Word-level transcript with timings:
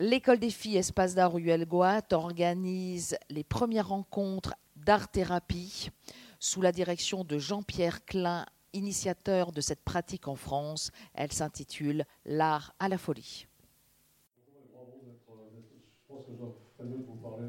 l'école 0.00 0.38
des 0.38 0.50
filles 0.50 0.78
Espace 0.78 1.14
d'art 1.14 1.34
Ruelle 1.34 1.66
Goat 1.66 2.12
organise 2.12 3.16
les 3.28 3.44
premières 3.44 3.88
rencontres 3.88 4.54
d'art-thérapie 4.76 5.90
sous 6.38 6.62
la 6.62 6.72
direction 6.72 7.22
de 7.22 7.36
Jean-Pierre 7.36 8.06
Klein, 8.06 8.46
initiateur 8.72 9.52
de 9.52 9.60
cette 9.60 9.84
pratique 9.84 10.26
en 10.26 10.36
France. 10.36 10.90
Elle 11.12 11.32
s'intitule 11.32 12.06
L'art 12.24 12.74
à 12.78 12.88
la 12.88 12.96
folie. 12.96 13.46
Je 14.46 16.08
pense 16.08 16.24
que 16.24 16.32
je 16.32 16.38
ferais 16.78 16.88
mieux 16.88 17.02
de 17.02 17.06
vous 17.06 17.16
parler 17.16 17.48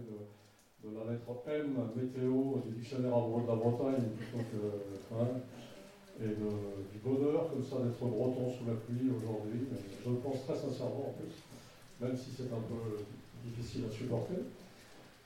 de, 0.83 0.89
la 0.93 1.13
lettre 1.13 1.31
M, 1.47 1.89
météo, 1.95 2.59
du 2.67 2.75
dictionnaire 2.81 3.15
amoureux 3.15 3.43
de 3.43 3.47
la 3.47 3.55
Bretagne, 3.55 4.09
plutôt 4.17 4.43
que. 4.51 4.91
Et 6.23 6.35
du 6.35 6.99
bonheur, 7.03 7.49
comme 7.49 7.65
ça, 7.65 7.77
d'être 7.77 8.05
breton 8.05 8.53
sous 8.53 8.65
la 8.67 8.75
pluie 8.75 9.09
aujourd'hui. 9.09 9.69
Je 10.03 10.09
le 10.09 10.17
pense 10.17 10.43
très 10.45 10.55
sincèrement 10.55 11.09
en 11.09 11.13
plus, 11.13 11.33
même 12.01 12.17
si 12.17 12.31
c'est 12.35 12.51
un 12.51 12.61
peu 12.67 13.03
difficile 13.45 13.83
à 13.87 13.93
supporter. 13.93 14.33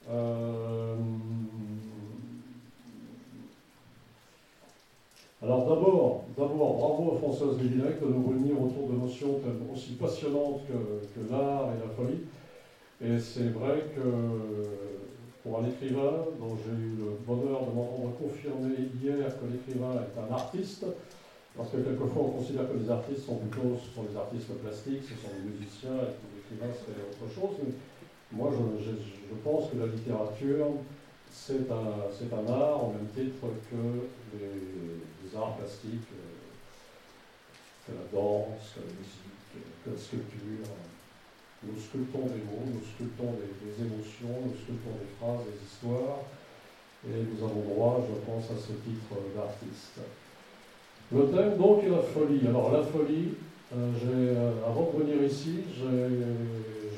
Euh, 0.09 0.95
alors 5.41 5.59
d'abord, 5.61 6.23
d'abord, 6.37 6.77
bravo 6.77 7.15
à 7.15 7.17
Françoise 7.19 7.57
Lévinac 7.61 7.99
de 8.01 8.07
nous 8.07 8.27
réunir 8.27 8.61
autour 8.61 8.89
de 8.89 8.97
notions 8.97 9.39
aussi 9.73 9.93
passionnantes 9.93 10.61
que, 10.67 11.31
l'art 11.31 11.69
et 11.73 11.87
la 11.87 11.93
folie. 11.95 12.21
Et 13.01 13.19
c'est 13.19 13.49
vrai 13.49 13.85
que 13.95 14.01
pour 15.43 15.59
un 15.59 15.67
écrivain 15.67 16.25
dont 16.39 16.57
j'ai 16.57 16.71
eu 16.71 16.95
le 16.97 17.17
bonheur 17.25 17.65
de 17.67 17.71
m'entendre 17.75 18.13
confirmer 18.17 18.75
hier 19.01 19.39
que 19.39 19.45
l'écrivain 19.51 20.01
est 20.01 20.19
un 20.19 20.33
artiste, 20.33 20.85
parce 21.55 21.69
que 21.69 21.77
quelquefois 21.77 22.23
on 22.23 22.31
considère 22.39 22.67
que 22.71 22.77
les 22.77 22.89
artistes 22.89 23.25
sont 23.25 23.35
plutôt 23.35 23.77
ce 23.77 23.95
sont 23.95 24.03
des 24.03 24.17
artistes 24.17 24.51
plastiques, 24.61 25.03
ce 25.03 25.15
sont 25.15 25.33
des 25.35 25.51
musiciens, 25.51 26.01
et 26.01 26.13
que 26.13 26.34
l'écrivain 26.49 26.71
autre 26.71 27.33
chose. 27.33 27.57
Mais 27.63 27.73
moi 28.31 28.51
je, 28.51 29.35
pense 29.43 29.71
que 29.71 29.77
la 29.77 29.87
littérature 29.87 30.67
c'est 31.31 31.69
un, 31.69 32.37
un, 32.37 32.53
art 32.53 32.83
au 32.85 32.93
même 32.93 33.07
titre 33.13 33.47
que 33.69 34.37
les, 34.39 35.37
arts 35.37 35.57
plastiques, 35.57 36.07
euh, 36.13 37.85
que 37.85 37.91
la 37.91 38.05
danse, 38.11 38.73
que 38.73 38.79
la 38.79 38.93
musique, 38.95 39.83
que 39.83 39.89
la 39.91 39.97
sculpture. 39.97 40.71
Nous 41.63 41.79
sculptons 41.79 42.27
des 42.27 42.43
mots, 42.45 42.63
nous 42.65 42.85
sculptons 42.95 43.35
des, 43.35 43.83
émotions, 43.83 44.37
nous 44.45 44.55
sculptons 44.55 44.95
des 45.01 45.11
phrases, 45.19 45.45
des 45.49 45.59
histoires, 45.65 46.19
et 47.05 47.25
nous 47.25 47.43
avons 47.43 47.61
droit, 47.61 48.05
je 48.07 48.31
pense, 48.31 48.45
à 48.45 48.55
ce 48.55 48.73
titre 48.85 49.17
d'artiste. 49.35 49.99
Le 51.11 51.27
thème 51.29 51.57
donc 51.57 51.83
est 51.83 51.89
la 51.89 52.01
folie. 52.01 52.47
Alors 52.47 52.71
la 52.71 52.83
folie, 52.83 53.33
euh, 53.73 53.75
euh, 53.75 53.93
avant 54.95 55.03
de 55.03 55.11
venir 55.11 55.27
ici, 55.27 55.55
j'ai 55.77 56.97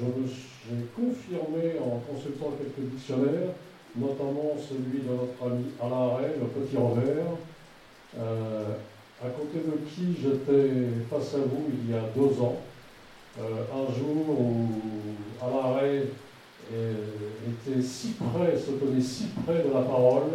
confirmé 0.96 1.80
en 1.80 2.00
consultant 2.00 2.54
quelques 2.58 2.90
dictionnaires, 2.92 3.54
notamment 3.96 4.56
celui 4.58 5.02
de 5.02 5.10
notre 5.10 5.52
ami 5.52 5.66
Alain 5.82 6.16
Ray, 6.16 6.32
le 6.40 6.48
petit 6.48 6.78
revers, 6.78 7.38
euh, 8.20 8.64
à 9.24 9.30
côté 9.30 9.60
de 9.60 9.78
qui 9.90 10.22
j'étais 10.22 10.70
face 11.10 11.36
à 11.36 11.40
vous 11.40 11.66
il 11.72 11.92
y 11.92 11.96
a 11.96 12.04
deux 12.16 12.42
ans, 12.42 12.58
euh, 13.40 13.64
un 13.74 13.94
jour 13.94 14.40
où 14.40 14.68
Alain 15.42 15.76
Ray 15.76 16.04
était 16.70 17.82
si 17.82 18.10
près, 18.12 18.58
se 18.58 18.72
tenait 18.72 19.02
si 19.02 19.28
près 19.46 19.64
de 19.64 19.74
la 19.74 19.82
parole 19.82 20.32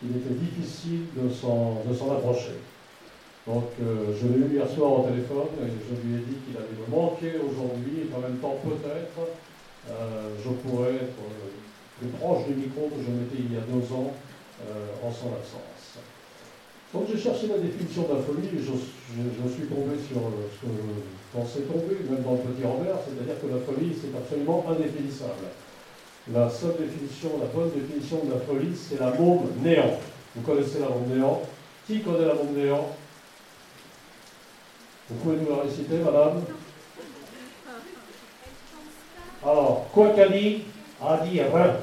qu'il 0.00 0.10
était 0.16 0.34
difficile 0.34 1.06
de 1.14 1.28
s'en 1.28 2.12
approcher. 2.12 2.54
Donc 3.48 3.72
euh, 3.80 4.12
je 4.20 4.28
l'ai 4.28 4.44
eu 4.44 4.52
hier 4.52 4.68
soir 4.68 5.00
au 5.00 5.02
téléphone 5.08 5.48
et 5.64 5.72
je 5.72 5.94
lui 6.04 6.20
ai 6.20 6.22
dit 6.28 6.36
qu'il 6.44 6.56
allait 6.56 6.76
me 6.76 6.88
manquer 6.92 7.40
aujourd'hui 7.40 8.04
et 8.04 8.06
qu'en 8.12 8.20
même 8.20 8.36
temps 8.44 8.60
peut-être 8.62 9.18
euh, 9.88 10.36
je 10.44 10.50
pourrais 10.62 10.94
être 10.94 11.24
plus 11.98 12.12
proche 12.20 12.44
du 12.46 12.54
micro 12.54 12.92
que 12.92 13.00
je 13.00 13.10
m'étais 13.10 13.40
il 13.40 13.54
y 13.54 13.56
a 13.56 13.64
deux 13.64 13.88
ans 13.94 14.12
en 15.02 15.10
son 15.10 15.32
absence. 15.32 15.98
Donc 16.94 17.04
j'ai 17.12 17.20
cherché 17.20 17.48
la 17.48 17.58
définition 17.58 18.08
de 18.08 18.16
la 18.16 18.22
folie 18.22 18.48
et 18.48 18.64
je, 18.64 18.72
suis 19.52 19.68
tombé 19.68 19.92
sur 20.08 20.24
euh, 20.24 20.48
ce 20.48 20.64
que 20.64 20.72
je 20.72 21.38
pensais 21.38 21.60
tomber, 21.68 22.00
même 22.08 22.24
dans 22.24 22.32
le 22.32 22.48
petit 22.48 22.64
revers, 22.64 22.96
c'est-à-dire 23.04 23.36
que 23.36 23.46
la 23.52 23.60
folie, 23.60 23.92
c'est 23.92 24.16
absolument 24.16 24.64
indéfinissable. 24.70 25.52
La 26.32 26.48
seule 26.48 26.80
définition, 26.80 27.36
la 27.40 27.52
bonne 27.52 27.70
définition 27.76 28.24
de 28.24 28.32
la 28.32 28.40
folie, 28.40 28.72
c'est 28.72 28.98
la 28.98 29.10
bombe 29.10 29.52
néant. 29.62 30.00
Vous 30.34 30.40
connaissez 30.40 30.80
la 30.80 30.88
bombe 30.88 31.12
néant? 31.12 31.42
Qui 31.86 32.00
connaît 32.00 32.24
la 32.24 32.34
bombe 32.34 32.56
néant? 32.56 32.88
Vous 35.10 35.16
pouvez 35.16 35.36
nous 35.36 35.56
la 35.56 35.62
réciter, 35.62 35.98
madame 35.98 36.42
Alors, 39.42 39.86
quoi 39.92 40.10
qu'a 40.10 40.28
dit, 40.28 40.64
a 41.02 41.16
dit 41.18 41.40
rien. 41.40 41.76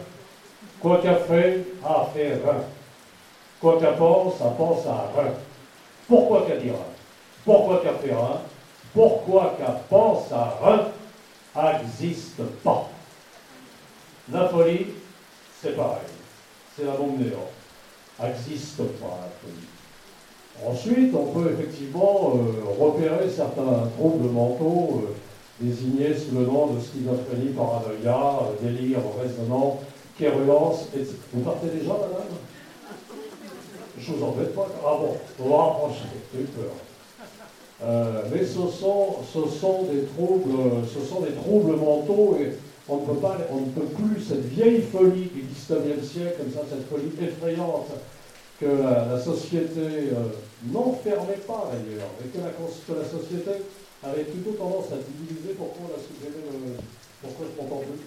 Quoi 0.79 0.99
qu'a 1.01 1.15
fait, 1.15 1.65
a 1.83 2.05
fait 2.13 2.33
rien. 2.33 2.63
Quoi 3.59 3.79
qu'elle 3.79 3.95
pense, 3.97 4.37
ça 4.37 4.53
pense 4.57 4.85
à 4.85 5.09
rien. 5.15 5.31
Pourquoi 6.07 6.45
qu'elle 6.45 6.61
dit 6.61 6.69
rien 6.69 6.79
Pourquoi 7.43 7.79
qu'elle 7.79 7.95
fait 7.95 8.15
rien 8.15 8.41
Pourquoi 8.93 9.55
qu'elle 9.57 9.75
pense 9.89 10.31
à 10.31 10.59
rien 10.61 10.91
n'existe 11.55 12.41
pas. 12.63 12.89
La 14.31 14.49
folie, 14.49 14.87
c'est 15.61 15.75
pareil. 15.75 15.99
C'est 16.75 16.85
la 16.85 16.91
bombe 16.91 17.19
néant. 17.19 17.49
n'existe 18.21 18.77
pas, 18.77 19.19
la 19.21 19.29
folie. 19.41 19.74
Ensuite, 20.63 21.13
on 21.13 21.25
peut 21.25 21.51
effectivement 21.51 22.33
euh, 22.35 22.83
repérer 22.83 23.29
certains 23.29 23.89
troubles 23.97 24.29
mentaux 24.29 25.09
désignés 25.59 26.15
sous 26.15 26.35
le 26.35 26.45
nom 26.45 26.67
de 26.67 26.79
schizophrénie, 26.79 27.53
paranoïa, 27.55 28.39
euh, 28.41 28.67
délire 28.67 28.99
résonnant, 29.21 29.79
quérulence, 30.17 30.87
etc. 30.95 31.15
Vous 31.33 31.41
partez 31.41 31.67
déjà, 31.67 31.91
madame? 31.93 32.37
Je 33.97 34.11
vous 34.11 34.23
embête 34.23 34.55
pas. 34.55 34.67
Ah 34.85 34.97
bon, 34.99 35.17
on 35.43 35.49
va 35.49 35.63
rapprocher, 35.63 36.05
j'ai 36.33 36.41
eu 36.41 36.45
peur. 36.45 36.71
Euh, 37.83 38.23
mais 38.31 38.45
ce 38.45 38.53
sont, 38.53 39.17
ce 39.33 39.49
sont 39.59 39.83
des 39.83 40.03
troubles, 40.03 40.53
ce 40.87 41.05
sont 41.05 41.19
des 41.21 41.33
troubles 41.33 41.75
mentaux 41.75 42.37
et 42.39 42.53
on 42.87 42.97
ne 42.97 43.05
peut 43.05 43.15
pas, 43.15 43.37
plus 43.95 44.21
cette 44.21 44.45
vieille 44.45 44.81
folie 44.81 45.29
du 45.33 45.41
19e 45.41 46.01
siècle, 46.01 46.35
comme 46.37 46.53
ça, 46.53 46.61
cette 46.69 46.87
folie 46.87 47.11
effrayante 47.21 47.89
que 48.59 48.65
la, 48.65 49.19
société 49.19 50.13
euh, 50.13 50.31
n'enfermait 50.71 51.43
pas 51.45 51.69
d'ailleurs, 51.71 52.11
et 52.23 52.27
que 52.29 52.37
la, 52.37 52.51
que 52.51 52.93
la, 52.99 53.05
société 53.07 53.51
avait 54.03 54.23
plutôt 54.23 54.51
tendance 54.51 54.91
à 54.93 54.97
diviser. 54.97 55.53
Pourquoi 55.57 55.87
on 55.91 55.95
a 55.95 55.99
supprimé 56.01 56.39
le, 56.45 56.77
pourquoi 57.21 57.45
je 57.51 57.61
m'entends 57.61 57.81
plus 57.81 57.99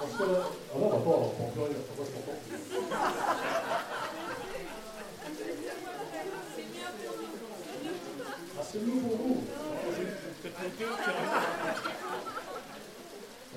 Parce 0.00 0.12
que 0.12 0.32
là, 0.32 0.38
ah 0.72 0.78
non, 0.78 0.88
pas, 0.88 1.10
on 1.10 1.50
peut 1.50 1.60
rien, 1.60 1.80
pourquoi 1.88 2.04
je 2.06 2.12
comprends 2.14 2.38
Ah, 8.58 8.64
c'est 8.70 8.80
mieux 8.80 9.00
pour 9.00 9.16
vous. 9.16 9.44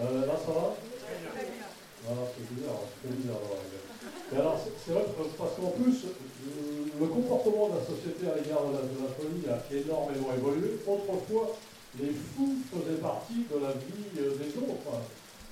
Euh, 0.02 0.26
là, 0.26 0.34
ça 0.34 0.52
va 0.52 0.74
Voilà, 2.04 2.22
c'est 2.34 2.48
bizarre, 2.50 2.82
c'est 3.02 3.14
bizarre. 3.14 3.38
Alors, 4.34 4.58
c'est 4.86 4.94
vrai 4.94 5.04
parce 5.38 5.54
qu'en 5.56 5.72
plus, 5.78 6.06
le 7.00 7.08
comportement 7.08 7.70
de 7.70 7.76
la 7.78 7.86
société 7.86 8.26
à 8.26 8.36
l'égard 8.42 8.66
de, 8.66 8.82
la 8.98 9.12
folie 9.14 9.46
a 9.46 9.62
énormément 9.70 10.34
évolué. 10.34 10.80
Autrefois, 10.88 11.56
les 12.00 12.10
fous 12.10 12.58
faisaient 12.72 13.02
partie 13.02 13.46
de 13.46 13.60
la 13.62 13.74
vie 13.74 14.10
des 14.16 14.58
autres. 14.58 15.06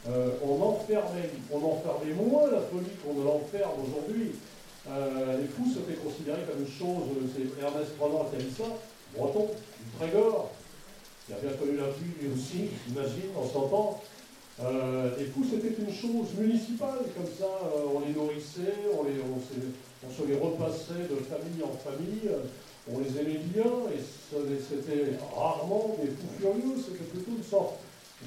Euh, 0.07 0.31
on, 0.41 0.61
enfermait, 0.63 1.29
on 1.51 1.57
enfermait 1.57 2.13
moins 2.13 2.49
la 2.49 2.61
folie 2.61 2.95
qu'on 3.03 3.19
ne 3.19 3.25
l'enferme 3.25 3.83
aujourd'hui. 3.85 4.31
Euh, 4.89 5.37
les 5.37 5.47
fous, 5.47 5.69
c'était 5.75 5.99
considéré 5.99 6.39
comme 6.49 6.61
une 6.61 6.71
chose, 6.71 7.03
c'est 7.35 7.61
Ernest 7.61 7.91
Renan 7.99 8.25
qui 8.31 8.35
a 8.37 8.39
dit 8.39 8.55
ça, 8.55 8.63
breton, 9.15 9.45
du 9.45 9.91
Trégor, 9.99 10.51
qui 11.27 11.33
a 11.33 11.37
bien 11.37 11.51
connu 11.59 11.77
la 11.77 11.91
pluie 11.93 12.15
lui 12.21 12.31
aussi, 12.33 12.69
j'imagine, 12.87 13.29
en 13.37 13.45
son 13.45 13.67
temps. 13.67 14.01
Euh, 14.61 15.11
les 15.17 15.25
fous, 15.25 15.45
c'était 15.49 15.73
une 15.79 15.93
chose 15.93 16.33
municipale, 16.37 16.99
comme 17.15 17.31
ça, 17.39 17.47
on 17.95 18.01
les 18.05 18.13
nourrissait, 18.13 18.75
on, 18.91 19.03
se 19.05 20.27
les 20.27 20.35
repassait 20.37 21.07
de 21.09 21.15
famille 21.23 21.63
en 21.63 21.71
famille, 21.77 22.29
on 22.91 22.99
les 22.99 23.21
aimait 23.21 23.39
bien, 23.53 23.71
et 23.95 23.99
c'était 24.29 25.17
rarement 25.33 25.95
des 26.01 26.09
fous 26.09 26.39
furieux, 26.39 26.75
c'était 26.75 27.05
plutôt 27.05 27.31
une 27.37 27.43
sorte 27.43 27.75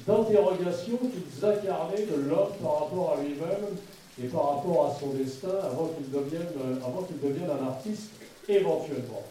d'interrogation 0.07 0.97
qu'ils 0.97 1.45
incarnaient 1.45 2.05
de 2.05 2.15
l'homme 2.27 2.53
par 2.63 2.79
rapport 2.79 3.15
à 3.15 3.21
lui-même 3.21 3.77
et 4.23 4.27
par 4.27 4.55
rapport 4.55 4.87
à 4.87 4.99
son 4.99 5.09
destin 5.09 5.55
avant 5.63 5.89
qu'il 5.89 6.09
devienne, 6.09 6.47
avant 6.83 7.03
qu'il 7.03 7.19
devienne 7.19 7.49
un 7.49 7.67
artiste 7.67 8.09
éventuellement. 8.49 9.21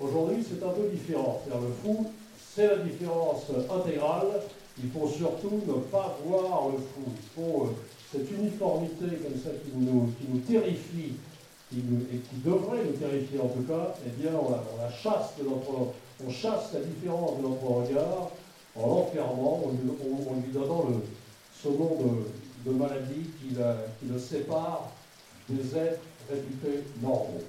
Aujourd'hui, 0.00 0.42
c'est 0.48 0.64
un 0.64 0.70
peu 0.70 0.88
différent. 0.88 1.42
Faire 1.46 1.60
le 1.60 1.72
fou, 1.82 2.10
c'est 2.54 2.66
la 2.66 2.76
différence 2.76 3.42
intégrale. 3.70 4.40
Il 4.78 4.90
faut 4.90 5.08
surtout 5.08 5.60
ne 5.66 5.74
pas 5.90 6.18
voir 6.24 6.68
le 6.68 6.78
fou. 6.78 7.04
Il 7.06 7.42
faut 7.42 7.64
euh, 7.64 7.70
cette 8.12 8.30
uniformité 8.30 9.06
comme 9.22 9.40
ça 9.42 9.50
qui 9.50 9.76
nous, 9.76 10.12
qui 10.18 10.26
nous 10.28 10.40
terrifie 10.40 11.14
qui, 11.70 11.78
et 11.78 12.18
qui 12.18 12.36
devrait 12.44 12.84
nous 12.84 12.92
terrifier 12.92 13.40
en 13.40 13.48
tout 13.48 13.62
cas, 13.62 13.94
eh 14.06 14.10
bien, 14.20 14.32
on 14.34 14.50
la, 14.50 14.90
chasse 14.90 15.34
de 15.38 15.48
notre, 15.48 15.92
on 16.24 16.30
chasse 16.30 16.72
la 16.74 16.80
différence 16.80 17.38
de 17.38 17.42
notre 17.42 17.64
regard 17.64 18.30
en 18.76 18.86
l'enfermant, 18.86 19.62
en, 19.64 20.34
lui 20.34 20.52
donnant 20.52 20.86
le, 20.88 20.96
ce 21.62 21.68
nom 21.68 21.96
de, 22.64 22.70
maladie 22.72 23.30
qui, 23.40 23.54
qui, 23.54 24.12
le 24.12 24.18
sépare 24.18 24.90
des 25.48 25.76
êtres 25.76 26.00
réputés 26.28 26.84
normaux. 27.02 27.42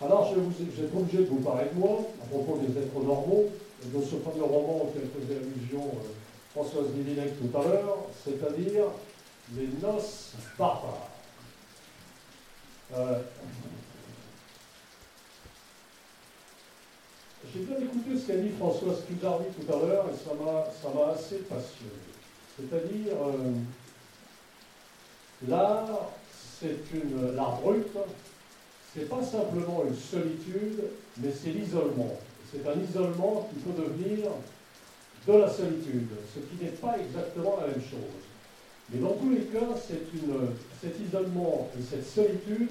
Alors, 0.00 0.34
je, 0.34 0.40
vais 0.40 0.86
être 0.86 0.96
obligé 0.96 1.18
de 1.18 1.28
vous 1.28 1.40
parler 1.40 1.70
de 1.74 1.78
moi, 1.78 2.00
à 2.22 2.26
propos 2.26 2.58
des 2.58 2.78
êtres 2.78 3.02
normaux, 3.02 3.46
de 3.84 4.00
ce 4.02 4.16
fameux 4.16 4.44
roman 4.44 4.82
auquel 4.84 5.08
faisait 5.08 5.38
allusion 5.38 5.84
euh, 5.84 6.08
Françoise 6.56 6.86
Divinec 6.94 7.34
tout 7.38 7.58
à 7.58 7.64
l'heure, 7.64 7.98
c'est-à-dire 8.24 8.84
Les 9.54 9.68
noces 9.82 10.32
barbares. 10.58 11.10
Euh, 12.96 13.18
J'ai 17.52 17.60
bien 17.60 17.76
écouté 17.76 18.18
ce 18.18 18.26
qu'a 18.26 18.38
dit 18.38 18.48
Françoise 18.58 19.04
Cudardi 19.06 19.44
tout 19.54 19.70
à 19.70 19.76
l'heure 19.76 20.06
et 20.10 20.16
ça 20.16 20.88
m'a 20.94 21.12
assez 21.12 21.36
passionné. 21.40 21.92
C'est-à-dire, 22.56 23.12
euh, 23.22 23.52
l'art, 25.46 26.08
c'est 26.58 26.78
une. 26.94 27.34
L'art 27.34 27.60
brut, 27.60 27.86
c'est 28.94 29.10
pas 29.10 29.22
simplement 29.22 29.84
une 29.86 29.94
solitude, 29.94 30.84
mais 31.18 31.30
c'est 31.30 31.50
l'isolement. 31.50 32.18
C'est 32.50 32.66
un 32.66 32.80
isolement 32.80 33.46
qui 33.52 33.60
peut 33.60 33.82
devenir 33.82 34.30
de 35.26 35.32
la 35.32 35.50
solitude, 35.50 36.08
ce 36.34 36.40
qui 36.40 36.64
n'est 36.64 36.70
pas 36.70 36.96
exactement 36.98 37.56
la 37.60 37.68
même 37.68 37.80
chose. 37.80 38.22
Mais 38.90 39.00
dans 39.00 39.14
tous 39.14 39.30
les 39.30 39.42
cas, 39.46 39.74
cet 39.76 41.00
isolement 41.00 41.68
et 41.76 41.82
cette 41.82 42.06
solitude, 42.06 42.70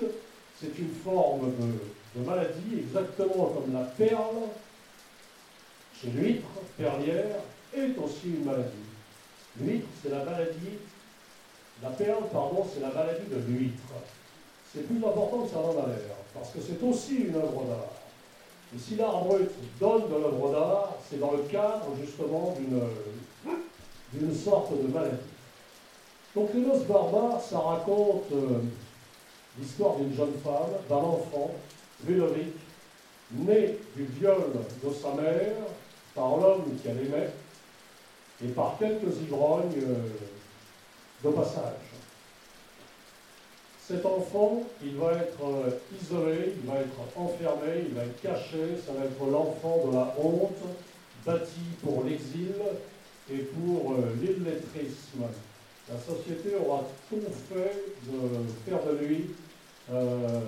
c'est 0.59 0.77
une 0.79 0.93
forme 1.03 1.51
de, 1.59 2.21
maladie, 2.25 2.79
exactement 2.79 3.47
comme 3.47 3.73
la 3.73 3.81
perle 3.81 4.47
chez 6.01 6.07
l'huître 6.11 6.47
perlière 6.77 7.35
est 7.75 7.97
aussi 7.97 8.27
une 8.27 8.45
maladie. 8.45 8.71
L'huître, 9.59 9.87
c'est 10.01 10.11
la 10.11 10.23
maladie, 10.23 10.79
la 11.83 11.89
perle, 11.89 12.23
pardon, 12.31 12.65
c'est 12.73 12.79
la 12.79 12.93
maladie 12.93 13.27
de 13.29 13.35
l'huître. 13.47 13.83
C'est 14.73 14.87
plus 14.87 14.97
important 14.97 15.41
que 15.41 15.49
ça 15.49 15.57
n'en 15.57 15.83
a 15.83 15.87
l'air, 15.87 16.15
parce 16.33 16.51
que 16.51 16.59
c'est 16.61 16.81
aussi 16.85 17.15
une 17.15 17.35
œuvre 17.35 17.65
d'art. 17.65 18.04
Et 18.75 18.79
si 18.79 18.95
l'art 18.95 19.23
brut 19.23 19.49
donne 19.79 20.09
de 20.09 20.15
l'œuvre 20.15 20.51
d'art, 20.51 20.95
c'est 21.09 21.19
dans 21.19 21.31
le 21.31 21.43
cadre 21.43 21.85
justement 22.03 22.53
d'une 24.13 24.35
sorte 24.35 24.71
de 24.71 24.87
maladie. 24.91 25.15
Donc 26.35 26.49
les 26.53 26.61
noces 26.61 26.83
barbares, 26.83 27.41
ça 27.41 27.59
raconte 27.59 28.29
euh, 28.33 28.59
l'histoire 29.57 29.95
d'une 29.95 30.13
jeune 30.13 30.33
femme, 30.43 30.73
d'un 30.89 30.95
enfant, 30.95 31.51
Ludovic, 32.05 32.53
né 33.31 33.77
du 33.95 34.03
viol 34.03 34.51
de 34.83 34.89
sa 34.93 35.13
mère 35.13 35.55
par 36.13 36.37
l'homme 36.37 36.77
qu'elle 36.83 36.97
aimait 36.97 37.31
et 38.43 38.49
par 38.49 38.75
quelques 38.77 39.21
ivrognes 39.21 39.71
euh, 39.81 40.09
de 41.23 41.33
passage. 41.33 41.84
Cet 43.87 44.03
enfant, 44.03 44.63
il 44.83 44.95
va 44.95 45.11
être 45.11 45.43
euh, 45.43 45.69
isolé, 46.01 46.55
il 46.59 46.67
va 46.67 46.79
être 46.79 46.97
enfermé, 47.15 47.85
il 47.87 47.93
va 47.93 48.03
être 48.05 48.19
caché, 48.19 48.81
ça 48.83 48.93
va 48.93 49.05
être 49.05 49.31
l'enfant 49.31 49.85
de 49.85 49.93
la 49.93 50.15
honte, 50.17 50.57
bâti 51.23 51.61
pour 51.83 52.03
l'exil 52.03 52.55
et 53.31 53.37
pour 53.37 53.91
euh, 53.91 54.15
l'illettrisme. 54.19 55.25
La 55.87 55.99
société 55.99 56.55
aura 56.55 56.83
tout 57.09 57.21
fait 57.47 57.83
de 58.07 58.71
faire 58.71 58.79
de 58.91 59.05
lui 59.05 59.25
euh, 59.91 60.39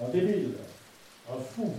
un 0.00 0.08
débile, 0.10 0.54
un 1.28 1.42
fou, 1.42 1.72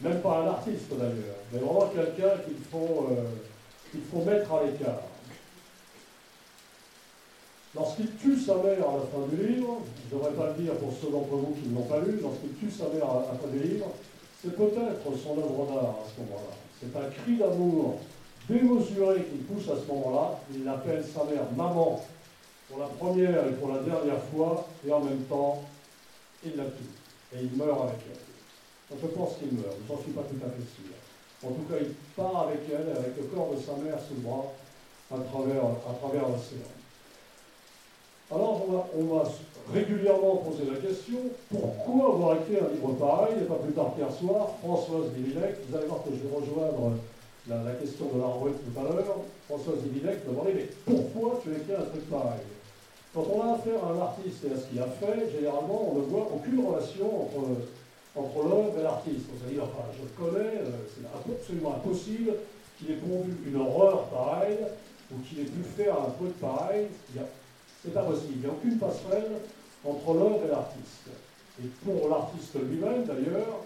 même 0.00 0.22
pas 0.22 0.44
un 0.44 0.46
artiste 0.46 0.90
d'ailleurs, 0.92 1.36
mais 1.52 1.58
vraiment 1.58 1.90
quelqu'un 1.94 2.38
qu'il 2.42 2.64
faut, 2.70 4.24
mettre 4.24 4.50
à 4.50 4.64
l'écart. 4.64 5.07
Lorsqu'il 7.74 8.10
tue 8.16 8.38
sa 8.38 8.54
mère 8.56 8.88
à 8.88 8.96
la 8.96 9.04
fin 9.12 9.26
du 9.30 9.46
livre, 9.46 9.82
je 10.08 10.14
ne 10.14 10.20
devrais 10.20 10.32
pas 10.32 10.54
le 10.56 10.62
dire 10.62 10.72
pour 10.74 10.92
ceux 10.92 11.10
d'entre 11.10 11.36
vous 11.36 11.54
qui 11.54 11.68
ne 11.68 11.74
l'ont 11.74 11.84
pas 11.84 12.00
lu, 12.00 12.18
lorsqu'il 12.22 12.54
tue 12.54 12.70
sa 12.70 12.88
mère 12.88 13.10
à 13.10 13.26
la 13.30 13.38
fin 13.38 13.48
du 13.52 13.58
livre, 13.58 13.86
c'est 14.42 14.56
peut-être 14.56 15.04
son 15.22 15.36
œuvre 15.38 15.66
d'art 15.66 16.00
à 16.00 16.06
ce 16.08 16.20
moment-là. 16.22 16.56
C'est 16.80 16.96
un 16.96 17.10
cri 17.10 17.36
d'amour 17.36 17.98
démesuré 18.48 19.24
qu'il 19.24 19.42
pousse 19.44 19.68
à 19.68 19.76
ce 19.76 19.86
moment-là. 19.92 20.40
Il 20.54 20.66
appelle 20.66 21.04
sa 21.04 21.24
mère 21.24 21.44
maman 21.56 22.00
pour 22.68 22.78
la 22.78 22.86
première 22.86 23.46
et 23.46 23.52
pour 23.52 23.68
la 23.68 23.82
dernière 23.82 24.22
fois, 24.32 24.66
et 24.86 24.92
en 24.92 25.00
même 25.00 25.22
temps, 25.24 25.62
il 26.44 26.56
la 26.56 26.64
tue. 26.64 27.36
Et 27.36 27.42
il 27.42 27.52
meurt 27.58 27.82
avec 27.82 28.00
elle. 28.08 28.98
Je 29.02 29.06
pense 29.08 29.34
qu'il 29.36 29.52
meurt, 29.52 29.76
je 29.86 29.92
n'en 29.92 30.00
suis 30.00 30.12
pas 30.12 30.22
tout 30.22 30.40
à 30.40 30.48
fait 30.48 30.64
sûr. 30.72 30.94
En 31.44 31.52
tout 31.52 31.68
cas, 31.68 31.76
il 31.80 31.92
part 32.16 32.48
avec 32.48 32.60
elle, 32.70 32.96
avec 32.96 33.16
le 33.18 33.24
corps 33.24 33.50
de 33.54 33.60
sa 33.60 33.76
mère 33.76 33.98
sous 34.00 34.14
bras, 34.22 34.46
à 35.12 35.18
travers, 35.18 35.64
à 35.64 35.94
travers 36.00 36.28
l'océan. 36.28 36.77
Alors 38.30 38.66
on 38.94 39.04
m'a 39.04 39.22
régulièrement 39.72 40.36
posé 40.36 40.64
la 40.70 40.76
question, 40.76 41.16
pourquoi 41.50 42.12
avoir 42.12 42.36
écrit 42.36 42.60
un 42.60 42.68
livre 42.74 42.92
pareil, 43.00 43.36
et 43.40 43.44
pas 43.44 43.54
plus 43.54 43.72
tard 43.72 43.94
qu'hier 43.96 44.12
soir, 44.12 44.52
Françoise 44.62 45.12
Divilec, 45.16 45.56
vous 45.66 45.76
allez 45.76 45.86
voir 45.86 46.04
que 46.04 46.10
je 46.12 46.28
vais 46.28 46.36
rejoindre 46.36 46.92
la, 47.48 47.72
question 47.72 48.04
de 48.12 48.20
l'arbre 48.20 48.50
tout 48.52 48.80
à 48.80 48.82
l'heure, 48.84 49.24
Françoise 49.48 49.80
Divilec 49.82 50.26
m'a 50.26 50.32
demandé, 50.32 50.52
mais 50.54 50.68
pourquoi 50.84 51.40
tu 51.42 51.48
as 51.48 51.56
écrit 51.56 51.72
un 51.72 51.88
truc 51.88 52.04
pareil? 52.10 52.44
Quand 53.14 53.24
on 53.32 53.40
a 53.40 53.54
affaire 53.54 53.80
à 53.82 53.92
un 53.96 54.00
artiste 54.12 54.44
et 54.44 54.52
à 54.52 54.60
ce 54.60 54.66
qu'il 54.68 54.80
a 54.80 54.92
fait, 54.92 55.32
généralement 55.32 55.88
on 55.88 55.94
ne 55.96 56.04
voit 56.04 56.28
aucune 56.28 56.60
relation 56.60 57.08
entre, 57.08 57.64
entre 58.14 58.44
l'œuvre 58.44 58.76
et 58.78 58.82
l'artiste. 58.82 59.24
On 59.32 59.40
se 59.40 59.48
dit, 59.48 59.56
je 59.56 60.04
le 60.04 60.12
connais, 60.20 60.68
euh, 60.68 60.84
c'est 60.92 61.32
absolument 61.32 61.76
impossible 61.80 62.34
qu'il 62.76 62.90
ait 62.92 63.00
pondu 63.00 63.32
une 63.46 63.56
horreur 63.56 64.04
pareille, 64.12 64.68
ou 65.10 65.16
qu'il 65.24 65.40
ait 65.40 65.48
pu 65.48 65.64
faire 65.76 65.94
un 65.94 66.10
truc 66.10 66.38
pareil. 66.38 66.88
Il 67.14 67.20
c'est 67.88 67.94
pas 67.94 68.04
possible. 68.04 68.34
Il 68.36 68.40
n'y 68.40 68.46
a 68.46 68.50
aucune 68.50 68.78
passerelle 68.78 69.40
entre 69.84 70.14
l'œuvre 70.14 70.40
et 70.44 70.50
l'artiste. 70.50 71.08
Et 71.62 71.66
pour 71.84 72.08
l'artiste 72.08 72.54
lui-même, 72.54 73.04
d'ailleurs, 73.04 73.64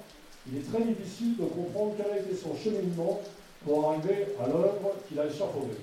il 0.50 0.58
est 0.58 0.72
très 0.72 0.82
difficile 0.82 1.36
de 1.36 1.44
comprendre 1.44 1.94
quel 1.96 2.12
a 2.12 2.18
été 2.18 2.34
son 2.34 2.54
cheminement 2.56 3.20
pour 3.64 3.90
arriver 3.90 4.28
à 4.42 4.46
l'œuvre 4.46 4.94
qu'il 5.08 5.18
a 5.20 5.26
échafaudée. 5.26 5.78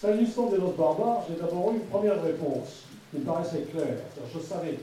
S'agissant 0.00 0.46
des 0.46 0.58
notes 0.58 0.76
barbares, 0.76 1.24
j'ai 1.28 1.36
d'abord 1.36 1.72
eu 1.72 1.76
une 1.76 1.86
première 1.86 2.22
réponse 2.22 2.84
qui 3.10 3.18
me 3.18 3.24
paraissait 3.24 3.66
claire. 3.70 3.98
Je 4.34 4.40
savais 4.40 4.78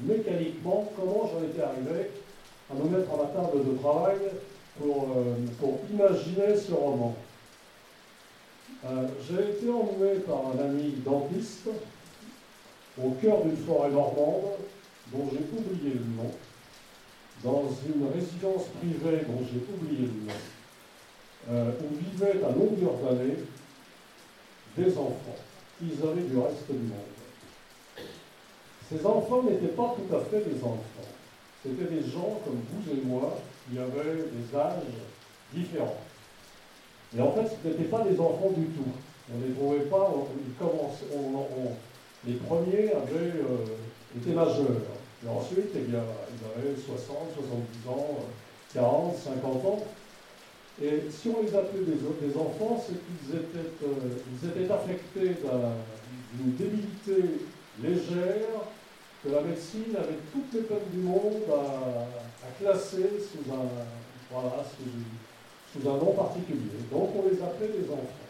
mécaniquement 0.00 0.90
comment 0.96 1.30
j'en 1.30 1.44
étais 1.44 1.62
arrivé 1.62 2.10
à 2.70 2.74
me 2.74 2.88
mettre 2.88 3.12
à 3.12 3.16
la 3.18 3.28
table 3.28 3.66
de 3.66 3.78
travail 3.78 4.16
pour, 4.78 5.08
euh, 5.16 5.34
pour 5.58 5.78
imaginer 5.92 6.56
ce 6.56 6.72
roman. 6.72 7.14
Euh, 8.82 9.06
j'ai 9.28 9.50
été 9.50 9.68
emmené 9.68 10.20
par 10.20 10.52
un 10.54 10.64
ami 10.64 10.94
dentiste 11.04 11.68
au 12.98 13.10
cœur 13.10 13.42
d'une 13.42 13.56
forêt 13.58 13.90
normande 13.90 14.56
dont 15.12 15.28
j'ai 15.30 15.44
oublié 15.52 15.94
le 15.94 16.16
nom, 16.16 16.30
dans 17.44 17.68
une 17.86 18.08
résidence 18.08 18.68
privée 18.78 19.24
dont 19.26 19.44
j'ai 19.44 19.60
oublié 19.74 20.06
le 20.06 20.26
nom, 20.26 20.40
euh, 21.50 21.72
où 21.82 21.94
vivaient 21.94 22.42
à 22.42 22.52
longueur 22.52 22.96
d'année 23.04 23.36
des 24.76 24.96
enfants 24.96 25.36
isolés 25.82 26.22
du 26.22 26.38
reste 26.38 26.70
du 26.70 26.78
monde. 26.78 27.00
Ces 28.88 29.04
enfants 29.04 29.42
n'étaient 29.42 29.74
pas 29.74 29.94
tout 29.96 30.14
à 30.14 30.20
fait 30.20 30.40
des 30.40 30.62
enfants. 30.62 31.10
C'était 31.62 31.94
des 31.94 32.02
gens 32.10 32.40
comme 32.44 32.60
vous 32.72 32.92
et 32.92 33.04
moi 33.04 33.38
qui 33.68 33.78
avaient 33.78 34.16
des 34.16 34.56
âges 34.56 34.82
différents. 35.52 36.00
Et 37.16 37.20
en 37.20 37.32
fait, 37.32 37.56
ce 37.62 37.68
n'étaient 37.68 37.84
pas 37.84 38.04
des 38.04 38.18
enfants 38.20 38.52
du 38.56 38.66
tout. 38.66 38.92
On 39.32 39.38
ne 39.38 39.46
les 39.46 39.54
trouvait 39.54 39.90
pas, 39.90 40.12
les 42.26 42.34
premiers 42.34 42.92
avaient 42.92 43.40
euh, 43.40 44.16
été 44.16 44.30
majeurs. 44.32 44.82
Et 45.24 45.28
ensuite, 45.28 45.70
eh 45.74 45.78
ils 45.88 45.94
avaient 45.94 46.76
60, 46.76 47.16
70 47.34 47.88
ans, 47.88 48.18
40, 48.74 49.16
50 49.16 49.64
ans. 49.66 49.84
Et 50.82 51.02
si 51.10 51.28
on 51.28 51.42
les 51.42 51.54
appelait 51.54 51.84
des, 51.84 52.26
des 52.26 52.36
enfants, 52.36 52.82
c'est 52.86 52.94
qu'ils 52.94 53.36
étaient, 53.36 53.84
euh, 53.84 54.62
étaient 54.62 54.72
affectés 54.72 55.36
d'une 56.34 56.52
débilité 56.54 57.44
légère 57.82 58.64
que 59.22 59.28
la 59.28 59.42
médecine 59.42 59.94
avait 59.96 60.18
toutes 60.32 60.54
les 60.54 60.62
peines 60.62 60.88
du 60.92 61.00
monde 61.00 61.42
à, 61.50 62.46
à 62.46 62.50
classer 62.58 63.10
sous 63.20 63.52
un, 63.52 63.68
voilà, 64.30 64.64
sous, 64.64 64.84
sous 65.72 65.88
un 65.88 65.96
nom 65.96 66.12
particulier. 66.12 66.80
Donc 66.90 67.10
on 67.16 67.28
les 67.28 67.40
appelait 67.42 67.68
des 67.68 67.90
enfants. 67.90 68.28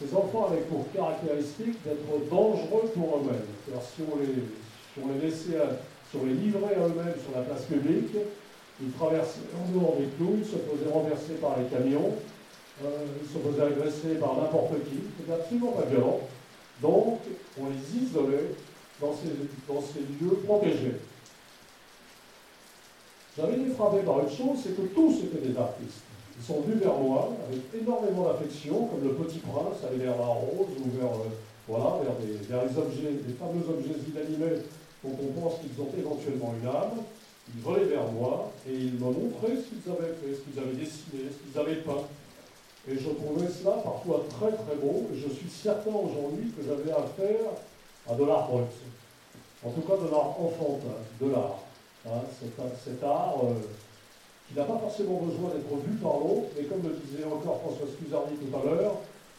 Ces 0.00 0.14
enfants 0.14 0.48
avaient 0.50 0.62
pour 0.62 0.90
caractéristique 0.92 1.82
d'être 1.84 2.30
dangereux 2.30 2.90
pour 2.94 3.18
eux-mêmes. 3.18 3.48
C'est-à-dire 3.64 3.84
si 3.84 4.02
on 4.10 4.18
les, 4.18 4.32
si 4.32 5.00
on 5.04 5.12
les 5.12 5.28
laissait, 5.28 5.60
si 6.10 6.16
on 6.16 6.24
les 6.24 6.34
livrait 6.34 6.74
à 6.74 6.88
eux-mêmes 6.88 7.20
sur 7.20 7.36
la 7.36 7.42
place 7.44 7.64
publique, 7.64 8.16
ils 8.82 8.92
traversaient 8.92 9.52
en 9.60 9.78
dehors 9.78 9.96
des 9.96 10.08
clous, 10.16 10.38
ils 10.38 10.44
se 10.44 10.56
faisaient 10.56 10.90
renverser 10.90 11.34
par 11.34 11.58
les 11.58 11.66
camions, 11.66 12.14
euh, 12.82 12.88
ils 13.22 13.28
se 13.28 13.38
faisaient 13.38 13.62
agresser 13.62 14.14
par 14.18 14.36
n'importe 14.36 14.72
qui. 14.88 15.04
C'était 15.18 15.32
absolument 15.32 15.72
pas 15.72 15.84
violent. 15.84 16.20
Donc 16.80 17.20
on 17.60 17.66
les 17.66 18.02
isolait 18.02 18.56
dans 19.00 19.12
ces, 19.12 19.36
dans 19.68 19.82
ces 19.82 20.00
lieux 20.00 20.36
protégés. 20.46 20.96
J'avais 23.36 23.54
été 23.54 23.70
frappé 23.70 23.98
par 23.98 24.20
une 24.20 24.30
chose, 24.30 24.58
c'est 24.62 24.74
que 24.76 24.82
tous 24.94 25.24
étaient 25.24 25.46
des 25.46 25.56
artistes. 25.56 26.09
Ils 26.40 26.46
sont 26.46 26.60
venus 26.62 26.80
vers 26.80 26.94
moi 26.94 27.36
avec 27.46 27.60
énormément 27.76 28.24
d'affection, 28.24 28.86
comme 28.86 29.04
le 29.04 29.12
Petit 29.12 29.40
Prince 29.40 29.84
allait 29.84 30.04
vers 30.04 30.16
la 30.16 30.24
rose 30.24 30.72
ou 30.72 30.88
vers, 30.96 31.12
euh, 31.12 31.28
voilà, 31.68 32.00
vers, 32.00 32.16
des, 32.16 32.40
vers 32.48 32.64
les 32.64 32.78
objets, 32.80 33.12
les 33.28 33.34
fameux 33.36 33.60
objets 33.68 33.92
inanimés 34.08 34.64
dont 35.04 35.12
on 35.20 35.40
pense 35.40 35.60
qu'ils 35.60 35.76
ont 35.76 35.92
éventuellement 35.92 36.54
une 36.56 36.66
âme. 36.66 37.04
Ils 37.52 37.60
volaient 37.60 37.92
vers 37.92 38.08
moi 38.08 38.52
et 38.66 38.72
ils 38.72 38.98
m'ont 38.98 39.12
montré 39.12 39.52
ce 39.52 39.68
qu'ils 39.68 39.92
avaient 39.92 40.16
fait, 40.16 40.32
ce 40.32 40.40
qu'ils 40.48 40.58
avaient 40.58 40.80
dessiné, 40.80 41.28
ce 41.28 41.36
qu'ils 41.44 41.60
avaient 41.60 41.84
peint. 41.84 42.08
Et 42.88 42.96
je 42.96 43.10
trouvais 43.10 43.48
cela 43.52 43.72
parfois 43.84 44.24
très 44.30 44.52
très 44.56 44.76
beau. 44.80 45.10
Et 45.12 45.18
je 45.18 45.28
suis 45.28 45.50
certain 45.50 45.92
aujourd'hui 45.92 46.52
que 46.56 46.64
j'avais 46.64 46.90
affaire 46.90 47.52
à 48.08 48.14
de 48.14 48.24
l'art 48.24 48.48
brut. 48.48 48.72
En 49.62 49.70
tout 49.72 49.82
cas 49.82 49.96
de 50.00 50.08
l'art 50.08 50.40
enfantin, 50.40 51.04
de 51.20 51.32
l'art. 51.32 51.60
Hein, 52.06 52.24
cet, 52.40 53.04
art 53.04 53.36
euh, 53.44 53.52
qui 54.50 54.58
n'a 54.58 54.64
pas 54.64 54.78
forcément 54.78 55.22
besoin 55.22 55.54
d'être 55.54 55.70
vu 55.86 55.94
par 56.02 56.18
l'autre, 56.18 56.50
mais 56.56 56.64
comme 56.64 56.82
le 56.82 56.98
disait 57.06 57.24
encore 57.24 57.60
François 57.62 57.86
Scusardi 57.86 58.34
tout 58.34 58.50
à 58.58 58.64
l'heure, 58.66 58.96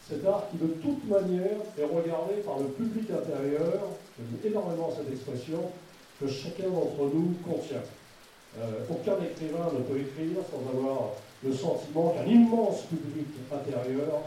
cet 0.08 0.24
art 0.24 0.48
qui 0.50 0.56
de 0.56 0.72
toute 0.80 1.04
manière 1.04 1.60
est 1.76 1.84
regardé 1.84 2.40
par 2.40 2.58
le 2.58 2.72
public 2.72 3.10
intérieur, 3.10 3.92
j'aime 4.16 4.50
énormément 4.52 4.88
cette 4.96 5.12
expression, 5.12 5.68
que 6.18 6.26
chacun 6.26 6.70
d'entre 6.70 7.12
nous 7.12 7.34
contient. 7.44 7.84
Euh, 8.58 8.84
aucun 8.88 9.16
écrivain 9.24 9.68
ne 9.76 9.82
peut 9.84 10.00
écrire 10.00 10.40
sans 10.48 10.64
avoir 10.72 11.10
le 11.44 11.52
sentiment 11.52 12.14
qu'un 12.16 12.26
immense 12.26 12.82
public 12.82 13.28
intérieur 13.52 14.22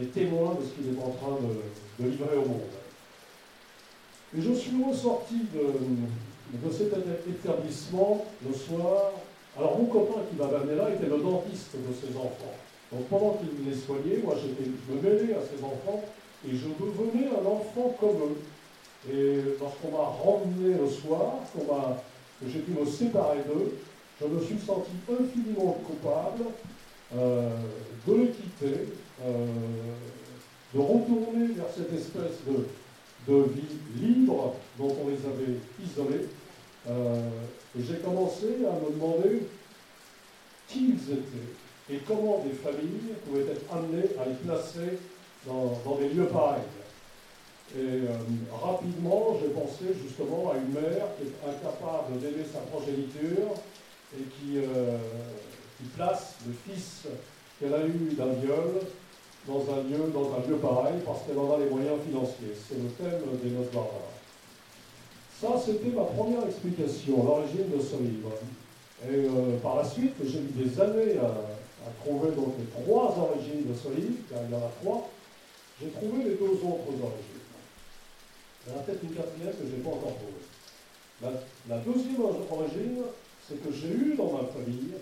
est 0.00 0.12
témoin 0.12 0.56
de 0.58 0.66
ce 0.66 0.70
qu'il 0.72 0.94
est 0.94 0.98
en 0.98 1.10
train 1.10 1.38
de, 1.42 2.04
livrer 2.04 2.36
au 2.36 2.48
monde. 2.48 2.74
Et 4.36 4.42
je 4.42 4.52
suis 4.52 4.82
ressorti 4.82 5.46
de 5.52 6.72
cet 6.72 6.92
établissement 7.28 8.24
le 8.44 8.52
soir. 8.52 9.12
Alors 9.56 9.78
mon 9.78 9.86
copain 9.86 10.20
qui 10.28 10.36
m'a 10.36 10.46
amené 10.46 10.74
là 10.76 10.90
était 10.90 11.06
le 11.06 11.18
dentiste 11.18 11.76
de 11.76 11.92
ses 11.94 12.16
enfants. 12.16 12.56
Donc 12.92 13.04
pendant 13.08 13.38
qu'il 13.38 13.68
les 13.68 13.76
soignait, 13.76 14.18
moi 14.24 14.34
je 14.40 14.92
me 14.92 15.00
mêlais 15.00 15.34
à 15.34 15.40
ces 15.42 15.62
enfants 15.62 16.02
et 16.46 16.50
je 16.50 16.66
devenais 16.66 17.28
un 17.28 17.46
enfant 17.46 17.94
comme 18.00 18.16
eux. 18.16 19.12
Et 19.12 19.58
lorsqu'on 19.60 19.90
m'a 19.90 20.08
ramené 20.24 20.78
le 20.80 20.88
soir, 20.88 21.34
que 21.54 22.50
j'ai 22.50 22.60
pu 22.60 22.72
me 22.72 22.84
séparer 22.84 23.38
d'eux, 23.46 23.76
je 24.20 24.26
me 24.26 24.40
suis 24.40 24.58
senti 24.58 24.90
infiniment 25.08 25.76
coupable 25.86 26.44
euh, 27.16 27.50
de 28.06 28.14
les 28.14 28.28
quitter, 28.28 28.88
euh, 29.22 29.46
de 30.74 30.78
retourner 30.80 31.46
vers 31.54 31.66
cette 31.74 31.92
espèce 31.92 32.40
de, 32.46 33.32
de 33.32 33.42
vie 33.52 34.00
libre 34.00 34.54
dont 34.78 34.96
on 35.04 35.08
les 35.08 35.16
avait 35.26 35.58
isolés. 35.82 36.26
Euh, 36.88 37.28
et 37.76 37.82
j'ai 37.82 37.98
commencé 37.98 38.46
à 38.66 38.72
me 38.84 38.92
demander 38.94 39.46
qui 40.68 40.90
ils 40.90 41.12
étaient 41.12 41.92
et 41.92 41.98
comment 42.06 42.42
des 42.44 42.54
familles 42.54 43.14
pouvaient 43.26 43.52
être 43.52 43.72
amenées 43.72 44.08
à 44.18 44.26
les 44.26 44.34
placer 44.34 44.98
dans, 45.46 45.96
des 45.96 46.08
lieux 46.08 46.26
pareils. 46.26 46.62
Et 47.76 47.78
euh, 47.78 48.16
rapidement, 48.62 49.36
j'ai 49.40 49.48
pensé 49.48 49.94
justement 50.02 50.52
à 50.52 50.56
une 50.56 50.72
mère 50.72 51.08
qui 51.18 51.26
est 51.26 51.48
incapable 51.48 52.20
d'aimer 52.20 52.44
sa 52.50 52.60
progéniture 52.60 53.52
et 54.16 54.22
qui, 54.22 54.58
euh, 54.58 54.96
qui 55.78 55.84
place 55.96 56.36
le 56.46 56.54
fils 56.64 57.02
qu'elle 57.58 57.74
a 57.74 57.84
eu 57.84 58.14
d'un 58.14 58.32
viol 58.40 58.80
dans 59.46 59.60
un 59.60 59.82
lieu, 59.82 60.10
dans 60.12 60.32
un 60.34 60.48
lieu 60.48 60.56
pareil, 60.56 61.00
parce 61.04 61.22
qu'elle 61.26 61.38
en 61.38 61.52
a 61.52 61.58
les 61.58 61.68
moyens 61.68 62.00
financiers. 62.06 62.54
C'est 62.66 62.76
le 62.76 62.88
thème 62.90 63.20
des 63.42 63.50
notes 63.50 63.72
barbares. 63.72 64.13
Ça, 65.44 65.60
c'était 65.62 65.94
ma 65.94 66.04
première 66.04 66.46
explication, 66.46 67.22
l'origine 67.22 67.68
de 67.68 67.78
ce 67.78 67.96
livre. 68.00 68.32
Et 69.04 69.28
euh, 69.28 69.58
par 69.62 69.76
la 69.76 69.84
suite, 69.84 70.14
j'ai 70.24 70.40
mis 70.40 70.52
des 70.52 70.80
années 70.80 71.18
à, 71.18 71.90
trouver 72.02 72.30
donc 72.30 72.54
les 72.58 72.64
trois 72.64 73.14
origines 73.18 73.68
de 73.68 73.74
ce 73.74 73.88
livre, 73.88 74.24
car 74.30 74.40
il 74.42 74.50
y 74.50 74.54
en 74.54 74.64
a 74.64 74.70
trois. 74.80 75.10
J'ai 75.78 75.90
trouvé 75.90 76.24
les 76.24 76.36
deux 76.36 76.52
autres 76.64 76.96
origines. 76.96 77.44
Il 78.66 78.72
y 78.72 78.74
en 78.74 78.78
a 78.78 78.82
peut-être 78.84 79.02
une 79.02 79.10
quatrième 79.10 79.52
que 79.52 79.66
je 79.68 79.76
n'ai 79.76 79.82
pas 79.82 79.90
encore 79.90 80.16
trouvée. 80.16 81.36
La, 81.68 81.76
deuxième 81.76 82.22
origine, 82.22 83.02
c'est 83.46 83.62
que 83.62 83.70
j'ai 83.70 83.88
eu 83.88 84.14
dans 84.16 84.32
ma 84.32 84.44
famille, 84.48 84.94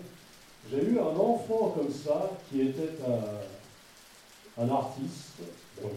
j'ai 0.69 0.83
eu 0.83 0.99
un 0.99 1.15
enfant 1.15 1.73
comme 1.77 1.89
ça 1.89 2.31
qui 2.49 2.63
était 2.63 2.97
un, 3.07 4.61
un 4.61 4.69
artiste 4.69 5.39
brut. 5.81 5.93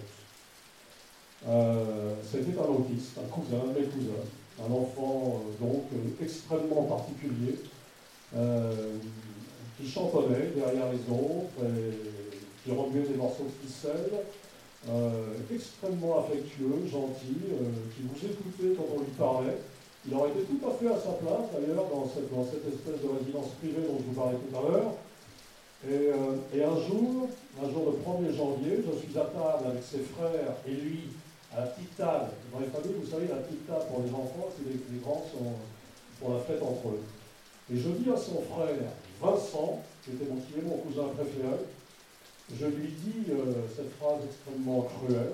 Euh, 1.48 2.14
c'était 2.22 2.58
un 2.58 2.64
autiste, 2.64 3.18
un 3.18 3.28
cousin, 3.28 3.56
un 3.64 3.72
de 3.72 3.80
mes 3.80 3.86
cousins, 3.86 4.24
un 4.60 4.72
enfant 4.72 5.40
euh, 5.40 5.64
donc 5.64 5.84
euh, 5.92 6.24
extrêmement 6.24 6.82
particulier, 6.84 7.56
qui 9.78 9.88
chantonnait 9.88 10.52
derrière 10.54 10.92
les 10.92 11.00
autres, 11.14 11.56
et 11.62 12.64
qui 12.64 12.76
remuait 12.76 13.06
des 13.06 13.14
morceaux 13.14 13.44
de 13.44 13.66
ficelle, 13.66 14.12
extrêmement 15.54 16.18
affectueux, 16.20 16.84
gentil, 16.90 17.38
qui 17.94 18.02
vous 18.02 18.26
écoutait 18.26 18.76
quand 18.76 18.84
on 18.94 19.00
lui 19.00 19.12
parlait. 19.16 19.56
Il 20.06 20.14
aurait 20.14 20.30
été 20.30 20.42
tout 20.42 20.66
à 20.66 20.72
fait 20.72 20.88
à 20.88 20.98
sa 20.98 21.12
place 21.18 21.48
d'ailleurs 21.54 21.86
dans 21.88 22.06
cette, 22.12 22.30
dans 22.34 22.44
cette 22.44 22.66
espèce 22.66 23.00
de 23.00 23.08
résidence 23.08 23.50
privée 23.60 23.86
dont 23.88 23.98
je 23.98 24.04
vous 24.04 24.20
parlais 24.20 24.36
tout 24.36 24.56
à 24.58 24.62
l'heure. 24.62 24.92
Euh, 25.88 26.36
et, 26.54 26.64
un 26.64 26.74
jour, 26.74 27.28
un 27.62 27.70
jour 27.70 27.92
le 27.92 27.98
1er 28.02 28.36
janvier, 28.36 28.78
je 28.86 28.98
suis 28.98 29.18
à 29.18 29.24
table 29.24 29.70
avec 29.70 29.82
ses 29.82 30.00
frères 30.00 30.56
et 30.66 30.72
lui 30.72 31.00
la 31.56 31.62
petite 31.62 31.96
table. 31.96 32.30
Dans 32.52 32.60
les 32.60 32.66
familles, 32.66 33.00
vous 33.00 33.10
savez, 33.10 33.28
la 33.28 33.36
petite 33.36 33.66
table 33.66 33.84
pour 33.88 34.02
les 34.04 34.12
enfants, 34.12 34.48
c'est 34.52 34.68
les, 34.68 35.00
grands 35.00 35.24
sont 35.32 35.56
pour 36.20 36.34
la 36.34 36.40
fête 36.40 36.62
entre 36.62 36.88
eux. 36.88 37.02
Et 37.72 37.76
je 37.76 37.88
dis 37.88 38.10
à 38.10 38.16
son 38.16 38.42
frère, 38.42 38.76
Vincent, 39.20 39.82
qui 40.04 40.10
était 40.10 40.26
mon, 40.30 40.36
qui 40.36 40.52
mon 40.62 40.76
cousin 40.78 41.08
préféré, 41.16 41.56
je 42.54 42.66
lui 42.66 42.88
dis 42.88 43.32
euh, 43.32 43.66
cette 43.74 43.90
phrase 43.98 44.20
extrêmement 44.24 44.82
cruelle, 44.82 45.32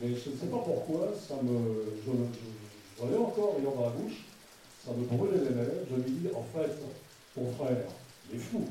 mais 0.00 0.08
je 0.08 0.30
ne 0.30 0.36
sais 0.36 0.46
pas 0.46 0.62
pourquoi, 0.64 1.12
ça 1.28 1.34
me, 1.42 1.84
je, 2.06 2.10
je, 2.10 3.12
je, 3.12 3.16
encore 3.16 3.56
ayant 3.60 3.74
dans 3.74 3.82
la 3.82 3.90
bouche, 3.90 4.24
ça 4.84 4.92
me 4.92 5.04
brûlait 5.04 5.42
les 5.42 5.54
lèvres. 5.54 5.84
Je 5.90 5.96
lui 5.96 6.10
dis, 6.10 6.28
en 6.34 6.44
fait, 6.56 6.72
ton 7.34 7.50
frère, 7.52 7.84
il 8.30 8.36
est 8.36 8.38
fou. 8.38 8.64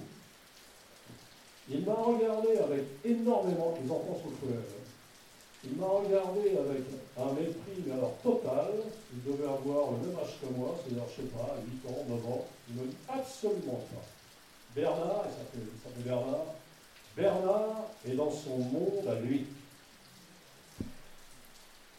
Il 1.70 1.86
m'a 1.86 1.94
regardé 1.94 2.58
avec 2.58 2.84
énormément, 3.04 3.74
les 3.84 3.92
enfants 3.92 4.20
sont 4.24 4.32
cruels, 4.38 4.64
il 5.66 5.78
m'a 5.78 5.88
regardé 5.88 6.42
avec 6.58 6.84
un 7.18 7.34
mépris, 7.34 7.84
mais 7.86 7.94
alors 7.94 8.14
total, 8.22 8.72
il 9.14 9.24
devait 9.32 9.48
avoir 9.48 9.92
le 9.92 10.08
même 10.08 10.18
âge 10.20 10.36
que 10.42 10.54
moi, 10.54 10.76
c'est-à-dire, 10.78 11.04
je 11.16 11.22
ne 11.22 11.28
sais 11.28 11.34
pas, 11.34 11.56
8 11.86 11.92
ans, 11.92 12.06
9 12.10 12.28
ans, 12.28 12.46
il 12.70 12.76
me 12.76 12.88
dit 12.88 12.98
absolument 13.08 13.82
pas. 13.94 14.06
Bernard, 14.76 15.26
il 15.26 15.32
s'appelle 15.32 16.04
Bernard, 16.04 16.46
Bernard 17.16 17.86
est 18.06 18.16
dans 18.16 18.32
son 18.32 18.58
monde 18.58 19.08
à 19.10 19.16
lui. 19.22 19.46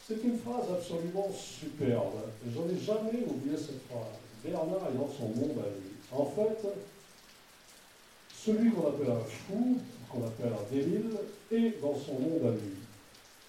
C'est 0.06 0.22
une 0.22 0.38
phrase 0.38 0.66
absolument 0.70 1.28
superbe. 1.32 2.12
Je 2.46 2.58
n'en 2.58 2.68
ai 2.68 2.78
jamais 2.78 3.24
oublié 3.26 3.56
cette 3.56 3.82
phrase. 3.88 4.20
Bernard 4.44 4.88
est 4.92 4.98
dans 4.98 5.10
son 5.10 5.28
monde 5.28 5.58
à 5.58 5.68
lui. 5.68 5.96
En 6.12 6.26
fait, 6.26 6.68
celui 8.32 8.70
qu'on 8.70 8.88
appelle 8.88 9.10
un 9.10 9.24
fou, 9.24 9.78
qu'on 10.10 10.24
appelle 10.24 10.52
un 10.52 10.74
débile, 10.74 11.16
est 11.50 11.80
dans 11.80 11.96
son 11.96 12.12
monde 12.12 12.42
à 12.44 12.50
lui. 12.50 12.85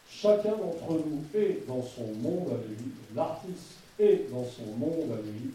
Chacun 0.09 0.51
d'entre 0.51 0.93
nous 1.05 1.21
est 1.35 1.67
dans 1.67 1.83
son 1.83 2.07
monde 2.21 2.47
à 2.49 2.67
lui, 2.67 2.91
l'artiste 3.15 3.77
est 3.99 4.31
dans 4.31 4.45
son 4.45 4.71
monde 4.77 5.11
à 5.11 5.21
lui, 5.21 5.51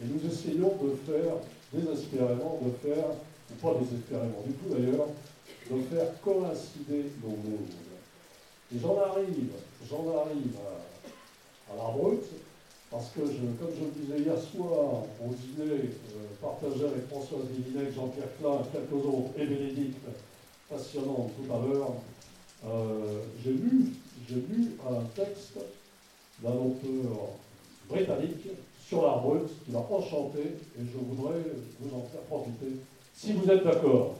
et 0.00 0.06
nous 0.06 0.30
essayons 0.30 0.72
de 0.82 0.94
faire, 1.06 1.34
désespérément, 1.72 2.60
de 2.62 2.70
faire, 2.86 3.06
ou 3.50 3.54
pas 3.60 3.78
désespérément 3.80 4.42
du 4.46 4.52
tout 4.54 4.74
d'ailleurs, 4.74 5.08
de 5.70 5.80
faire 5.82 6.20
coïncider 6.20 7.06
nos 7.22 7.30
mondes. 7.30 7.74
Et 8.74 8.78
j'en 8.80 8.98
arrive, 8.98 9.50
j'en 9.88 10.06
arrive 10.20 10.56
à, 11.70 11.76
la 11.76 11.90
brute, 11.90 12.30
parce 12.90 13.08
que, 13.10 13.20
comme 13.20 13.72
je 13.76 13.84
le 13.84 13.90
disais 13.90 14.18
hier 14.20 14.38
soir 14.38 15.02
au 15.20 15.34
dîner 15.34 15.90
euh, 15.90 16.26
partagé 16.40 16.84
avec 16.84 17.08
Françoise 17.08 17.46
Divinet, 17.50 17.90
Jean-Pierre 17.90 18.28
Klein, 18.38 18.62
quelques 18.72 19.04
autres, 19.04 19.30
et 19.38 19.46
Bénédicte, 19.46 19.98
passionnante 20.70 21.32
tout 21.36 21.52
à 21.52 21.58
l'heure, 21.58 21.94
euh, 22.66 23.20
j'ai 23.42 23.52
lu, 23.52 23.92
lu 24.30 24.70
un 24.88 25.02
texte 25.14 25.58
d'un 26.42 26.50
auteur 26.50 27.28
britannique 27.88 28.48
sur 28.86 29.06
la 29.06 29.16
brute 29.16 29.48
qui 29.64 29.70
m'a 29.70 29.80
enchanté 29.80 30.40
et 30.40 30.80
je 30.80 30.98
voudrais 30.98 31.40
vous 31.80 31.96
en 31.96 32.02
faire 32.02 32.22
profiter, 32.22 32.76
si 33.14 33.32
vous 33.32 33.50
êtes 33.50 33.64
d'accord. 33.64 34.16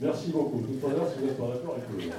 Merci 0.00 0.30
beaucoup. 0.30 0.60
Tout 0.60 0.86
à 0.86 0.90
l'heure, 0.90 1.12
si 1.12 1.18
vous 1.18 1.26
n'êtes 1.26 1.36
pas 1.36 1.48
d'accord, 1.48 1.76
écoutez. 1.76 2.10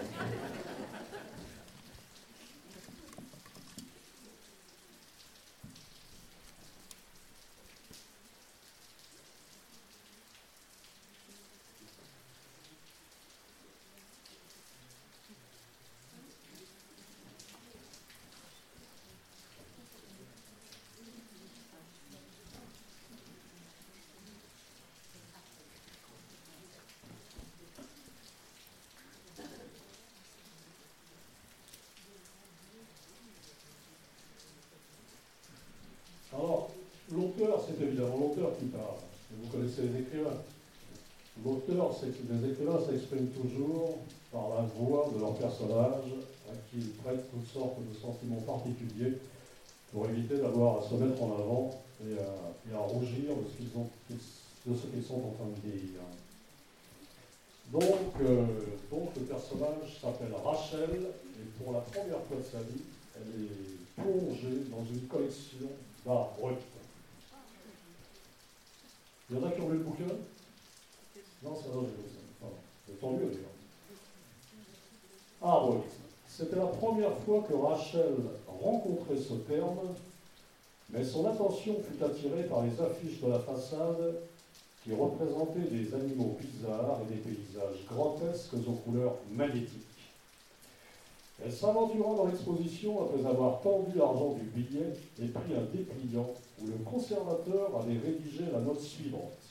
c'est 37.66 37.84
évidemment 37.84 38.18
l'auteur 38.20 38.58
qui 38.58 38.66
parle. 38.66 39.00
Vous 39.32 39.50
connaissez 39.50 39.84
les 39.84 40.02
écrivains. 40.02 40.42
L'auteur, 41.44 41.91
c'est 41.91 41.91
que 41.91 41.91
les 42.04 42.52
écrivains 42.52 42.80
s'expriment 42.80 43.30
toujours 43.30 44.00
par 44.32 44.50
la 44.50 44.62
voix 44.78 45.10
de 45.14 45.20
leur 45.20 45.36
personnage, 45.36 46.06
à 46.50 46.54
qui 46.70 46.78
ils 46.78 46.94
prêtent 47.04 47.30
toutes 47.32 47.48
sortes 47.48 47.80
de 47.80 47.94
sentiments 48.00 48.42
particuliers 48.42 49.18
pour 49.92 50.10
éviter 50.10 50.38
d'avoir 50.38 50.80
à 50.80 50.90
se 50.90 50.96
mettre 50.96 51.22
en 51.22 51.34
avant 51.34 51.82
et 52.08 52.18
à, 52.74 52.80
rougir 52.80 53.36
de 53.36 53.46
ce 53.48 54.88
qu'ils 54.88 55.04
sont 55.04 55.16
en 55.16 55.32
train 55.32 55.48
de 55.48 55.70
dire. 55.70 56.02
Donc, 57.72 57.84
euh, 58.22 58.46
donc 58.90 59.16
le 59.16 59.22
personnage 59.24 60.00
s'appelle 60.02 60.34
Rachel, 60.44 60.90
et 60.92 61.64
pour 61.64 61.74
la 61.74 61.80
première 61.80 62.22
fois 62.24 62.38
de 62.38 62.44
sa 62.44 62.60
vie, 62.60 62.82
elle 63.16 63.44
est 63.44 64.02
plongée 64.02 64.66
dans 64.70 64.84
une 64.94 65.08
collection 65.08 65.68
d'art 66.06 66.32
brut. 66.40 66.58
Il 69.30 69.38
y 69.38 69.40
en 69.40 69.48
a 69.48 69.52
qui 69.52 69.62
ont 69.62 69.70
lu 69.70 69.78
le 69.78 69.84
bouquin? 69.84 70.14
Non, 71.44 71.56
c'est 71.56 71.70
C'est 72.88 73.00
tant 73.00 73.12
mieux 73.12 73.26
d'ailleurs. 73.26 73.50
Ah. 75.42 75.68
C'était 76.28 76.56
la 76.56 76.68
première 76.68 77.18
fois 77.18 77.44
que 77.48 77.54
Rachel 77.54 78.16
rencontrait 78.48 79.18
ce 79.18 79.34
terme, 79.34 79.96
mais 80.90 81.04
son 81.04 81.28
attention 81.28 81.76
fut 81.82 82.04
attirée 82.04 82.44
par 82.44 82.64
les 82.64 82.80
affiches 82.82 83.22
de 83.22 83.30
la 83.30 83.40
façade 83.40 84.16
qui 84.84 84.94
représentaient 84.94 85.70
des 85.70 85.94
animaux 85.94 86.38
bizarres 86.40 87.00
et 87.04 87.14
des 87.14 87.22
paysages 87.22 87.86
grotesques 87.90 88.54
aux 88.54 88.72
couleurs 88.72 89.16
magnétiques. 89.32 89.88
Elle 91.44 91.52
s'aventura 91.52 92.16
dans 92.16 92.28
l'exposition 92.28 93.04
après 93.04 93.28
avoir 93.28 93.62
tendu 93.62 93.98
l'argent 93.98 94.36
du 94.36 94.46
billet 94.46 94.94
et 95.22 95.28
pris 95.28 95.56
un 95.56 95.76
dépliant 95.76 96.34
où 96.62 96.68
le 96.68 96.78
conservateur 96.86 97.76
avait 97.80 97.98
rédigé 97.98 98.46
la 98.52 98.60
note 98.60 98.80
suivante. 98.80 99.51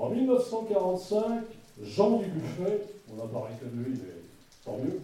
En 0.00 0.08
1945, 0.08 1.42
Jean 1.82 2.16
Dubuffet, 2.16 2.86
on 3.12 3.16
n'a 3.16 3.28
pas 3.30 3.50
lui, 3.74 3.92
mais 3.92 4.14
tant 4.64 4.78
mieux, 4.78 4.98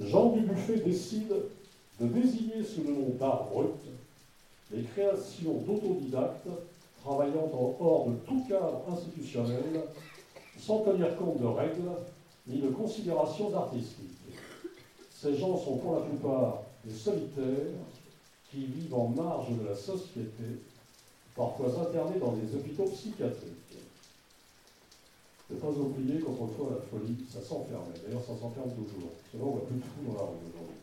Jean 0.00 0.30
Dubuffet 0.30 0.78
décide 0.78 1.34
de 2.00 2.06
désigner 2.06 2.64
sous 2.64 2.82
le 2.82 2.94
nom 2.94 3.10
d'art 3.20 3.44
brut 3.52 3.74
les 4.72 4.84
créations 4.84 5.52
d'autodidactes 5.66 6.48
travaillant 7.02 7.50
en 7.52 7.76
hors 7.78 8.06
de 8.08 8.14
tout 8.26 8.42
cadre 8.48 8.80
institutionnel, 8.90 9.82
sans 10.58 10.78
tenir 10.78 11.14
compte 11.18 11.38
de 11.38 11.46
règles 11.46 11.90
ni 12.46 12.58
de 12.58 12.68
considérations 12.68 13.54
artistiques. 13.54 14.16
Ces 15.14 15.36
gens 15.36 15.58
sont 15.58 15.76
pour 15.76 15.96
la 15.96 16.00
plupart 16.00 16.62
des 16.86 16.94
solitaires 16.94 17.66
qui 18.50 18.64
vivent 18.64 18.94
en 18.94 19.08
marge 19.08 19.50
de 19.58 19.68
la 19.68 19.76
société, 19.76 20.62
parfois 21.36 21.68
internés 21.82 22.18
dans 22.18 22.32
des 22.32 22.56
hôpitaux 22.56 22.84
psychiatriques. 22.84 23.60
Ne 25.50 25.56
pas 25.56 25.68
oublier 25.68 26.20
qu'autrefois 26.20 26.70
la 26.70 26.80
folie, 26.80 27.16
ça 27.28 27.40
s'enfermait. 27.40 27.98
D'ailleurs, 28.06 28.22
ça 28.22 28.36
s'enferme 28.40 28.70
toujours. 28.70 29.10
Sinon, 29.30 29.44
on 29.46 29.50
voit 29.50 29.66
plus 29.66 29.76
de 29.76 29.82
fous 29.82 30.06
dans 30.06 30.14
la 30.14 30.22
rue 30.22 30.46
aujourd'hui. 30.46 30.80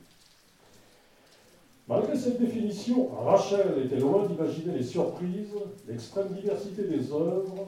Malgré 1.88 2.18
cette 2.18 2.40
définition, 2.40 3.08
Rachel 3.16 3.86
était 3.86 4.00
loin 4.00 4.26
d'imaginer 4.26 4.78
les 4.78 4.84
surprises, 4.84 5.56
l'extrême 5.88 6.28
diversité 6.34 6.84
des 6.84 7.14
œuvres 7.14 7.68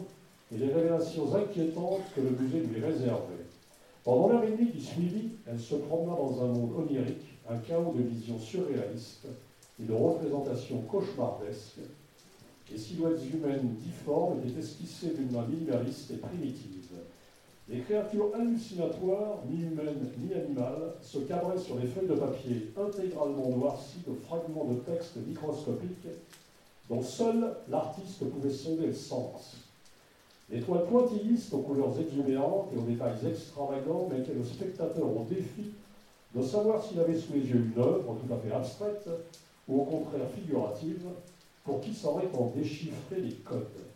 et 0.54 0.58
les 0.58 0.74
révélations 0.74 1.34
inquiétantes 1.34 2.02
que 2.14 2.20
le 2.20 2.32
musée 2.32 2.60
lui 2.60 2.84
réservait. 2.84 3.46
Pendant 4.04 4.28
l'heure 4.28 4.44
et 4.44 4.52
demie 4.52 4.72
qui 4.72 4.82
suivit, 4.82 5.30
elle 5.48 5.60
se 5.60 5.76
promena 5.76 6.16
dans 6.18 6.44
un 6.44 6.48
monde 6.48 6.72
onirique, 6.80 7.38
un 7.50 7.58
chaos 7.60 7.94
de 7.96 8.04
visions 8.04 8.40
surréalistes 8.40 9.28
et 9.80 9.86
de 9.86 9.94
représentations 9.94 10.82
cauchemardesques. 10.82 11.80
Les 12.70 12.78
silhouettes 12.78 13.24
humaines 13.34 13.74
difformes 13.78 14.42
étaient 14.44 14.60
esquissées 14.60 15.14
d'une 15.18 15.32
main 15.32 15.46
minimaliste 15.48 16.12
et 16.12 16.18
primitive. 16.18 16.89
Les 17.70 17.82
créatures 17.82 18.32
hallucinatoires, 18.34 19.38
ni 19.48 19.62
humaines 19.62 20.10
ni 20.18 20.34
animales, 20.34 20.94
se 21.02 21.20
cabraient 21.20 21.60
sur 21.60 21.76
des 21.76 21.86
feuilles 21.86 22.08
de 22.08 22.16
papier 22.16 22.74
intégralement 22.76 23.50
noircies 23.50 24.04
de 24.08 24.14
fragments 24.26 24.64
de 24.64 24.76
texte 24.80 25.18
microscopiques 25.18 26.08
dont 26.90 27.04
seul 27.04 27.54
l'artiste 27.68 28.28
pouvait 28.28 28.50
sonder 28.50 28.88
le 28.88 28.94
sens. 28.94 29.58
Les 30.50 30.62
toiles 30.62 30.86
pointillistes 30.86 31.54
aux 31.54 31.60
couleurs 31.60 32.00
exubérantes 32.00 32.70
et 32.74 32.78
aux 32.78 32.86
détails 32.86 33.28
extravagants 33.28 34.08
mettaient 34.10 34.34
le 34.34 34.44
spectateur 34.44 35.06
au 35.06 35.24
défi 35.30 35.70
de 36.34 36.42
savoir 36.42 36.84
s'il 36.84 37.00
avait 37.00 37.20
sous 37.20 37.34
les 37.34 37.42
yeux 37.42 37.68
une 37.72 37.80
œuvre 37.80 38.16
tout 38.16 38.34
à 38.34 38.38
fait 38.38 38.52
abstraite 38.52 39.08
ou 39.68 39.82
au 39.82 39.84
contraire 39.84 40.28
figurative, 40.36 41.06
pour 41.64 41.82
qui 41.82 41.94
saurait 41.94 42.30
en 42.34 42.48
déchiffrer 42.48 43.22
les 43.22 43.34
codes. 43.34 43.89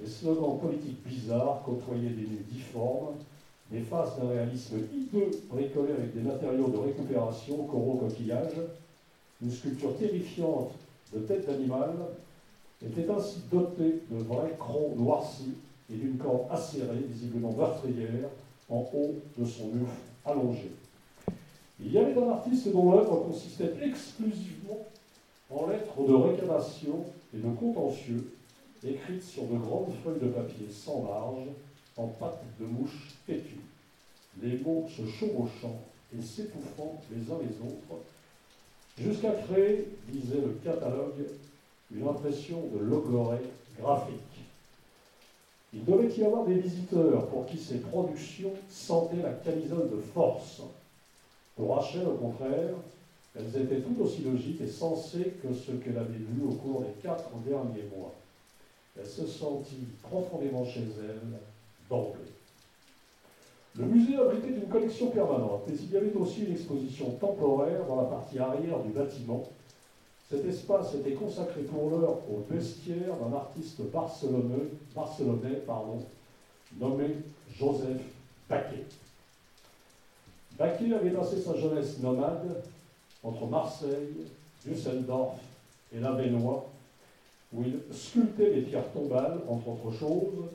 Des 0.00 0.06
slogans 0.06 0.58
politiques 0.60 1.02
bizarres 1.04 1.62
côtoyaient 1.64 2.10
des 2.10 2.22
nus 2.22 2.44
difformes, 2.48 3.16
des 3.70 3.80
faces 3.80 4.16
d'un 4.16 4.28
réalisme 4.28 4.78
hideux 4.94 5.30
bricolé 5.50 5.92
avec 5.92 6.14
des 6.14 6.22
matériaux 6.22 6.68
de 6.68 6.76
récupération, 6.76 7.64
coraux, 7.64 7.96
coquillages. 7.96 8.60
Une 9.42 9.50
sculpture 9.50 9.96
terrifiante 9.96 10.70
de 11.12 11.20
tête 11.20 11.46
d'animal 11.46 11.94
était 12.84 13.10
ainsi 13.10 13.40
dotée 13.50 14.02
de 14.10 14.22
vrais 14.22 14.54
crons 14.58 14.94
noircis 14.96 15.54
et 15.90 15.96
d'une 15.96 16.16
corde 16.16 16.46
acérée, 16.50 17.04
visiblement 17.08 17.52
meurtrière, 17.52 18.28
en 18.68 18.88
haut 18.94 19.14
de 19.36 19.44
son 19.44 19.68
muf 19.68 19.90
allongé. 20.24 20.70
Il 21.80 21.92
y 21.92 21.98
avait 21.98 22.16
un 22.20 22.30
artiste 22.30 22.70
dont 22.72 22.92
l'œuvre 22.92 23.24
consistait 23.26 23.72
exclusivement 23.82 24.86
en 25.50 25.66
lettres 25.68 26.06
de 26.06 26.14
réclamation 26.14 27.04
et 27.34 27.38
de 27.38 27.48
contentieux 27.50 28.32
écrites 28.84 29.22
sur 29.22 29.44
de 29.44 29.56
grandes 29.56 29.92
feuilles 30.04 30.20
de 30.20 30.28
papier 30.28 30.66
sans 30.70 31.02
marge, 31.02 31.48
en 31.96 32.06
pâte 32.06 32.44
de 32.60 32.66
mouche 32.66 33.14
têtue, 33.26 33.60
les 34.40 34.58
mots 34.58 34.86
se 34.88 35.04
chevauchant 35.06 35.80
et 36.16 36.22
s'étouffant 36.22 37.00
les 37.10 37.30
uns 37.30 37.38
les 37.40 37.56
autres, 37.66 38.02
jusqu'à 38.96 39.32
créer, 39.32 39.88
disait 40.08 40.40
le 40.40 40.56
catalogue, 40.64 41.26
une 41.94 42.06
impression 42.06 42.62
de 42.72 42.78
logorée 42.78 43.44
graphique. 43.78 44.14
Il 45.72 45.84
devait 45.84 46.14
y 46.14 46.24
avoir 46.24 46.46
des 46.46 46.60
visiteurs 46.60 47.26
pour 47.26 47.46
qui 47.46 47.58
ces 47.58 47.78
productions 47.78 48.52
sentaient 48.70 49.22
la 49.22 49.32
camisole 49.32 49.90
de 49.90 50.00
force. 50.00 50.62
Pour 51.56 51.76
Rachel, 51.76 52.06
au 52.06 52.14
contraire, 52.14 52.74
elles 53.36 53.62
étaient 53.62 53.80
tout 53.80 54.02
aussi 54.02 54.22
logiques 54.22 54.60
et 54.60 54.68
sensées 54.68 55.34
que 55.42 55.52
ce 55.52 55.72
qu'elle 55.72 55.98
avait 55.98 56.12
vu 56.12 56.42
au 56.46 56.52
cours 56.52 56.82
des 56.82 57.02
quatre 57.02 57.30
derniers 57.46 57.88
mois. 57.94 58.14
Elle 58.98 59.06
se 59.06 59.26
sentit 59.26 59.86
profondément 60.02 60.64
chez 60.64 60.80
elle 60.80 61.20
d'emblée. 61.88 62.20
Le 63.76 63.86
musée 63.86 64.16
abritait 64.16 64.48
une 64.48 64.68
collection 64.68 65.08
permanente, 65.08 65.62
mais 65.68 65.76
il 65.76 65.92
y 65.92 65.96
avait 65.96 66.14
aussi 66.14 66.44
une 66.44 66.52
exposition 66.52 67.12
temporaire 67.12 67.86
dans 67.86 67.96
la 67.96 68.08
partie 68.08 68.38
arrière 68.38 68.80
du 68.80 68.90
bâtiment. 68.90 69.44
Cet 70.28 70.44
espace 70.44 70.94
était 70.94 71.12
consacré 71.12 71.62
pour 71.62 71.90
l'heure 71.90 72.16
au 72.28 72.42
vestiaire 72.50 73.16
d'un 73.16 73.36
artiste 73.36 73.80
barcelonais, 73.82 74.66
barcelonais 74.94 75.60
pardon, 75.66 76.00
nommé 76.76 77.14
Joseph 77.56 78.02
Baquet. 78.48 78.84
Baquet 80.58 80.92
avait 80.92 81.10
passé 81.10 81.40
sa 81.40 81.54
jeunesse 81.54 81.98
nomade 81.98 82.60
entre 83.22 83.46
Marseille, 83.46 84.26
Düsseldorf 84.64 85.38
et 85.94 86.00
la 86.00 86.12
Vénois, 86.12 86.66
où 87.52 87.62
il 87.62 87.80
sculptait 87.94 88.54
des 88.54 88.62
pierres 88.62 88.90
tombales, 88.92 89.38
entre 89.48 89.68
autres 89.68 89.96
choses, 89.96 90.48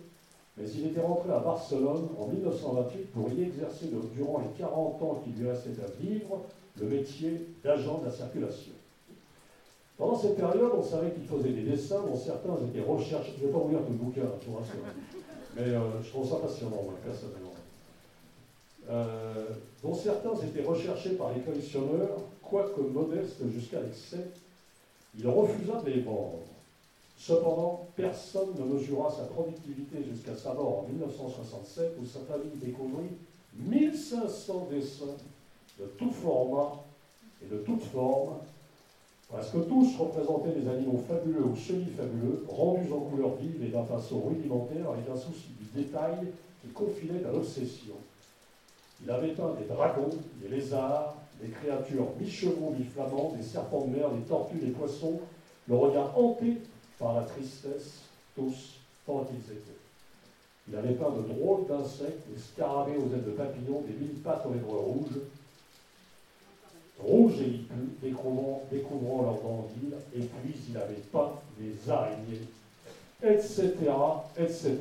mais 0.58 0.70
il 0.70 0.88
était 0.88 1.02
rentré 1.02 1.32
à 1.32 1.40
Barcelone 1.40 2.10
en 2.18 2.28
1928 2.28 3.12
pour 3.12 3.30
y 3.32 3.42
exercer 3.42 3.90
durant 4.16 4.40
les 4.40 4.60
40 4.60 5.02
ans 5.02 5.22
qui 5.24 5.32
lui 5.32 5.50
restaient 5.50 5.82
à 5.82 5.90
vivre 6.00 6.42
le 6.80 6.88
métier 6.88 7.48
d'agent 7.64 8.00
de 8.00 8.06
la 8.06 8.12
circulation. 8.12 8.72
Pendant 9.98 10.16
cette 10.16 10.36
période, 10.36 10.72
on 10.76 10.84
savait 10.84 11.12
qu'il 11.12 11.26
faisait 11.26 11.54
des 11.54 11.62
dessins 11.64 12.02
dont 12.02 12.16
certains 12.16 12.56
étaient 12.68 12.86
recherchés. 12.86 13.34
Je 13.38 13.44
ne 13.44 13.48
vais 13.48 13.54
pas 13.54 13.60
vous 13.60 13.70
lire 13.70 13.86
tout 13.86 13.92
le 13.92 13.98
bouquin, 13.98 14.22
je 14.42 14.50
vous. 14.50 14.58
Mais 15.56 15.70
euh, 15.70 16.02
je 16.04 16.10
trouve 16.10 16.28
ça 16.28 16.38
passionnant, 16.38 16.82
moi, 16.84 16.94
personnellement. 17.04 17.54
Euh, 18.90 19.50
dont 19.84 19.94
certains 19.94 20.36
étaient 20.46 20.64
recherchés 20.64 21.12
par 21.12 21.32
les 21.34 21.42
collectionneurs, 21.42 22.18
quoique 22.42 22.82
modestes 22.82 23.48
jusqu'à 23.50 23.82
l'excès. 23.82 24.28
Il 25.18 25.28
refusa 25.28 25.82
de 25.82 25.90
les 25.92 26.02
vendre. 26.02 26.40
Cependant, 27.26 27.88
personne 27.96 28.54
ne 28.60 28.66
mesura 28.66 29.10
sa 29.10 29.24
productivité 29.24 30.04
jusqu'à 30.04 30.36
sa 30.36 30.54
mort 30.56 30.80
en 30.80 30.88
1967, 30.90 31.94
où 32.02 32.06
sa 32.06 32.20
famille 32.20 32.58
découvrit 32.60 33.16
1500 33.54 34.68
dessins 34.70 35.16
de 35.80 35.86
tout 35.86 36.12
format 36.12 36.84
et 37.42 37.48
de 37.48 37.60
toute 37.60 37.82
forme, 37.82 38.40
presque 39.30 39.70
tous 39.70 39.96
représentaient 39.98 40.52
des 40.52 40.68
animaux 40.68 40.98
fabuleux 40.98 41.46
ou 41.46 41.56
semi-fabuleux, 41.56 42.44
rendus 42.46 42.92
en 42.92 43.00
couleur 43.00 43.36
vive 43.36 43.64
et 43.64 43.70
d'un 43.70 43.84
façon 43.84 44.22
rudimentaire, 44.22 44.90
avec 44.90 45.08
un 45.08 45.16
souci 45.16 45.48
du 45.58 45.82
détail 45.82 46.28
qui 46.62 46.68
confinait 46.74 47.26
à 47.26 47.32
l'obsession. 47.32 47.96
Il 49.02 49.10
avait 49.10 49.32
peint 49.32 49.54
des 49.54 49.64
dragons, 49.64 50.10
des 50.42 50.50
lézards, 50.50 51.16
des 51.42 51.48
créatures 51.48 52.10
mi-chevaux, 52.20 52.72
mi-flamands, 52.72 53.32
des 53.34 53.44
serpents 53.44 53.86
de 53.86 53.98
mer, 53.98 54.12
des 54.12 54.24
tortues, 54.24 54.60
des 54.60 54.72
poissons, 54.72 55.22
le 55.70 55.76
regard 55.76 56.12
hanté 56.18 56.58
par 57.00 57.16
la 57.16 57.22
tristesse, 57.24 58.04
tous, 58.36 58.80
tant 59.06 59.26
qu'ils 59.26 59.56
étaient. 59.56 59.72
Il 60.68 60.76
avait 60.76 60.94
peint 60.94 61.12
de 61.12 61.34
drôles 61.34 61.68
d'insectes, 61.68 62.28
des 62.30 62.40
scarabées 62.40 62.98
aux 62.98 63.14
ailes 63.14 63.26
de 63.26 63.32
papillons, 63.32 63.82
des 63.82 63.94
mille 63.94 64.22
pattes 64.24 64.46
aux 64.46 64.54
lèvres 64.54 64.78
rouges, 64.78 65.20
rouges 67.00 67.42
et 67.42 67.48
hippies, 67.48 67.98
découvrant, 68.02 68.64
découvrant 68.72 69.24
leurs 69.24 69.42
dandines, 69.42 69.98
et 70.16 70.22
puis 70.22 70.56
il 70.70 70.78
avait 70.78 71.02
peint 71.12 71.34
des 71.60 71.92
araignées, 71.92 72.48
etc., 73.22 73.72
etc. 74.38 74.80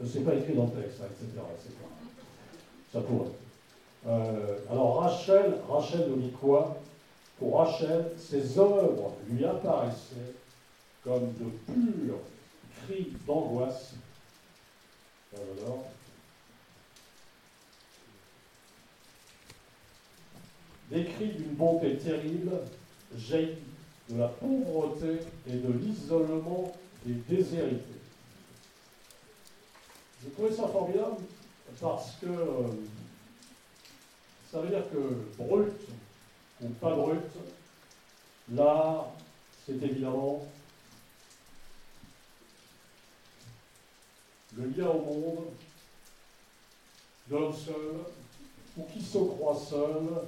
Ce 0.00 0.18
n'est 0.18 0.24
pas 0.24 0.34
écrit 0.34 0.54
dans 0.54 0.64
le 0.64 0.82
texte, 0.82 1.00
etc., 1.00 1.42
etc. 1.54 1.74
Ça 2.92 3.00
pourrait. 3.00 3.30
Euh, 4.06 4.58
alors 4.70 5.00
Rachel, 5.00 5.54
Rachel 5.68 6.08
nous 6.08 6.16
dit 6.16 6.30
quoi 6.30 6.78
Pour 7.38 7.58
Rachel, 7.58 8.12
ses 8.18 8.58
œuvres 8.58 9.14
lui 9.28 9.44
apparaissaient 9.44 10.34
comme 11.04 11.32
de 11.34 11.50
purs 11.66 12.18
cris 12.82 13.12
d'angoisse. 13.26 13.94
Des 20.90 21.04
cris 21.04 21.28
d'une 21.28 21.54
bonté 21.54 21.98
terrible 21.98 22.50
jaillit 23.16 23.58
de 24.08 24.18
la 24.18 24.28
pauvreté 24.28 25.20
et 25.46 25.58
de 25.58 25.72
l'isolement 25.72 26.72
des 27.04 27.14
déshérités. 27.36 27.84
Je 30.24 30.30
trouvais 30.30 30.52
ça 30.52 30.66
formidable 30.66 31.16
parce 31.80 32.12
que 32.20 32.26
euh, 32.26 32.68
ça 34.50 34.60
veut 34.60 34.68
dire 34.70 34.84
que 34.90 35.42
brut 35.42 35.72
ou 36.60 36.68
pas 36.80 36.94
brut, 36.94 37.22
là, 38.52 39.10
c'est 39.64 39.82
évidemment 39.82 40.46
le 44.56 44.66
lien 44.70 44.88
au 44.88 45.00
monde 45.00 45.44
de 47.28 47.36
l'homme 47.36 47.54
seul, 47.54 47.74
ou 48.76 48.84
qui 48.84 49.02
se 49.02 49.18
croit 49.18 49.56
seul, 49.56 50.22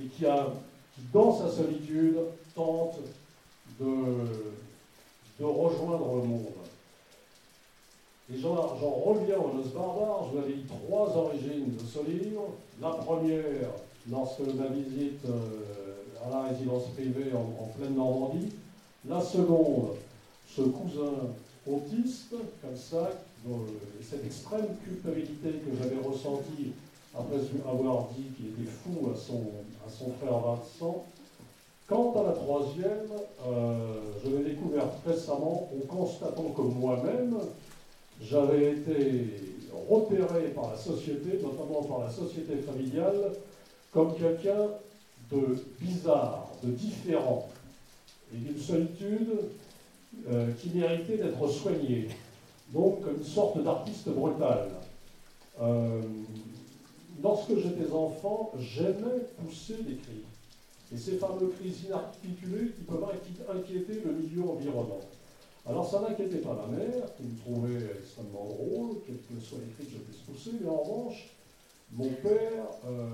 et 0.00 0.06
qui, 0.06 0.24
dans 1.12 1.38
sa 1.38 1.50
solitude, 1.50 2.18
tente 2.54 2.98
de 3.78 4.24
rejoindre 5.40 6.16
le 6.16 6.22
monde. 6.22 6.71
Et 8.30 8.38
j'en 8.38 8.54
reviens 8.54 9.36
aux 9.38 9.56
noces 9.56 9.72
barbares, 9.72 10.26
je 10.26 10.36
vous 10.36 10.44
avais 10.44 10.54
dit 10.54 10.64
trois 10.66 11.16
origines 11.16 11.74
de 11.74 11.84
ce 11.84 11.98
livre. 12.08 12.44
La 12.80 12.90
première, 12.90 13.44
lorsque 14.10 14.40
ma 14.40 14.66
visite 14.66 15.24
euh, 15.26 15.92
à 16.24 16.30
la 16.30 16.42
résidence 16.48 16.84
privée 16.94 17.32
en, 17.34 17.66
pleine 17.76 17.94
Normandie. 17.96 18.50
La 19.08 19.20
seconde, 19.20 19.96
ce 20.48 20.62
cousin 20.62 21.12
autiste, 21.66 22.34
comme 22.60 22.76
ça, 22.76 23.10
cette 24.00 24.24
extrême 24.24 24.68
culpabilité 24.84 25.50
que 25.50 25.76
j'avais 25.76 26.00
ressentie 26.06 26.72
après 27.14 27.38
avoir 27.68 28.08
dit 28.16 28.24
qu'il 28.36 28.46
était 28.50 28.70
fou 28.70 29.10
à 29.12 29.16
son, 29.16 29.42
à 29.86 29.90
son 29.90 30.12
frère 30.12 30.38
Vincent. 30.38 31.04
Quant 31.88 32.14
à 32.20 32.28
la 32.28 32.32
troisième, 32.32 33.10
euh, 33.46 34.00
je 34.24 34.30
l'ai 34.30 34.54
découverte 34.54 34.94
récemment 35.06 35.68
en 35.74 35.94
constatant 35.94 36.50
que 36.56 36.62
moi-même, 36.62 37.36
j'avais 38.28 38.72
été 38.72 39.26
repéré 39.88 40.48
par 40.54 40.70
la 40.70 40.76
société, 40.76 41.38
notamment 41.42 41.82
par 41.82 42.00
la 42.00 42.10
société 42.10 42.56
familiale, 42.56 43.32
comme 43.92 44.14
quelqu'un 44.14 44.68
de 45.30 45.56
bizarre, 45.80 46.48
de 46.62 46.70
différent, 46.70 47.48
et 48.34 48.38
d'une 48.38 48.58
solitude 48.58 49.30
euh, 50.30 50.50
qui 50.52 50.70
méritait 50.70 51.16
d'être 51.16 51.48
soigné. 51.48 52.08
Donc 52.72 53.00
une 53.06 53.24
sorte 53.24 53.62
d'artiste 53.62 54.08
brutal. 54.08 54.68
Euh, 55.60 56.00
lorsque 57.22 57.54
j'étais 57.56 57.92
enfant, 57.92 58.52
j'aimais 58.58 59.26
pousser 59.38 59.82
des 59.82 59.96
cris. 59.96 60.24
Et 60.92 60.96
ces 60.96 61.12
fameux 61.12 61.52
cris 61.58 61.86
inarticulés 61.86 62.68
qui 62.68 62.82
peuvent 62.82 63.04
inquiéter 63.54 64.02
le 64.04 64.12
milieu 64.12 64.48
environnant. 64.48 65.00
Alors 65.64 65.88
ça 65.88 66.00
n'inquiétait 66.00 66.38
pas 66.38 66.54
ma 66.54 66.76
mère, 66.76 67.14
qui 67.16 67.22
me 67.22 67.38
trouvait 67.38 67.86
extrêmement 67.98 68.46
drôle, 68.46 68.96
quels 69.06 69.20
que 69.20 69.40
soient 69.40 69.58
les 69.60 69.84
que 69.84 69.90
je 69.90 69.98
puisse 69.98 70.22
pousser, 70.22 70.50
mais 70.60 70.68
en 70.68 70.82
revanche, 70.82 71.28
mon 71.92 72.08
père, 72.08 72.64
euh, 72.86 73.10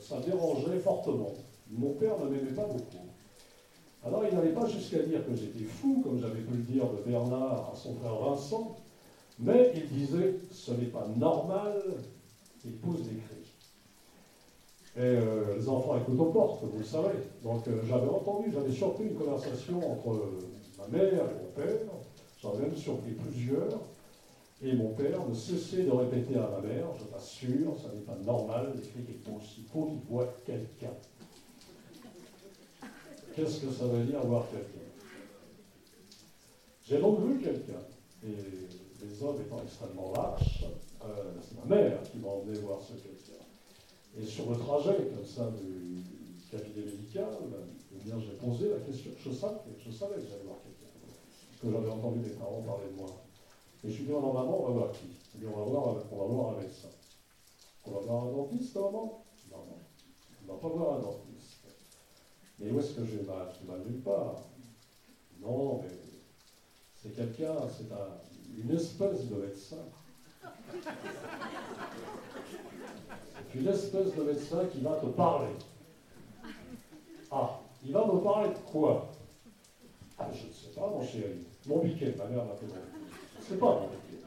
ça 0.00 0.20
dérangeait 0.20 0.78
fortement. 0.78 1.34
Mon 1.70 1.94
père 1.94 2.18
ne 2.20 2.28
m'aimait 2.28 2.52
pas 2.52 2.66
beaucoup. 2.66 3.04
Alors 4.06 4.22
il 4.30 4.36
n'allait 4.36 4.52
pas 4.52 4.66
jusqu'à 4.66 5.00
dire 5.00 5.26
que 5.26 5.34
j'étais 5.34 5.64
fou, 5.64 6.00
comme 6.04 6.20
j'avais 6.20 6.40
pu 6.40 6.52
le 6.52 6.62
dire 6.62 6.84
de 6.86 7.10
Bernard 7.10 7.72
à 7.72 7.76
son 7.76 7.94
frère 7.96 8.14
Vincent, 8.14 8.76
mais 9.40 9.72
il 9.74 9.88
disait 9.88 10.36
ce 10.52 10.72
n'est 10.72 10.86
pas 10.86 11.06
normal 11.16 11.82
qu'il 12.60 12.76
pousse 12.76 13.02
des 13.02 13.16
cris. 13.16 13.38
Et 14.96 15.00
euh, 15.00 15.56
les 15.56 15.68
enfants 15.68 15.96
écoutent 15.96 16.20
aux 16.20 16.32
portes, 16.32 16.62
vous 16.62 16.78
le 16.78 16.84
savez. 16.84 17.18
Donc 17.42 17.66
euh, 17.66 17.82
j'avais 17.88 18.08
entendu, 18.08 18.52
j'avais 18.52 18.72
surpris 18.72 19.04
une 19.04 19.14
conversation 19.14 19.78
entre 19.92 20.20
ma 20.78 20.86
mère 20.86 21.12
et 21.12 21.42
mon 21.42 21.50
père, 21.54 21.80
j'en 22.40 22.54
ai 22.54 22.62
même 22.62 22.76
surpris 22.76 23.12
plusieurs, 23.12 23.80
et 24.62 24.72
mon 24.72 24.94
père 24.94 25.28
ne 25.28 25.34
cessait 25.34 25.84
de 25.84 25.90
répéter 25.90 26.36
à 26.36 26.48
ma 26.48 26.60
mère, 26.60 26.86
je 26.98 27.04
t'assure, 27.04 27.76
ça 27.80 27.92
n'est 27.92 28.00
pas 28.00 28.16
normal, 28.24 28.72
cris 28.80 29.04
qui 29.04 29.12
poussent, 29.18 29.56
il 29.58 29.64
faut 29.64 29.86
qu'il 29.86 30.00
voit 30.08 30.32
quelqu'un. 30.44 30.94
Qu'est-ce 33.34 33.60
que 33.60 33.70
ça 33.70 33.86
veut 33.86 34.04
dire 34.04 34.20
voir 34.26 34.46
quelqu'un? 34.50 34.86
J'ai 36.84 36.98
donc 36.98 37.20
vu 37.20 37.38
quelqu'un, 37.40 37.82
et 38.24 38.34
les 39.04 39.22
hommes 39.22 39.40
étant 39.40 39.62
extrêmement 39.62 40.12
lâches, 40.12 40.64
euh, 41.04 41.34
c'est 41.40 41.56
ma 41.58 41.76
mère 41.76 42.02
qui 42.02 42.18
m'a 42.18 42.28
emmené 42.28 42.58
voir 42.58 42.80
ce 42.80 42.94
quelqu'un. 42.94 43.44
Et 44.18 44.24
sur 44.24 44.50
le 44.50 44.56
trajet, 44.56 44.96
comme 45.14 45.24
ça, 45.24 45.50
du 45.50 46.02
cabinet 46.50 46.86
médical, 46.86 47.28
eh 47.92 48.10
j'ai 48.20 48.36
posé 48.44 48.70
la 48.70 48.78
question. 48.78 49.12
Je 49.18 49.30
savais, 49.30 49.58
je 49.78 49.90
savais 49.90 50.14
que 50.16 50.22
j'allais 50.22 50.44
voir 50.44 50.58
quelqu'un. 50.62 50.67
Que 51.60 51.72
j'avais 51.72 51.90
entendu 51.90 52.20
mes 52.20 52.28
parents 52.28 52.62
parler 52.62 52.86
de 52.92 52.96
moi. 52.96 53.08
Et 53.82 53.88
je 53.88 53.94
suis 53.94 54.04
dit, 54.04 54.12
non, 54.12 54.32
maman, 54.32 54.62
on 54.62 54.68
va 54.68 54.72
voir 54.74 54.92
qui 54.92 55.06
dit, 55.06 55.46
on 55.46 55.58
va 55.58 55.64
voir, 55.64 55.96
on 56.12 56.16
va 56.16 56.24
voir 56.24 56.54
un 56.54 56.60
médecin. 56.60 56.88
On 57.84 57.90
va 57.90 57.98
voir 57.98 58.24
un 58.24 58.30
dentiste, 58.32 58.76
maman 58.76 59.24
Non, 59.50 59.56
non. 59.56 59.78
On 60.40 60.46
ne 60.46 60.48
va 60.52 60.58
pas 60.60 60.68
voir 60.68 60.98
un 60.98 61.00
dentiste. 61.00 61.66
Mais 62.60 62.70
où 62.70 62.78
est-ce 62.78 62.92
que 62.92 63.04
j'ai 63.04 63.22
mal 63.22 63.52
Je 63.60 63.66
mal 63.66 63.80
nulle 63.80 64.02
part. 64.02 64.36
Non, 65.40 65.80
mais 65.82 65.88
c'est 66.94 67.14
quelqu'un, 67.16 67.54
c'est 67.76 67.92
un, 67.92 68.18
une 68.56 68.76
espèce 68.76 69.26
de 69.26 69.34
médecin. 69.34 69.84
C'est 73.50 73.58
une 73.58 73.68
espèce 73.68 74.14
de 74.14 74.22
médecin 74.22 74.64
qui 74.72 74.80
va 74.80 74.96
te 74.96 75.06
parler. 75.06 75.54
Ah, 77.32 77.60
il 77.84 77.92
va 77.92 78.06
me 78.06 78.20
parler 78.20 78.50
de 78.50 78.70
quoi? 78.70 79.10
Je 80.20 80.46
ne 80.46 80.52
sais 80.52 80.74
pas, 80.74 80.88
mon 80.88 81.02
chéri. 81.02 81.46
Mon 81.66 81.78
biquet, 81.78 82.14
ma 82.18 82.24
mère 82.24 82.44
m'a 82.44 82.54
fait 82.54 82.66
Je 82.66 83.38
ne 83.40 83.44
sais 83.44 83.56
pas, 83.56 83.66
mon 83.66 83.86
biquet. 83.86 84.22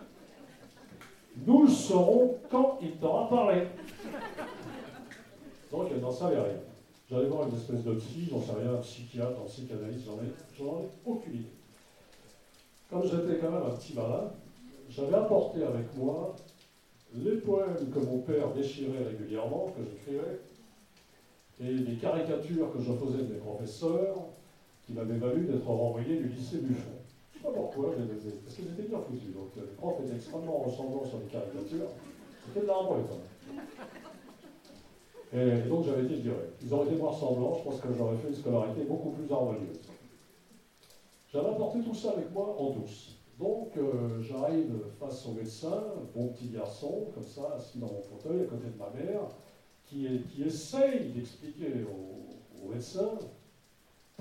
Nous 1.46 1.64
le 1.64 1.70
saurons 1.70 2.38
quand 2.50 2.80
il 2.82 2.92
t'aura 2.92 3.30
parlé. 3.30 3.64
Donc, 5.72 5.88
elle 5.92 6.02
n'en 6.02 6.12
savait 6.12 6.40
rien. 6.40 6.60
J'allais 7.10 7.28
voir 7.28 7.48
une 7.48 7.56
espèce 7.56 7.84
de 7.84 7.94
psy, 7.96 8.28
j'en 8.30 8.42
sais 8.42 8.54
rien, 8.54 8.74
un 8.74 8.78
psychiatre, 8.78 9.42
un 9.42 9.46
psychanalyste, 9.46 10.06
j'en 10.06 10.66
ai, 10.66 10.66
ai 10.66 10.90
aucune 11.06 11.34
idée. 11.34 11.46
Comme 12.90 13.04
j'étais 13.04 13.38
quand 13.40 13.52
même 13.52 13.64
un 13.64 13.76
petit 13.76 13.94
malin, 13.94 14.32
j'avais 14.90 15.16
apporté 15.16 15.64
avec 15.64 15.96
moi 15.98 16.36
les 17.14 17.38
poèmes 17.38 17.90
que 17.94 18.00
mon 18.00 18.20
père 18.20 18.54
déchirait 18.54 19.04
régulièrement, 19.04 19.74
que 19.76 19.84
j'écrivais, 19.84 20.40
et 21.60 21.74
les 21.74 21.98
caricatures 21.98 22.72
que 22.72 22.80
je 22.80 22.94
faisais 22.94 23.24
de 23.24 23.34
mes 23.34 23.40
professeurs, 23.40 24.16
qui 24.86 24.94
m'avaient 24.94 25.18
valu 25.18 25.46
d'être 25.46 25.68
renvoyé 25.68 26.18
du 26.18 26.30
lycée 26.30 26.58
Buffon. 26.58 26.92
Je 27.32 27.38
ne 27.38 27.42
sais 27.42 27.48
pas 27.48 27.54
pourquoi, 27.54 27.92
je 27.98 28.04
les 28.04 28.28
ai, 28.28 28.32
parce 28.44 28.56
qu'ils 28.56 28.66
étaient 28.66 28.90
bien 28.90 29.00
foutus. 29.00 29.34
Donc 29.34 29.50
les 29.56 29.64
profs 29.78 30.02
étaient 30.06 30.16
extrêmement 30.16 30.58
ressemblants 30.60 31.06
sur 31.06 31.20
les 31.20 31.26
caricatures. 31.26 31.90
C'était 32.46 32.62
de 32.62 32.68
la 32.68 32.74
quand. 32.74 33.22
Et 35.34 35.70
donc 35.70 35.86
j'avais 35.86 36.04
dit, 36.04 36.16
je 36.18 36.22
dirais, 36.22 36.50
ils 36.62 36.74
auraient 36.74 36.88
été 36.88 36.98
moins 36.98 37.12
ressemblants, 37.12 37.56
je 37.58 37.64
pense 37.64 37.80
que 37.80 37.88
j'aurais 37.98 38.18
fait 38.18 38.28
une 38.28 38.36
scolarité 38.36 38.82
beaucoup 38.84 39.12
plus 39.12 39.32
harmonieuse. 39.32 39.80
J'avais 41.32 41.50
apporté 41.50 41.80
tout 41.80 41.96
ça 41.96 42.12
avec 42.12 42.32
moi 42.34 42.56
en 42.60 42.72
douce. 42.72 43.16
Donc 43.40 43.76
euh, 43.78 44.22
j'arrive 44.22 44.74
face 45.00 45.26
au 45.26 45.32
médecin, 45.32 45.84
bon 46.14 46.28
petit 46.28 46.50
garçon, 46.50 47.08
comme 47.14 47.24
ça, 47.24 47.54
assis 47.56 47.80
dans 47.80 47.88
mon 47.88 48.02
fauteuil 48.02 48.42
à 48.42 48.46
côté 48.46 48.68
de 48.68 48.78
ma 48.78 48.90
mère, 48.90 49.22
qui 49.86 50.44
essaye 50.46 51.10
d'expliquer 51.10 51.86
au, 51.86 52.70
médecin 52.70 53.10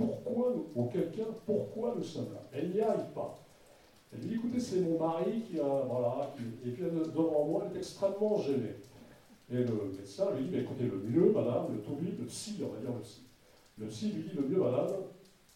pourquoi, 0.01 0.55
ou 0.75 0.85
quelqu'un, 0.85 1.27
pourquoi 1.45 1.95
nous 1.97 2.03
sommes 2.03 2.33
là. 2.33 2.43
Elle 2.53 2.71
n'y 2.71 2.81
arrive 2.81 3.11
pas. 3.15 3.39
Elle 4.13 4.21
lui 4.21 4.29
dit, 4.29 4.35
écoutez, 4.37 4.61
c'est 4.61 4.81
mon 4.81 4.99
mari 4.99 5.43
qui 5.43 5.61
a, 5.61 5.85
voilà, 5.89 6.35
et 6.65 6.71
puis 6.71 6.83
devant 6.83 7.45
moi, 7.45 7.67
elle 7.71 7.77
est 7.77 7.81
extrêmement 7.81 8.39
gênée. 8.39 8.77
Et 9.53 9.59
le 9.59 9.93
médecin 9.97 10.27
lui 10.37 10.47
dit, 10.47 10.59
écoutez, 10.59 10.85
le 10.85 10.99
mieux, 10.99 11.33
madame, 11.33 11.67
le 11.75 11.81
tout 11.81 11.97
le 12.01 12.25
psy, 12.27 12.63
on 12.63 12.69
va 12.75 12.81
dire 12.81 12.93
le 12.93 13.01
psy. 13.01 13.23
Le 13.79 13.87
psy 13.87 14.13
lui 14.13 14.23
dit, 14.23 14.37
le 14.37 14.49
mieux, 14.49 14.61
madame, 14.61 14.89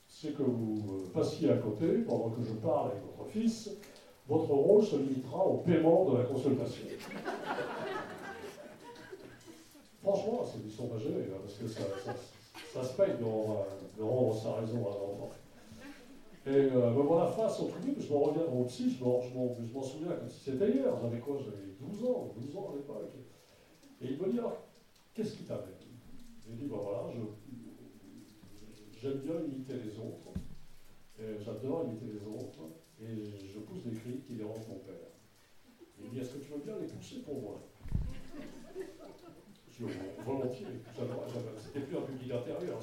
c'est 0.08 0.36
que 0.36 0.42
vous 0.42 1.04
passiez 1.12 1.50
à 1.50 1.56
côté 1.56 1.86
pendant 2.06 2.30
que 2.30 2.42
je 2.42 2.52
parle 2.54 2.90
avec 2.90 3.02
votre 3.16 3.30
fils. 3.30 3.70
Votre 4.28 4.50
rôle 4.50 4.84
se 4.84 4.96
limitera 4.96 5.46
au 5.46 5.58
paiement 5.58 6.10
de 6.10 6.18
la 6.18 6.24
consultation. 6.24 6.86
Franchement, 10.02 10.44
c'est 10.44 10.62
du 10.62 10.70
son 10.70 10.86
pas 10.86 10.98
gêné, 10.98 11.24
parce 11.42 11.54
que 11.54 11.66
ça, 11.66 11.82
ça, 12.04 12.14
se 12.82 12.96
paye 12.96 13.16
de, 13.18 14.02
rendre 14.02 14.34
sa 14.34 14.54
raison 14.54 14.86
à 14.86 14.90
l'enfant. 14.90 15.30
Et 16.46 16.50
euh, 16.50 16.90
me 16.90 17.02
voilà 17.02 17.26
face 17.28 17.60
au 17.60 17.68
truc, 17.68 17.96
je 17.98 18.12
me 18.12 18.18
reviens 18.18 18.44
au 18.44 18.64
psy, 18.64 18.90
je 18.98 19.02
m'en 19.02 19.82
souviens 19.82 20.12
comme 20.12 20.28
si 20.28 20.50
c'était 20.50 20.70
hier, 20.70 20.92
j'avais 21.00 21.18
quoi 21.18 21.38
J'avais 21.38 21.72
12 21.80 22.04
ans, 22.04 22.34
12 22.36 22.56
ans 22.56 22.70
à 22.72 22.76
l'époque. 22.76 23.12
Et 24.02 24.08
il 24.08 24.18
me 24.18 24.30
dit 24.30 24.38
alors, 24.38 24.58
qu'est-ce 25.14 25.36
qui 25.36 25.44
t'amène 25.44 25.72
Il 26.46 26.56
dit, 26.56 26.66
ben 26.66 26.76
voilà, 26.76 27.08
j'aime 29.00 29.20
bien 29.20 29.40
imiter 29.40 29.74
les 29.74 29.98
autres, 29.98 30.34
j'adore 31.42 31.86
imiter 31.86 32.12
les 32.12 32.26
autres, 32.26 32.60
et 33.00 33.48
je 33.48 33.58
pousse 33.60 33.84
des 33.84 33.96
cris 33.96 34.20
qui 34.26 34.34
dérangent 34.34 34.68
mon 34.68 34.80
père. 34.80 34.94
Il 35.98 36.06
me 36.06 36.10
dit, 36.10 36.18
est-ce 36.18 36.34
que 36.34 36.44
tu 36.44 36.50
veux 36.52 36.62
bien 36.62 36.74
les 36.78 36.88
pousser 36.88 37.20
pour 37.20 37.40
moi? 37.40 37.60
Volontiers, 39.80 40.66
c'était 41.58 41.80
plus 41.80 41.96
un 41.96 42.02
public 42.02 42.32
intérieur. 42.32 42.78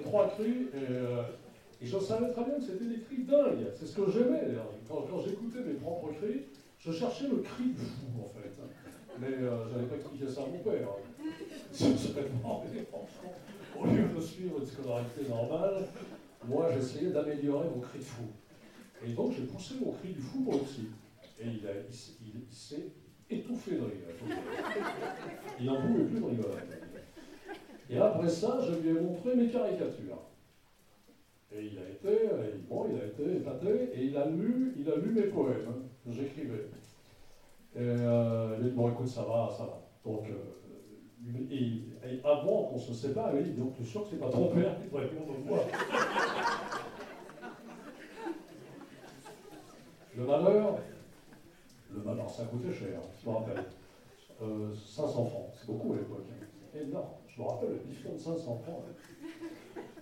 Trois 0.00 0.28
cris 0.28 0.68
euh, 0.74 1.22
et, 1.82 1.86
je 1.86 1.98
savais 1.98 2.30
très 2.30 2.44
bien 2.44 2.54
que 2.54 2.62
c'était 2.62 2.84
des 2.84 3.00
cris 3.00 3.22
dingues. 3.22 3.66
C'est 3.74 3.86
ce 3.86 3.96
que 3.96 4.10
j'aimais. 4.10 4.54
Quand, 4.86 5.06
quand 5.10 5.20
j'écoutais 5.20 5.60
mes 5.60 5.74
propres 5.74 6.12
cris, 6.12 6.42
je 6.78 6.92
cherchais 6.92 7.28
le 7.28 7.38
cri 7.38 7.64
du 7.64 7.80
fou 7.80 8.20
en 8.22 8.28
fait. 8.28 8.52
Mais 9.18 9.28
euh, 9.28 9.66
je 9.68 9.74
n'avais 9.74 9.86
pas 9.86 9.96
expliqué 9.96 10.28
ça 10.28 10.42
à 10.42 10.46
mon 10.46 10.58
père. 10.58 10.88
Au 13.80 13.86
lieu 13.86 14.08
de 14.14 14.20
suivre 14.20 14.58
une 14.58 14.66
scolarité 14.66 15.26
normale, 15.28 15.86
moi 16.46 16.68
j'essayais 16.74 17.10
d'améliorer 17.10 17.66
mon 17.74 17.80
cri 17.80 17.98
de 17.98 18.04
fou. 18.04 18.24
Et 19.06 19.12
donc 19.12 19.32
j'ai 19.32 19.44
poussé 19.44 19.74
mon 19.82 19.92
cri 19.92 20.12
du 20.12 20.20
fou 20.20 20.50
le 20.50 20.58
psy. 20.58 20.88
Et 21.40 21.46
il, 21.46 21.62
il 21.88 22.54
s'est 22.54 22.92
étouffé 23.30 23.76
de 23.76 23.82
rire. 23.82 24.38
Il 25.58 25.66
n'en 25.66 25.80
pouvait 25.80 26.04
plus 26.04 26.20
de 26.20 26.26
rigoler. 26.26 26.58
Et 27.90 27.98
après 27.98 28.28
ça, 28.28 28.60
je 28.62 28.74
lui 28.74 28.90
ai 28.90 29.00
montré 29.00 29.34
mes 29.34 29.48
caricatures. 29.48 30.22
Et 31.52 31.64
il 31.64 31.78
a 31.78 31.88
été, 31.90 32.28
bon, 32.68 32.86
il 32.88 33.00
a 33.00 33.06
été 33.06 33.38
épaté, 33.38 33.90
et 33.94 34.04
il 34.04 34.16
a 34.16 34.26
lu, 34.26 34.74
il 34.78 34.88
a 34.88 34.96
lu 34.96 35.10
mes 35.12 35.22
poèmes 35.22 35.66
hein, 35.68 35.82
que 36.06 36.12
j'écrivais. 36.12 36.66
Et 37.74 37.78
euh, 37.80 38.56
il 38.58 38.66
a 38.66 38.68
dit, 38.68 38.74
bon 38.74 38.90
écoute, 38.92 39.08
ça 39.08 39.22
va, 39.22 39.50
ça 39.56 39.64
va. 39.64 39.80
Donc, 40.04 40.22
euh, 40.28 42.20
avant 42.24 42.64
qu'on 42.64 42.78
se 42.78 42.94
sépare, 42.94 43.32
il 43.36 43.42
dit, 43.42 43.60
donc 43.60 43.74
tu 43.76 43.82
es 43.82 43.84
sûr 43.84 44.04
que 44.04 44.10
c'est 44.10 44.20
pas 44.20 44.30
ton 44.30 44.46
père 44.48 44.76
qui 44.78 44.96
répondre 44.96 45.38
moi? 45.44 45.58
Le 50.16 50.26
malheur, 50.26 50.78
le 51.94 52.02
malheur, 52.02 52.28
ça 52.28 52.44
coûtait 52.44 52.72
cher, 52.72 53.00
je 53.22 53.30
me 53.30 53.34
rappelle. 53.34 53.64
500 54.38 54.42
euh, 54.42 55.28
francs, 55.30 55.50
c'est 55.54 55.66
beaucoup 55.66 55.92
à 55.92 55.96
l'époque. 55.96 56.26
Énorme. 56.74 57.08
Je 57.26 57.42
me 57.42 57.46
rappelle 57.46 57.70
le 57.70 57.76
bifton 57.76 58.12
de 58.12 58.18
500 58.18 58.58
francs. 58.64 58.84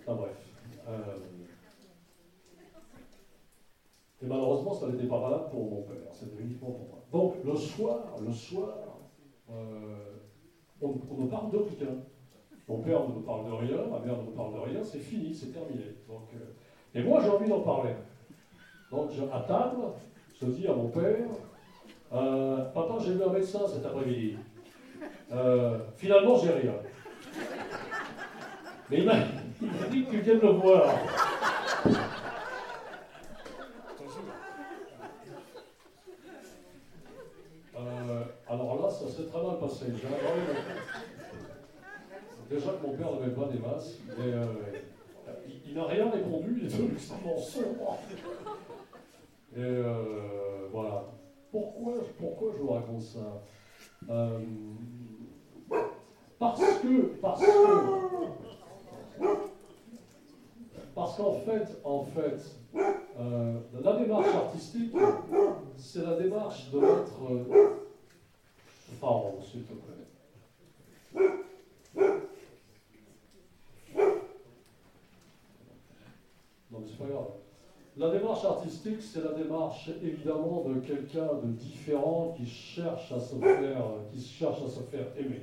Enfin 0.01 0.15
bref. 0.15 0.49
Euh, 0.87 1.17
et 4.21 4.25
malheureusement, 4.25 4.73
ça 4.73 4.87
n'était 4.87 5.07
pas 5.07 5.19
valable 5.19 5.49
pour 5.49 5.69
mon 5.69 5.81
père, 5.83 6.11
c'était 6.11 6.41
uniquement 6.41 6.71
pour 6.71 6.87
moi. 6.87 7.03
Donc 7.11 7.43
le 7.43 7.55
soir, 7.55 8.15
le 8.19 8.31
soir, 8.33 8.75
euh, 9.51 9.95
on, 10.81 10.89
ne 10.89 11.27
parle 11.27 11.51
de 11.51 11.57
rien. 11.57 11.95
Mon 12.67 12.79
père 12.81 13.07
ne 13.07 13.15
me 13.15 13.21
parle 13.21 13.45
de 13.45 13.51
rien, 13.51 13.77
ma 13.89 13.99
mère 13.99 14.17
ne 14.17 14.29
me 14.29 14.35
parle 14.35 14.53
de 14.53 14.59
rien, 14.59 14.83
c'est 14.83 14.99
fini, 14.99 15.33
c'est 15.33 15.51
terminé. 15.51 15.95
Donc, 16.07 16.27
euh, 16.35 16.99
et 16.99 17.03
moi, 17.03 17.19
j'ai 17.23 17.29
envie 17.29 17.49
d'en 17.49 17.61
parler. 17.61 17.93
Donc, 18.91 19.11
à 19.31 19.39
table, 19.41 19.77
je 20.39 20.45
dis 20.47 20.67
à 20.67 20.73
mon 20.73 20.89
père, 20.89 21.29
papa, 22.11 22.97
j'ai 22.99 23.13
vu 23.13 23.23
un 23.23 23.33
médecin 23.33 23.67
cet 23.67 23.85
après-midi. 23.85 24.37
Finalement, 25.97 26.37
j'ai 26.37 26.51
rien. 26.51 26.73
Mais 28.89 28.97
il 28.97 29.05
m'a 29.05 29.15
dit 29.91 30.05
que 30.05 30.11
tu 30.11 30.21
viennes 30.21 30.39
le 30.39 30.49
voir. 30.49 30.95
Euh, 37.77 38.23
alors 38.49 38.81
là, 38.81 38.89
ça 38.89 39.07
s'est 39.07 39.25
très 39.25 39.43
mal 39.43 39.59
passé. 39.59 39.85
Déjà 42.49 42.71
que 42.71 42.87
mon 42.87 42.93
père 42.93 43.11
n'avait 43.11 43.31
pas 43.31 43.45
des 43.45 43.59
masses, 43.59 43.99
mais 44.17 44.33
euh, 44.33 44.45
il, 45.65 45.75
n'a 45.75 45.85
rien 45.85 46.09
répondu, 46.09 46.57
il 46.59 46.65
est 46.65 46.69
devenu 46.71 46.93
extrêmement. 46.93 47.37
Et 49.55 49.59
euh, 49.59 50.67
voilà. 50.71 51.05
Pourquoi, 51.51 51.93
pourquoi 52.19 52.51
je 52.55 52.61
vous 52.61 52.69
raconte 52.69 53.01
ça? 53.01 53.19
Parce 56.39 56.79
que, 56.79 57.03
parce 57.21 57.39
que, 57.41 58.25
parce 60.95 61.15
qu'en 61.15 61.33
fait, 61.33 61.79
en 61.83 62.01
fait, 62.01 62.55
euh, 63.19 63.59
la 63.83 63.93
démarche 63.93 64.33
artistique, 64.33 64.95
c'est 65.77 66.01
la 66.01 66.15
démarche 66.15 66.71
de 66.71 66.79
mettre. 66.79 67.23
Euh, 67.23 67.75
s'il 69.41 69.63
te 69.63 69.73
plaît. 69.73 69.93
Non, 76.71 76.79
mais 76.79 76.87
c'est 76.87 76.97
pas 76.97 77.05
grave. 77.05 77.48
La 77.99 78.11
démarche 78.11 78.45
artistique, 78.45 79.01
c'est 79.01 79.21
la 79.21 79.33
démarche 79.33 79.89
évidemment 80.01 80.63
de 80.65 80.79
quelqu'un 80.79 81.27
de 81.43 81.51
différent 81.51 82.33
qui 82.37 82.45
cherche 82.45 83.11
à 83.11 83.19
se 83.19 83.35
faire, 83.35 83.83
qui 84.13 84.21
cherche 84.21 84.63
à 84.63 84.69
se 84.69 84.79
faire 84.83 85.07
aimer. 85.17 85.41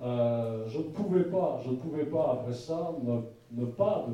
Euh, 0.00 0.64
je 0.68 0.78
ne 0.78 0.84
pouvais 0.84 1.24
pas, 1.24 1.60
je 1.64 1.70
ne 1.70 1.74
pouvais 1.74 2.04
pas 2.04 2.34
après 2.34 2.52
ça 2.52 2.94
ne, 3.02 3.64
pas, 3.64 4.06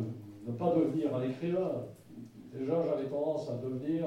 ne 0.46 0.52
pas 0.52 0.74
devenir 0.74 1.14
un 1.14 1.24
écrivain. 1.24 1.72
Déjà, 2.54 2.82
j'avais 2.86 3.10
tendance 3.10 3.50
à 3.50 3.56
devenir, 3.62 4.06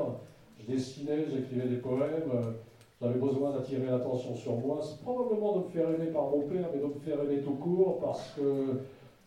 je 0.59 0.73
dessinais, 0.73 1.25
j'écrivais 1.31 1.67
des 1.67 1.77
poèmes, 1.77 2.31
euh, 2.33 2.51
j'avais 2.99 3.19
besoin 3.19 3.51
d'attirer 3.51 3.85
l'attention 3.85 4.35
sur 4.35 4.57
moi. 4.57 4.79
Probablement 5.03 5.59
de 5.59 5.65
me 5.65 5.69
faire 5.69 5.91
aimer 5.91 6.07
par 6.07 6.23
mon 6.31 6.41
père, 6.47 6.69
mais 6.73 6.79
de 6.79 6.87
me 6.87 6.99
faire 6.99 7.21
aimer 7.21 7.41
tout 7.41 7.53
court 7.53 7.99
parce 7.99 8.33
que, 8.35 8.79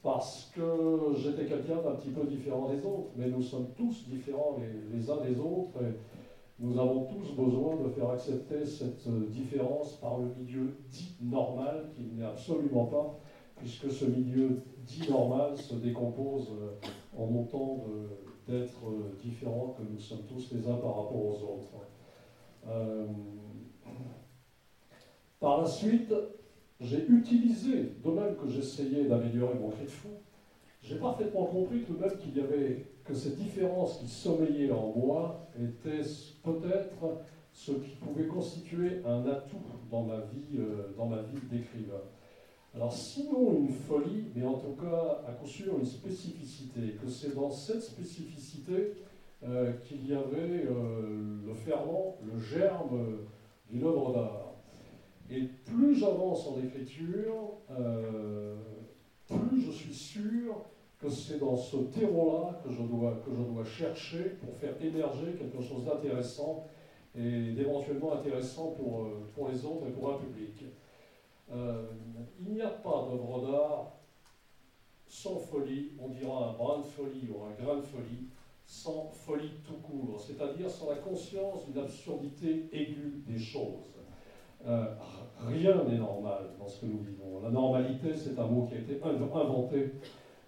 parce 0.02 0.50
que 0.54 1.12
j'étais 1.16 1.46
quelqu'un 1.46 1.82
d'un 1.82 1.96
petit 1.96 2.10
peu 2.10 2.24
différent 2.26 2.68
des 2.68 2.78
autres. 2.78 3.10
Mais 3.16 3.28
nous 3.28 3.42
sommes 3.42 3.68
tous 3.76 4.08
différents 4.08 4.56
les, 4.92 5.10
uns 5.10 5.20
des 5.20 5.38
autres. 5.38 5.82
Et, 5.82 5.94
nous 6.60 6.76
avons 6.76 7.04
tous 7.04 7.34
besoin 7.36 7.76
de 7.76 7.88
faire 7.90 8.10
accepter 8.10 8.66
cette 8.66 9.06
euh, 9.06 9.28
différence 9.28 9.92
par 10.00 10.18
le 10.18 10.24
milieu 10.34 10.76
dit 10.90 11.14
normal, 11.22 11.90
qui 11.94 12.02
n'est 12.02 12.24
absolument 12.24 12.86
pas, 12.86 13.16
puisque 13.54 13.88
ce 13.92 14.06
milieu 14.06 14.60
dit 14.78 15.08
normal 15.08 15.56
se 15.56 15.76
décompose 15.76 16.48
euh, 16.50 16.74
en 17.16 17.26
montant 17.26 17.84
d'êtres 18.48 18.88
euh, 18.88 19.16
différents 19.22 19.76
que 19.78 19.82
nous 19.88 20.00
sommes 20.00 20.24
tous 20.28 20.52
les 20.52 20.66
uns 20.66 20.78
par 20.78 20.96
rapport 20.96 21.26
aux 21.26 21.42
autres. 21.44 21.86
par 25.38 25.60
la 25.60 25.66
suite, 25.68 26.12
j'ai 26.80 27.06
utilisé, 27.08 27.92
de 28.04 28.10
même 28.10 28.36
que 28.36 28.48
j'essayais 28.48 29.04
d'améliorer 29.04 29.54
mon 29.54 29.70
cri 29.70 29.84
de 29.84 29.90
fou, 29.90 30.08
j'ai 30.82 30.96
parfaitement 30.96 31.46
compris 31.46 31.82
tout 31.82 31.94
de 31.94 32.00
même 32.00 32.16
qu'il 32.18 32.36
y 32.36 32.40
avait 32.40 32.86
que 33.04 33.14
cette 33.14 33.36
différence 33.36 33.98
qui 33.98 34.08
sommeillait 34.08 34.70
en 34.70 34.92
moi 34.94 35.48
était 35.58 36.06
peut-être 36.44 37.18
ce 37.52 37.72
qui 37.72 37.96
pouvait 37.96 38.26
constituer 38.26 39.02
un 39.04 39.26
atout 39.26 39.64
dans 39.90 40.04
ma 40.04 40.20
vie, 40.20 40.58
euh, 40.58 41.22
vie 41.32 41.40
d'écrivain. 41.50 42.02
Alors 42.74 42.92
sinon 42.92 43.56
une 43.58 43.70
folie, 43.70 44.26
mais 44.36 44.46
en 44.46 44.54
tout 44.54 44.76
cas 44.80 45.22
à 45.26 45.32
coup 45.32 45.46
sûr 45.46 45.78
une 45.78 45.86
spécificité, 45.86 46.96
que 47.02 47.08
c'est 47.08 47.34
dans 47.34 47.50
cette 47.50 47.82
spécificité 47.82 48.92
euh, 49.42 49.72
qu'il 49.84 50.06
y 50.06 50.14
avait 50.14 50.66
euh, 50.66 51.38
le 51.46 51.54
ferment, 51.54 52.16
le 52.24 52.38
germe 52.38 53.18
d'une 53.70 53.84
œuvre 53.84 54.12
d'art. 54.12 54.47
Et 55.30 55.42
plus 55.64 55.94
j'avance 55.94 56.46
en 56.46 56.58
écriture, 56.60 57.58
euh, 57.70 58.56
plus 59.26 59.60
je 59.60 59.70
suis 59.70 59.94
sûr 59.94 60.62
que 60.98 61.10
c'est 61.10 61.38
dans 61.38 61.56
ce 61.56 61.76
terreau-là 61.76 62.60
que, 62.64 62.72
je 62.72 62.82
dois, 62.82 63.22
que 63.24 63.30
je 63.34 63.42
dois 63.42 63.64
chercher 63.64 64.36
pour 64.40 64.54
faire 64.56 64.74
émerger 64.82 65.32
quelque 65.38 65.62
chose 65.62 65.84
d'intéressant 65.84 66.64
et 67.14 67.52
d'éventuellement 67.52 68.14
intéressant 68.14 68.72
pour, 68.72 69.02
euh, 69.02 69.28
pour 69.34 69.48
les 69.48 69.64
autres 69.64 69.86
et 69.86 69.90
pour 69.90 70.14
un 70.14 70.18
public. 70.18 70.64
Euh, 71.52 71.84
il 72.40 72.54
n'y 72.54 72.62
a 72.62 72.68
pas 72.68 73.06
d'œuvre 73.10 73.46
d'art 73.46 73.92
sans 75.08 75.38
folie, 75.38 75.92
on 76.00 76.08
dira 76.08 76.50
un 76.50 76.52
brin 76.52 76.78
de 76.78 76.84
folie 76.84 77.28
ou 77.30 77.42
un 77.44 77.64
grain 77.64 77.76
de 77.76 77.82
folie, 77.82 78.28
sans 78.64 79.08
folie 79.08 79.52
tout 79.66 79.78
court, 79.78 80.20
c'est-à-dire 80.20 80.70
sans 80.70 80.90
la 80.90 80.96
conscience 80.96 81.64
d'une 81.64 81.82
absurdité 81.82 82.68
aiguë 82.72 83.22
des 83.26 83.38
choses. 83.38 83.97
Euh, 84.66 84.86
rien 85.46 85.84
n'est 85.84 85.98
normal 85.98 86.50
dans 86.58 86.66
ce 86.66 86.80
que 86.80 86.86
nous 86.86 86.98
vivons. 86.98 87.40
La 87.42 87.50
normalité, 87.50 88.14
c'est 88.16 88.38
un 88.38 88.46
mot 88.46 88.66
qui 88.66 88.74
a 88.74 88.78
été 88.78 89.00
inventé 89.02 89.92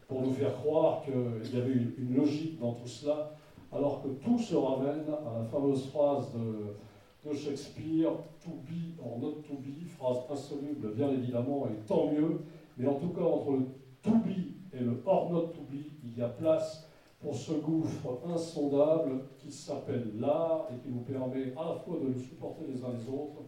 pour 0.08 0.22
nous 0.22 0.32
faire 0.32 0.54
croire 0.56 1.02
qu'il 1.02 1.54
y 1.54 1.62
avait 1.62 1.72
une, 1.72 2.16
logique 2.16 2.58
dans 2.58 2.72
tout 2.72 2.88
cela, 2.88 3.30
alors 3.72 4.02
que 4.02 4.08
tout 4.08 4.38
se 4.38 4.56
ramène 4.56 5.04
à 5.08 5.38
la 5.38 5.44
fameuse 5.44 5.86
phrase 5.86 6.32
de, 6.34 7.30
de 7.30 7.36
Shakespeare, 7.36 8.10
to 8.42 8.50
be 8.66 8.98
or 9.00 9.18
not 9.20 9.42
to 9.46 9.54
be, 9.54 9.86
phrase 9.86 10.18
insoluble 10.28 10.94
bien 10.94 11.10
évidemment, 11.10 11.68
et 11.68 11.86
tant 11.86 12.10
mieux, 12.10 12.40
mais 12.76 12.88
en 12.88 12.94
tout 12.94 13.10
cas 13.10 13.22
entre 13.22 13.52
le 13.52 13.66
to 14.02 14.10
be 14.10 14.74
et 14.74 14.80
le 14.80 15.00
or 15.06 15.30
not 15.30 15.46
to 15.48 15.60
be, 15.70 15.92
il 16.02 16.18
y 16.18 16.22
a 16.22 16.28
place 16.28 16.88
pour 17.20 17.36
ce 17.36 17.52
gouffre 17.52 18.18
insondable 18.26 19.20
qui 19.38 19.52
s'appelle 19.52 20.10
l'art 20.18 20.66
et 20.72 20.78
qui 20.82 20.88
nous 20.88 21.02
permet 21.02 21.52
à 21.56 21.68
la 21.68 21.74
fois 21.76 21.98
de 22.02 22.08
nous 22.08 22.18
supporter 22.18 22.64
les 22.66 22.82
uns 22.82 22.92
les 22.92 23.08
autres 23.08 23.42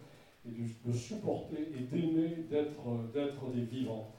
et 0.46 0.88
de, 0.88 0.92
supporter 0.92 1.68
et 1.76 1.84
d'aimer 1.84 2.44
d'être 2.50 3.50
des 3.54 3.62
vivants. 3.62 4.10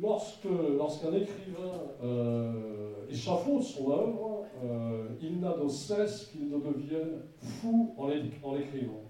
Lorsqu'un 0.00 1.12
écrivain 1.12 1.72
euh, 2.02 2.92
échafaude 3.10 3.62
son 3.62 3.90
œuvre, 3.90 4.44
euh, 4.64 5.08
il 5.20 5.40
n'a 5.40 5.56
de 5.56 5.68
cesse 5.68 6.26
qu'il 6.26 6.48
ne 6.48 6.58
devienne 6.58 7.22
fou 7.36 7.94
en 7.98 8.08
l'écrivant. 8.08 9.02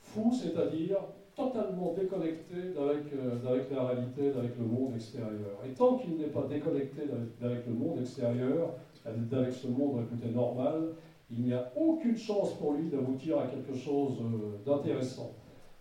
Fou, 0.00 0.32
c'est-à-dire 0.32 0.98
totalement 1.36 1.92
déconnecté 1.92 2.72
d'avec, 2.74 3.12
euh, 3.12 3.38
la 3.70 3.84
réalité, 3.84 4.30
d'avec 4.32 4.56
le 4.58 4.64
monde 4.64 4.94
extérieur. 4.94 5.60
Et 5.68 5.74
tant 5.74 5.98
qu'il 5.98 6.16
n'est 6.16 6.28
pas 6.28 6.46
déconnecté 6.48 7.02
d'avec 7.40 7.66
le 7.66 7.74
monde 7.74 8.00
extérieur, 8.00 8.74
d'avec 9.04 9.52
ce 9.52 9.68
monde 9.68 9.98
réputé 9.98 10.30
normal, 10.30 10.94
il 11.30 11.42
n'y 11.42 11.52
a 11.52 11.72
aucune 11.76 12.16
chance 12.16 12.54
pour 12.54 12.74
lui 12.74 12.88
d'aboutir 12.88 13.38
à 13.38 13.48
quelque 13.48 13.74
chose 13.74 14.18
euh, 14.20 14.58
d'intéressant, 14.64 15.32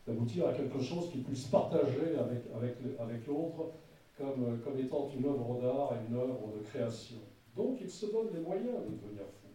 d'aboutir 0.08 0.48
à 0.48 0.54
quelque 0.54 0.80
chose 0.80 1.12
qu'il 1.12 1.24
puisse 1.24 1.46
partager 1.46 2.18
avec, 2.18 2.44
avec, 2.56 2.78
avec 3.00 3.28
l'autre 3.28 3.72
comme, 4.18 4.44
euh, 4.44 4.58
comme 4.64 4.80
étant 4.80 5.10
une 5.16 5.26
œuvre 5.26 5.62
d'art 5.62 5.94
et 5.94 6.10
une 6.10 6.18
œuvre 6.18 6.52
de 6.58 6.64
création. 6.64 7.18
Donc 7.56 7.78
il 7.82 7.90
se 7.90 8.08
donne 8.08 8.34
les 8.34 8.42
moyens 8.42 8.80
de 8.86 8.96
devenir 8.96 9.26
fou. 9.26 9.48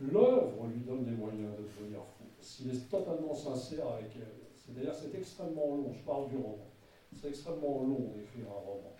L'œuvre 0.00 0.66
lui 0.74 0.80
donne 0.80 1.06
les 1.06 1.16
moyens 1.16 1.52
de 1.56 1.62
devenir 1.62 2.00
fou. 2.04 2.24
S'il 2.40 2.70
est 2.70 2.90
totalement 2.90 3.34
sincère 3.34 3.86
avec 3.88 4.10
elle. 4.16 4.74
D'ailleurs, 4.74 4.94
c'est 4.94 5.16
extrêmement 5.16 5.76
long, 5.76 5.92
je 5.92 6.02
parle 6.04 6.28
du 6.28 6.36
roman. 6.36 6.66
C'est 7.12 7.28
extrêmement 7.28 7.84
long 7.84 8.12
d'écrire 8.16 8.46
un 8.50 8.60
roman. 8.60 8.95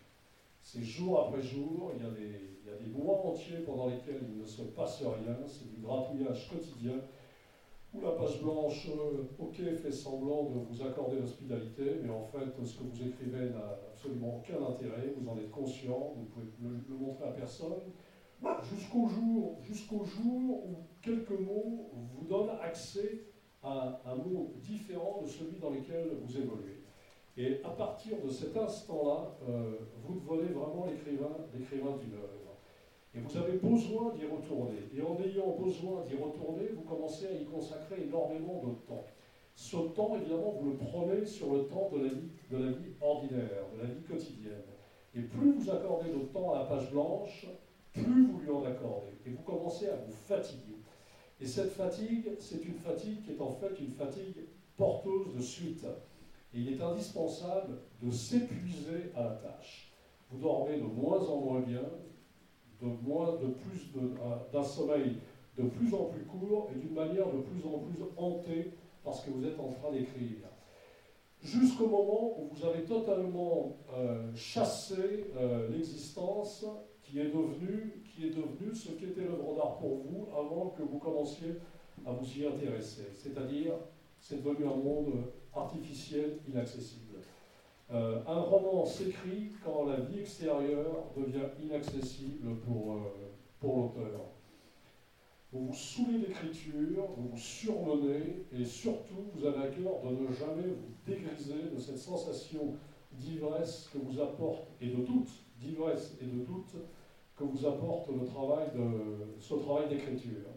C'est 0.68 0.83
jour 0.83 1.20
après 1.20 1.40
jour, 1.40 1.92
il 1.94 2.02
y, 2.02 2.05
a 2.05 2.11
des, 2.11 2.59
il 2.61 2.68
y, 2.68 2.74
a 2.74 2.76
des, 2.76 2.90
mois 2.90 3.24
entiers 3.24 3.59
pendant 3.59 3.87
lesquels 3.87 4.20
il 4.29 4.40
ne 4.40 4.44
se 4.44 4.62
passe 4.62 5.00
rien, 5.00 5.37
c'est 5.46 5.72
du 5.72 5.81
gratouillage 5.81 6.50
quotidien, 6.50 6.98
où 7.94 8.00
la 8.00 8.11
page 8.11 8.42
blanche, 8.42 8.88
euh, 8.88 9.29
ok, 9.38 9.55
fait 9.55 9.92
semblant 9.92 10.50
de 10.50 10.59
vous 10.59 10.83
accorder 10.85 11.20
l'hospitalité, 11.20 12.00
mais 12.02 12.11
en 12.11 12.24
fait, 12.24 12.64
ce 12.64 12.79
que 12.79 12.83
vous 12.83 13.00
écrivez 13.00 13.50
n'a 13.50 13.79
absolument 13.92 14.38
aucun 14.38 14.61
intérêt, 14.66 15.14
vous 15.16 15.31
en 15.31 15.38
êtes 15.38 15.52
conscient, 15.52 16.14
vous 16.16 16.24
pouvez 16.24 16.46
le, 16.61 16.70
le 16.88 16.96
montrer 16.96 17.29
à 17.29 17.31
personne, 17.31 17.92
jusqu'au 18.64 19.07
jour, 19.07 19.59
jusqu'au 19.62 20.02
jour 20.02 20.66
où 20.66 20.83
quelques 21.00 21.31
mots 21.31 21.92
vous 21.92 22.24
donnent 22.24 22.59
accès 22.61 23.22
à 23.62 24.00
un 24.05 24.16
monde 24.16 24.50
différent 24.57 25.20
de 25.22 25.29
celui 25.29 25.61
dans 25.61 25.70
lequel 25.70 26.11
vous 26.24 26.37
évoluez. 26.37 26.86
Et 27.38 27.61
à 27.64 27.70
partir 27.70 28.16
de 28.25 28.31
cet 28.31 28.57
instant-là, 28.57 29.37
euh, 29.49 29.77
vous 30.03 30.20
devenez 30.20 30.53
vraiment 30.55 30.87
l'écrivain, 30.87 31.37
l'écrivain 31.55 31.96
d'une 31.99 32.14
œuvre. 32.14 32.46
Et 33.14 33.20
vous 33.20 33.37
avez 33.37 33.59
besoin 33.59 34.14
d'y 34.14 34.27
retourner. 34.27 34.79
Et 34.96 35.03
en 35.03 35.18
ayant 35.22 35.57
besoin 35.59 36.05
d'y 36.05 36.16
retourner, 36.16 36.68
vous 36.75 36.83
commencez 36.83 37.27
à 37.27 37.33
y 37.33 37.44
consacrer 37.44 38.05
énormément 38.05 38.62
de 38.64 38.75
temps. 38.87 39.05
Ce 39.55 39.77
temps, 39.77 40.16
évidemment, 40.16 40.55
vous 40.61 40.70
le 40.70 40.77
prenez 40.77 41.25
sur 41.25 41.53
le 41.55 41.64
temps 41.64 41.90
de 41.92 42.05
la 42.05 42.09
vie, 42.09 42.29
de 42.51 42.57
la 42.59 42.72
vie 42.72 42.92
ordinaire, 43.01 43.64
de 43.75 43.83
la 43.83 43.88
vie 43.88 44.03
quotidienne. 44.03 44.64
Et 45.14 45.22
plus 45.22 45.53
vous 45.53 45.70
accordez 45.70 46.11
de 46.11 46.25
temps 46.27 46.53
à 46.53 46.59
la 46.59 46.64
page 46.64 46.90
blanche, 46.90 47.46
plus 47.94 48.27
vous 48.27 48.40
lui 48.40 48.51
en 48.51 48.64
accordez. 48.64 49.12
Et 49.27 49.31
vous 49.31 49.42
commencez 49.42 49.88
à 49.88 49.96
vous 49.96 50.12
fatiguer. 50.12 50.77
Et 51.40 51.46
cette 51.46 51.72
fatigue, 51.72 52.33
c'est 52.38 52.64
une 52.64 52.75
fatigue 52.75 53.22
qui 53.25 53.33
est 53.33 53.40
en 53.40 53.53
fait 53.53 53.79
une 53.81 53.92
fatigue 53.92 54.44
porteuse 54.77 55.35
de 55.35 55.40
suite. 55.40 55.87
Il 56.57 56.73
est 56.73 56.81
indispensable 56.81 57.79
de 58.03 58.11
s'épuiser 58.11 59.12
à 59.14 59.25
la 59.25 59.31
tâche. 59.31 59.92
Vous 60.31 60.38
dormez 60.38 60.79
de 60.79 60.85
moins 60.85 61.21
en 61.29 61.40
moins 61.40 61.61
bien, 61.61 61.85
de 62.81 62.87
moins, 63.07 63.37
de 63.37 63.49
plus 63.49 63.90
d'un 64.53 64.62
sommeil 64.64 65.19
de 65.59 65.69
plus 65.69 65.95
en 65.95 66.05
plus 66.05 66.25
court 66.25 66.71
et 66.75 66.79
d'une 66.79 66.95
manière 66.95 67.27
de 67.27 67.40
plus 67.40 67.64
en 67.66 67.79
plus 67.79 68.03
hantée 68.16 68.73
parce 69.05 69.25
que 69.25 69.31
vous 69.31 69.45
êtes 69.47 69.59
en 69.59 69.69
train 69.69 69.92
d'écrire. 69.92 70.38
Jusqu'au 71.42 71.87
moment 71.87 72.38
où 72.40 72.49
vous 72.53 72.64
avez 72.64 72.85
totalement 72.85 73.77
euh, 73.95 74.35
chassé 74.35 75.31
euh, 75.37 75.69
l'existence 75.71 76.66
qui 77.03 77.21
est 77.21 77.29
devenu, 77.29 78.03
qui 78.05 78.27
est 78.27 78.31
devenu 78.31 78.75
ce 78.75 78.90
qu'était 78.92 79.23
l'œuvre 79.23 79.55
d'art 79.55 79.77
pour 79.79 79.99
vous 79.99 80.27
avant 80.37 80.71
que 80.71 80.83
vous 80.83 80.99
commenciez 80.99 81.55
à 82.05 82.12
vous 82.12 82.38
y 82.38 82.47
intéresser. 82.47 83.09
C'est-à-dire, 83.12 83.75
c'est 84.19 84.42
devenu 84.42 84.66
un 84.66 84.77
monde 84.77 85.12
artificiel, 85.57 86.38
inaccessible. 86.49 87.19
Euh, 87.92 88.21
un 88.27 88.40
roman 88.40 88.85
s'écrit 88.85 89.53
quand 89.64 89.85
la 89.87 90.01
vie 90.01 90.21
extérieure 90.21 91.05
devient 91.16 91.49
inaccessible 91.62 92.57
pour, 92.66 92.95
euh, 92.95 92.99
pour 93.61 93.79
l'auteur. 93.79 94.21
Vous 95.53 95.69
vous 95.69 95.75
saoulez 95.75 96.19
d'écriture, 96.19 97.07
vous 97.16 97.29
vous 97.29 97.38
surmenez, 97.38 98.45
et 98.53 98.64
surtout, 98.64 99.31
vous 99.35 99.47
avez 99.47 99.59
à 99.59 99.69
cœur 99.69 100.03
de 100.03 100.16
ne 100.16 100.33
jamais 100.33 100.66
vous 100.66 100.92
dégriser 101.07 101.71
de 101.73 101.79
cette 101.79 101.99
sensation 101.99 102.75
d'ivresse 103.12 103.88
que 103.92 103.99
vous 103.99 104.21
apporte, 104.21 104.66
et 104.81 104.88
de 104.88 105.05
doute, 105.05 105.31
d'ivresse 105.61 106.16
et 106.21 106.27
de 106.27 106.45
doute, 106.45 106.75
que 107.37 107.45
vous 107.45 107.66
apporte 107.66 108.09
le 108.09 108.27
travail 108.27 108.69
de, 108.75 109.38
ce 109.38 109.55
travail 109.55 109.88
d'écriture. 109.88 110.51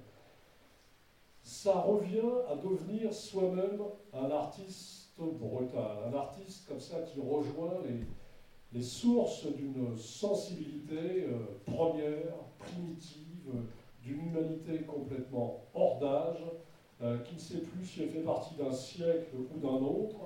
Ça 1.49 1.81
revient 1.81 2.29
à 2.47 2.55
devenir 2.57 3.11
soi-même 3.11 3.81
un 4.13 4.29
artiste 4.29 5.15
brutal, 5.17 5.97
un 6.05 6.13
artiste 6.13 6.67
comme 6.67 6.79
ça 6.79 7.01
qui 7.01 7.19
rejoint 7.19 7.73
les, 8.71 8.83
sources 8.83 9.47
d'une 9.55 9.97
sensibilité 9.97 11.25
euh, 11.25 11.39
première, 11.65 12.35
primitive, 12.59 13.51
d'une 14.03 14.27
humanité 14.27 14.83
complètement 14.83 15.63
hors 15.73 15.97
d'âge, 15.97 16.43
euh, 17.01 17.17
qui 17.23 17.33
ne 17.33 17.39
sait 17.39 17.61
plus 17.61 17.83
si 17.83 18.03
elle 18.03 18.09
fait 18.09 18.19
partie 18.19 18.53
d'un 18.53 18.71
siècle 18.71 19.35
ou 19.51 19.57
d'un 19.59 19.83
autre, 19.83 20.19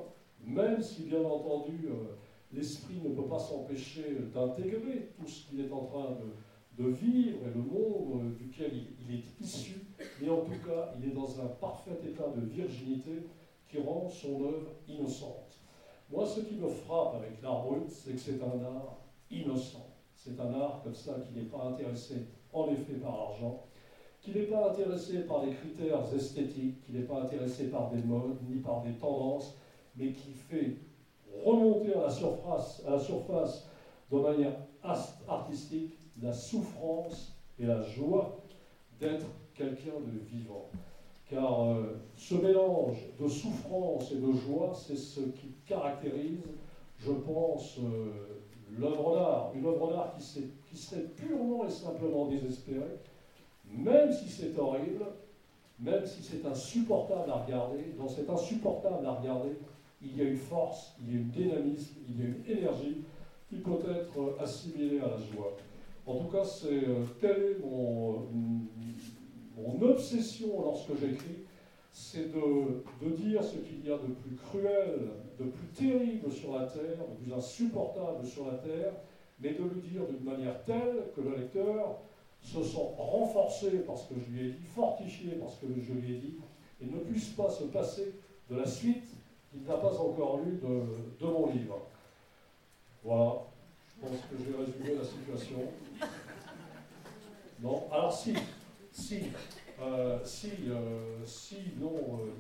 même 0.45 0.81
si 0.81 1.03
bien 1.03 1.23
entendu 1.23 1.87
euh, 1.87 2.17
l'esprit 2.51 2.99
ne 3.01 3.15
peut 3.15 3.29
pas 3.29 3.39
s'empêcher 3.39 4.17
d'intégrer 4.33 5.13
tout 5.17 5.25
ce 5.25 5.47
qu'il 5.47 5.61
est 5.61 5.71
en 5.71 5.85
train 5.85 6.09
de, 6.11 6.33
vivre 6.79 7.39
et 7.45 7.53
le 7.53 7.61
monde 7.61 8.35
duquel 8.35 8.71
il, 9.07 9.15
est 9.15 9.23
issu, 9.39 9.85
mais 10.21 10.29
en 10.29 10.41
tout 10.41 10.59
cas, 10.65 10.93
il 10.97 11.09
est 11.09 11.13
dans 11.13 11.39
un 11.39 11.47
parfait 11.47 11.99
état 12.05 12.27
de 12.35 12.45
virginité 12.45 13.27
qui 13.69 13.79
rend 13.79 14.09
son 14.09 14.43
œuvre 14.43 14.71
innocente. 14.87 15.59
Moi, 16.11 16.25
ce 16.25 16.41
qui 16.41 16.55
me 16.55 16.67
frappe 16.67 17.15
avec 17.15 17.41
l'art 17.41 17.63
brut, 17.63 17.89
c'est 17.89 18.13
que 18.13 18.19
c'est 18.19 18.41
un 18.41 18.63
art 18.63 18.97
innocent. 19.31 19.87
C'est 20.15 20.39
un 20.39 20.53
art 20.53 20.81
comme 20.83 20.93
ça 20.93 21.15
qui 21.25 21.33
n'est 21.33 21.45
pas 21.45 21.63
intéressé 21.63 22.27
en 22.51 22.69
effet 22.69 22.93
par 22.93 23.17
l'argent, 23.17 23.65
qui 24.21 24.31
n'est 24.31 24.43
pas 24.43 24.69
intéressé 24.69 25.19
par 25.21 25.43
les 25.45 25.53
critères 25.53 26.03
esthétiques, 26.15 26.81
qui 26.85 26.93
n'est 26.93 27.03
pas 27.03 27.23
intéressé 27.23 27.69
par 27.69 27.91
des 27.91 28.01
modes 28.01 28.37
ni 28.47 28.57
par 28.57 28.83
des 28.83 28.93
tendances, 28.93 29.57
mais 29.95 30.11
qui 30.11 30.31
fait 30.31 30.77
remonter 31.43 31.93
à 31.93 32.03
la 32.03 32.09
surface, 32.09 32.83
à 32.87 32.91
la 32.91 32.99
surface 32.99 33.67
de 34.11 34.19
manière 34.19 34.55
artistique 35.27 35.97
la 36.21 36.33
souffrance 36.33 37.33
et 37.59 37.65
la 37.65 37.81
joie 37.81 38.37
d'être 38.99 39.25
quelqu'un 39.53 39.99
de 39.99 40.19
vivant. 40.19 40.69
Car 41.29 41.63
euh, 41.63 41.99
ce 42.15 42.35
mélange 42.35 42.97
de 43.19 43.27
souffrance 43.27 44.11
et 44.11 44.17
de 44.17 44.31
joie, 44.33 44.73
c'est 44.75 44.95
ce 44.95 45.21
qui 45.21 45.53
caractérise, 45.65 46.43
je 46.99 47.11
pense, 47.11 47.77
euh, 47.79 48.41
l'œuvre 48.77 49.15
d'art. 49.15 49.51
Une 49.55 49.65
œuvre 49.65 49.91
d'art 49.91 50.13
qui, 50.17 50.51
qui 50.69 50.77
serait 50.77 51.05
purement 51.15 51.65
et 51.65 51.69
simplement 51.69 52.27
désespérée, 52.27 52.99
même 53.71 54.11
si 54.11 54.29
c'est 54.29 54.57
horrible, 54.59 55.05
même 55.79 56.05
si 56.05 56.21
c'est 56.21 56.45
insupportable 56.45 57.29
à 57.31 57.43
regarder, 57.43 57.93
dans 57.97 58.07
cet 58.07 58.29
insupportable 58.29 59.05
à 59.05 59.13
regarder, 59.13 59.57
il 60.01 60.17
y 60.17 60.21
a 60.21 60.25
une 60.25 60.37
force, 60.37 60.93
il 61.01 61.13
y 61.13 61.17
a 61.17 61.19
une 61.21 61.29
dynamisme, 61.29 61.95
il 62.07 62.19
y 62.19 62.23
a 62.23 62.27
une 62.27 62.57
énergie 62.57 63.03
qui 63.49 63.55
peut 63.55 63.79
être 63.89 64.35
assimilée 64.39 64.99
à 64.99 65.07
la 65.07 65.17
joie. 65.17 65.55
En 66.05 66.15
tout 66.15 66.27
cas, 66.27 66.43
c'est 66.43 66.87
euh, 66.87 67.05
telle 67.21 67.41
est 67.43 67.59
mon, 67.63 68.27
mon 69.57 69.81
obsession 69.81 70.61
lorsque 70.61 70.91
j'écris, 70.99 71.43
c'est 71.91 72.33
de, 72.33 73.09
dire 73.15 73.43
ce 73.43 73.57
qu'il 73.57 73.85
y 73.85 73.91
a 73.91 73.97
de 73.97 74.13
plus 74.13 74.35
cruel, 74.35 75.11
de 75.39 75.45
plus 75.45 75.67
terrible 75.67 76.31
sur 76.31 76.57
la 76.57 76.65
terre, 76.65 76.97
de 76.97 77.23
plus 77.23 77.33
insupportable 77.33 78.25
sur 78.25 78.47
la 78.47 78.57
terre, 78.57 78.93
mais 79.39 79.53
de 79.53 79.63
le 79.63 79.81
dire 79.81 80.01
d'une 80.07 80.23
manière 80.23 80.63
telle 80.65 81.11
que 81.15 81.21
le 81.21 81.37
lecteur 81.37 81.99
se 82.41 82.61
sent 82.63 82.95
renforcé 82.97 83.69
parce 83.87 84.07
que 84.07 84.15
je 84.19 84.31
lui 84.31 84.47
ai 84.47 84.51
dit, 84.53 84.65
fortifié 84.65 85.33
parce 85.39 85.55
que 85.57 85.67
je 85.79 85.93
lui 85.93 86.15
ai 86.15 86.17
dit, 86.17 86.35
et 86.81 86.85
ne 86.85 86.99
puisse 86.99 87.29
pas 87.29 87.49
se 87.49 87.63
passer 87.65 88.13
de 88.49 88.57
la 88.57 88.65
suite 88.65 89.05
qu'il 89.51 89.63
n'a 89.63 89.77
pas 89.77 89.95
encore 89.99 90.39
lu 90.43 90.59
de, 90.61 91.25
de 91.25 91.31
mon 91.31 91.51
livre. 91.51 91.79
Voilà, 93.03 93.43
pense 94.03 94.19
que 94.29 94.35
j'ai 94.37 94.57
résumé 94.57 94.99
la 94.99 95.05
situation. 95.05 95.59
Non, 97.61 97.83
alors 97.91 98.13
si, 98.13 98.33
si, 98.91 99.19
euh, 99.81 100.19
si, 100.23 100.49
euh, 100.67 101.23
si, 101.25 101.57
non, 101.79 101.93
euh, 101.95 102.31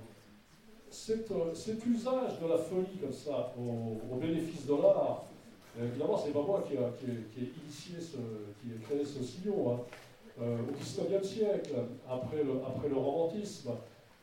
cet, 0.89 1.85
usage 1.85 2.39
de 2.41 2.47
la 2.47 2.57
folie 2.57 2.97
comme 2.99 3.13
ça 3.13 3.53
au, 3.57 4.15
bénéfice 4.17 4.65
de 4.65 4.73
l'art, 4.73 5.23
évidemment, 5.81 6.17
c'est 6.17 6.33
pas 6.33 6.41
moi 6.41 6.63
qui 6.67 6.73
ai, 6.73 7.43
initié 7.63 7.95
ce, 7.99 8.17
qui 8.59 8.73
ai 8.75 8.79
créé 8.83 9.05
ce 9.05 9.23
sillon. 9.23 9.73
Hein. 9.73 9.79
au 10.41 10.73
XIXe 10.73 11.25
siècle, 11.25 11.73
après 12.09 12.43
le, 12.43 12.59
après 12.67 12.89
le 12.89 12.97
romantisme, 12.97 13.71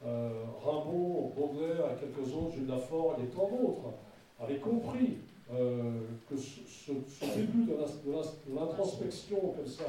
Rimbaud, 0.03 1.32
Baudelaire 1.36 1.86
et 1.93 2.01
quelques 2.01 2.32
autres, 2.34 2.53
Jules 2.57 2.68
Lafort 2.68 3.16
et 3.22 3.26
tant 3.28 3.49
d'autres, 3.49 3.95
avaient 4.38 4.59
compris 4.59 5.18
que 5.51 6.36
ce, 6.36 6.92
début 7.36 7.64
de 7.64 8.55
l'introspection 8.55 9.40
comme 9.57 9.66
ça, 9.66 9.84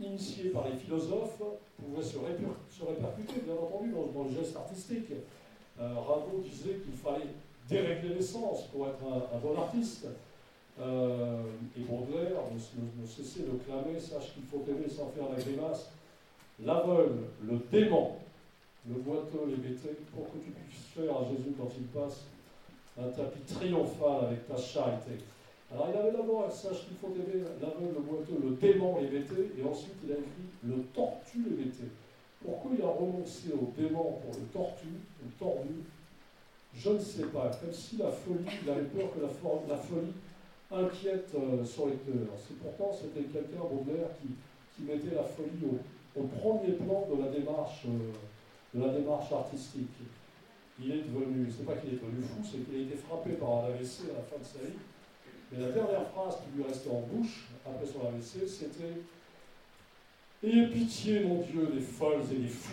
initié 0.00 0.50
par 0.50 0.68
les 0.68 0.76
philosophes, 0.76 1.40
pouvait 1.78 2.02
se, 2.02 2.18
répercuter, 2.18 3.40
bien 3.44 3.54
entendu, 3.54 3.92
dans, 3.92 4.24
le 4.24 4.30
geste 4.30 4.56
artistique. 4.56 5.12
Euh, 5.78 5.94
Rimbaud 5.94 6.42
disait 6.42 6.78
qu'il 6.82 6.94
fallait 6.94 7.28
dérégler 7.68 8.14
l'essence 8.14 8.64
pour 8.68 8.88
être 8.88 9.02
un, 9.04 9.38
bon 9.38 9.58
artiste. 9.60 10.06
Euh, 10.78 11.42
et 11.76 11.80
Baudelaire 11.80 12.42
ne, 12.52 13.02
ne, 13.02 13.06
cessait 13.06 13.40
de 13.40 13.58
clamer 13.64 13.98
Sache 13.98 14.34
qu'il 14.34 14.44
faut 14.44 14.62
aimer 14.68 14.88
sans 14.88 15.08
faire 15.08 15.30
la 15.34 15.42
grimace. 15.42 15.90
L'aveugle, 16.64 17.24
le 17.44 17.58
dément, 17.70 18.18
le 18.88 18.94
boiteux, 18.96 19.46
les 19.48 19.56
bêtés, 19.56 19.96
pour 20.14 20.26
que 20.26 20.38
tu 20.38 20.50
puisses 20.50 20.86
faire 20.94 21.16
à 21.16 21.24
Jésus 21.24 21.54
quand 21.58 21.70
il 21.76 21.84
passe 21.86 22.24
un 22.98 23.08
tapis 23.08 23.40
triomphal 23.40 24.26
avec 24.26 24.48
ta 24.48 24.56
charité. 24.56 25.12
Alors 25.72 25.88
il 25.92 25.98
avait 25.98 26.12
d'abord 26.12 26.46
un 26.46 26.50
sache 26.50 26.86
qu'il 26.86 26.96
faut 26.96 27.08
aimer 27.08 27.44
l'aveugle, 27.60 27.94
le 27.94 28.00
boiteux, 28.00 28.38
le 28.42 28.50
dément 28.56 28.98
hébété, 29.00 29.50
et 29.58 29.62
ensuite 29.64 29.96
il 30.04 30.12
a 30.12 30.14
écrit 30.14 30.48
le 30.64 30.82
tortu 30.94 31.38
hébété. 31.38 31.90
Pourquoi 32.44 32.70
il 32.78 32.84
a 32.84 32.88
renoncé 32.88 33.52
au 33.52 33.72
dément 33.76 34.20
pour 34.22 34.30
le 34.38 34.46
tortu, 34.52 34.86
le 35.22 35.30
tordu? 35.38 35.82
Je 36.74 36.90
ne 36.90 36.98
sais 36.98 37.24
pas. 37.26 37.50
Comme 37.60 37.72
si 37.72 37.96
la 37.96 38.10
folie, 38.10 38.44
il 38.62 38.70
avait 38.70 38.82
peur 38.82 39.08
que 39.14 39.20
la, 39.22 39.76
folie 39.76 40.12
inquiète 40.70 41.30
euh, 41.34 41.64
son 41.64 41.86
lecteur. 41.86 42.28
C'est 42.36 42.58
pourtant 42.58 42.92
c'était 42.92 43.26
quelqu'un, 43.26 43.64
Baudelaire, 43.64 44.10
qui, 44.20 44.28
qui, 44.76 44.82
mettait 44.82 45.14
la 45.14 45.22
folie 45.22 45.80
au, 46.14 46.22
premier 46.24 46.72
plan 46.72 47.08
de 47.10 47.22
la 47.22 47.30
démarche, 47.30 47.86
euh, 47.86 48.78
de 48.78 48.86
la 48.86 48.92
démarche 48.92 49.32
artistique. 49.32 49.88
Il 50.78 50.92
est 50.92 51.02
devenu, 51.02 51.50
c'est 51.50 51.64
pas 51.64 51.74
qu'il 51.74 51.94
est 51.94 51.96
devenu 51.96 52.22
fou, 52.22 52.42
c'est 52.44 52.64
qu'il 52.64 52.80
a 52.80 52.82
été 52.82 52.96
frappé 52.96 53.32
par 53.32 53.64
un 53.64 53.64
AVC 53.68 54.10
à 54.10 54.18
la 54.18 54.22
fin 54.22 54.38
de 54.38 54.44
sa 54.44 54.58
vie 54.66 54.76
mais 55.52 55.64
la 55.64 55.70
dernière 55.70 56.08
phrase 56.08 56.38
qui 56.38 56.56
lui 56.56 56.64
restait 56.64 56.90
en 56.90 57.00
bouche, 57.02 57.46
après 57.64 57.86
son 57.86 58.00
AVC, 58.06 58.48
c'était 58.48 59.02
Ayez 60.42 60.66
pitié, 60.66 61.20
mon 61.20 61.40
Dieu, 61.42 61.68
des 61.72 61.80
folles 61.80 62.22
et 62.32 62.36
des 62.36 62.48
fous. 62.48 62.72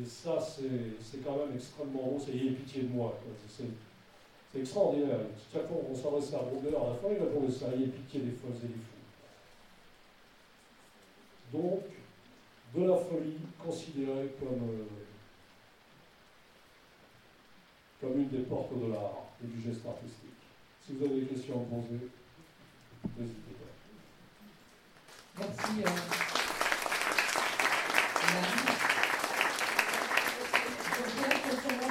Et 0.00 0.04
ça, 0.04 0.38
c'est 0.40 1.24
quand 1.24 1.36
même 1.36 1.54
extrêmement 1.54 2.02
beau, 2.04 2.18
c'est 2.24 2.32
Ayez 2.32 2.52
pitié 2.52 2.82
de 2.82 2.88
moi. 2.88 3.18
C'est 3.48 4.58
extraordinaire. 4.58 5.18
Chaque 5.52 5.66
fois 5.66 5.78
qu'on 5.86 5.94
s'adressait 5.94 6.36
à 6.36 6.42
Baudelaire, 6.42 6.82
à 6.82 6.90
la 6.90 6.94
fin, 6.94 7.08
il 7.10 7.22
répondait 7.22 7.52
ça 7.52 7.66
Ayez 7.74 7.88
pitié 7.88 8.20
des 8.20 8.32
folles 8.32 8.52
et 8.62 8.68
des 8.68 8.74
fous. 8.74 9.02
Donc, 11.52 11.82
de 12.74 12.88
la 12.88 12.96
folie 12.96 13.38
considérée 13.64 14.34
comme, 14.38 14.68
euh, 14.68 14.84
comme 18.04 18.20
une 18.20 18.28
des 18.28 18.44
portes 18.44 18.78
de 18.78 18.92
l'art 18.92 19.32
et 19.42 19.46
du 19.46 19.62
geste 19.62 19.86
artistique. 19.86 20.36
Si 20.84 20.92
vous 20.92 21.04
avez 21.04 21.20
des 21.22 21.26
questions 21.26 21.54
à 21.54 21.64
poser, 21.74 22.10
n'hésitez 23.18 23.54
pas. 23.56 23.72
Merci. 25.38 25.72
Euh... 25.80 25.90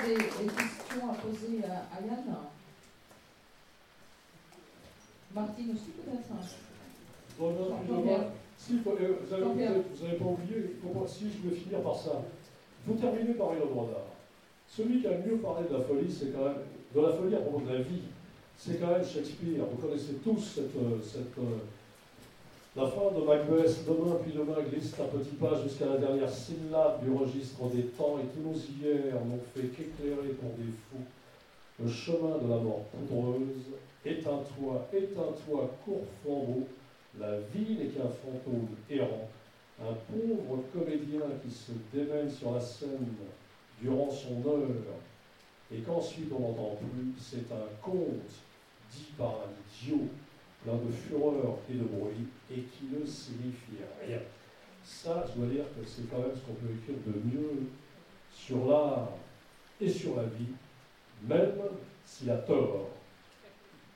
Des, 0.04 0.16
des, 0.16 0.22
questions 0.22 1.10
à 1.10 1.14
poser 1.16 1.64
à, 1.64 2.06
Yann 2.06 2.36
Martine 5.34 5.72
aussi 5.72 5.92
peut-être 5.92 6.28
bon, 7.40 7.52
non, 7.54 8.32
si, 8.58 8.80
vous 8.80 8.92
n'avez 8.92 10.18
pas 10.18 10.26
oublié, 10.26 10.58
si 11.08 11.32
je 11.32 11.50
vais 11.50 11.56
finir 11.56 11.82
par 11.82 11.96
ça, 11.96 12.22
il 12.86 12.94
faut 12.94 13.00
terminer 13.00 13.34
par 13.36 13.54
une 13.54 13.62
œuvre 13.62 13.86
d'art. 13.88 14.14
Celui 14.76 15.02
qui 15.02 15.08
a 15.08 15.12
mieux 15.12 15.38
parlé 15.38 15.68
de 15.70 15.74
la 15.74 15.84
folie, 15.84 16.12
c'est 16.12 16.34
quand 16.34 16.46
même 16.46 16.64
de 16.96 17.02
la 17.02 17.14
folie 17.14 17.36
à 17.36 17.40
propos 17.40 17.62
de 17.66 17.74
la 17.74 17.82
vie 17.82 18.02
c'est 18.58 18.80
quand 18.80 18.92
même 18.92 19.06
Shakespeare. 19.06 19.66
Vous 19.70 19.88
connaissez 19.88 20.14
tous 20.24 20.40
cette, 20.40 20.76
euh, 20.78 21.02
cette 21.04 21.38
euh, 21.38 21.60
la 22.76 22.88
fin 22.88 23.12
de 23.14 23.24
Macbeth, 23.24 23.86
demain 23.86 24.18
puis 24.24 24.34
demain 24.34 24.62
glisse 24.68 24.96
un 25.00 25.18
petit 25.18 25.36
pas 25.36 25.62
jusqu'à 25.62 25.86
la 25.86 25.98
dernière 25.98 26.30
syllabe 26.30 27.04
du 27.04 27.12
registre 27.12 27.70
des 27.70 27.84
temps, 27.84 28.18
et 28.20 28.26
tous 28.34 28.42
nos 28.42 28.56
hivers 28.56 29.24
n'ont 29.26 29.40
fait 29.54 29.68
qu'éclairer 29.68 30.30
pour 30.40 30.50
des 30.58 30.72
fous 30.72 31.04
le 31.80 31.90
chemin 31.90 32.38
de 32.38 32.50
la 32.50 32.58
mort 32.58 32.86
poudreuse. 32.86 33.66
Éteins-toi, 34.06 34.88
éteins-toi, 34.92 35.72
court 35.86 36.06
flambeau, 36.22 36.68
la 37.20 37.40
vie 37.54 37.78
n'est 37.78 37.88
qu'un 37.88 38.10
fantôme 38.10 38.70
errant, 38.90 39.30
un 39.82 39.94
pauvre 40.10 40.64
comédien 40.74 41.22
qui 41.44 41.54
se 41.54 41.72
démène 41.94 42.30
sur 42.30 42.54
la 42.54 42.60
scène 42.60 43.06
durant 43.84 44.10
son 44.10 44.48
heure, 44.48 44.70
et 45.74 45.80
qu'ensuite 45.80 46.32
on 46.32 46.40
n'entend 46.40 46.78
plus, 46.78 47.14
c'est 47.20 47.52
un 47.52 47.68
conte 47.82 48.32
dit 48.92 49.12
par 49.18 49.30
un 49.30 49.84
idiot, 49.86 50.08
plein 50.64 50.76
de 50.76 50.92
fureur 50.92 51.58
et 51.70 51.74
de 51.74 51.84
bruit, 51.84 52.28
et 52.52 52.62
qui 52.62 52.86
ne 52.92 53.06
signifie 53.06 53.84
rien. 54.06 54.20
Ça, 54.84 55.26
je 55.28 55.40
dois 55.40 55.50
dire 55.50 55.66
que 55.76 55.86
c'est 55.86 56.10
quand 56.10 56.20
même 56.20 56.36
ce 56.36 56.42
qu'on 56.42 56.54
peut 56.54 56.74
écrire 56.74 56.98
de 57.08 57.20
mieux 57.30 57.68
sur 58.32 58.66
l'art 58.68 59.10
et 59.82 59.90
sur 59.90 60.16
la 60.16 60.24
vie, 60.24 60.54
même 61.28 61.60
s'il 62.06 62.30
a 62.32 62.38
tort. 62.38 62.90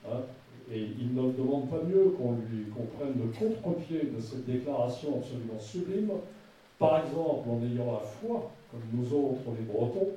Hein. 0.10 0.22
et 0.72 0.80
il 0.80 1.14
ne 1.14 1.32
demande 1.34 1.70
pas 1.70 1.84
mieux 1.84 2.12
qu'on 2.12 2.34
lui 2.34 2.66
prenne 2.98 3.14
le 3.18 3.28
contre-pied 3.38 4.04
de 4.16 4.22
cette 4.22 4.46
déclaration 4.46 5.18
absolument 5.18 5.60
sublime, 5.60 6.12
par 6.80 7.04
exemple 7.04 7.50
en 7.50 7.62
ayant 7.64 7.92
la 7.92 8.00
foi, 8.00 8.52
comme 8.72 8.82
nous 8.94 9.14
autres 9.14 9.52
les 9.58 9.66
Bretons, 9.66 10.10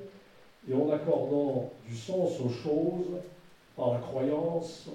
et 0.69 0.73
en 0.73 0.89
accordant 0.91 1.71
du 1.87 1.95
sens 1.95 2.39
aux 2.39 2.49
choses 2.49 3.19
par 3.75 3.93
la 3.93 3.99
croyance 3.99 4.89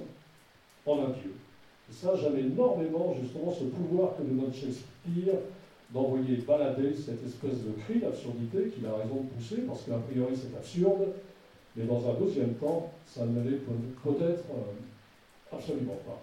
en 0.87 1.01
un 1.01 1.09
Dieu. 1.09 1.35
Et 1.91 1.93
ça, 1.93 2.15
j'aime 2.17 2.39
énormément 2.39 3.15
justement 3.21 3.53
ce 3.53 3.65
pouvoir 3.65 4.17
que 4.17 4.23
nous 4.23 4.41
donne 4.41 4.53
Shakespeare 4.53 5.35
d'envoyer 5.91 6.37
balader 6.39 6.95
cette 6.95 7.25
espèce 7.25 7.63
de 7.63 7.73
cri 7.83 8.01
d'absurdité 8.01 8.69
qu'il 8.71 8.87
a 8.87 8.95
raison 8.95 9.23
de 9.23 9.29
pousser, 9.29 9.63
parce 9.63 9.83
qu'a 9.85 9.99
priori 9.99 10.35
c'est 10.37 10.57
absurde, 10.57 11.13
mais 11.77 11.85
dans 11.85 12.09
un 12.09 12.15
deuxième 12.15 12.55
temps, 12.55 12.93
ça 13.07 13.25
ne 13.25 13.41
l'est 13.43 13.59
peut-être 13.59 14.45
euh, 14.51 14.75
absolument 15.53 15.99
pas. 16.07 16.23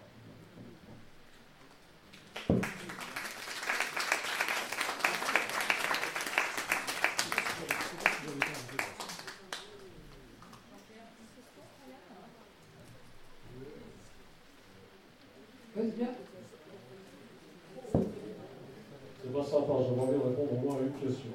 C'est 19.22 19.34
pas 19.34 19.44
sympa, 19.44 19.74
j'aimerais 19.82 20.12
bien 20.12 20.24
répondre 20.30 20.54
au 20.54 20.58
moins 20.58 20.76
à 20.78 20.80
une 20.82 20.94
question. 20.94 21.34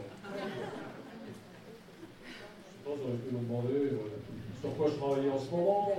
Je 2.73 2.85
pense 2.85 2.95
que 2.95 3.01
j'aurais 3.03 3.19
pu 3.19 3.35
me 3.35 3.41
demander 3.41 3.75
euh, 3.75 3.99
sur 4.61 4.71
quoi 4.77 4.87
je 4.89 4.97
travaillais 4.97 5.31
en 5.31 5.39
ce 5.39 5.51
moment. 5.51 5.93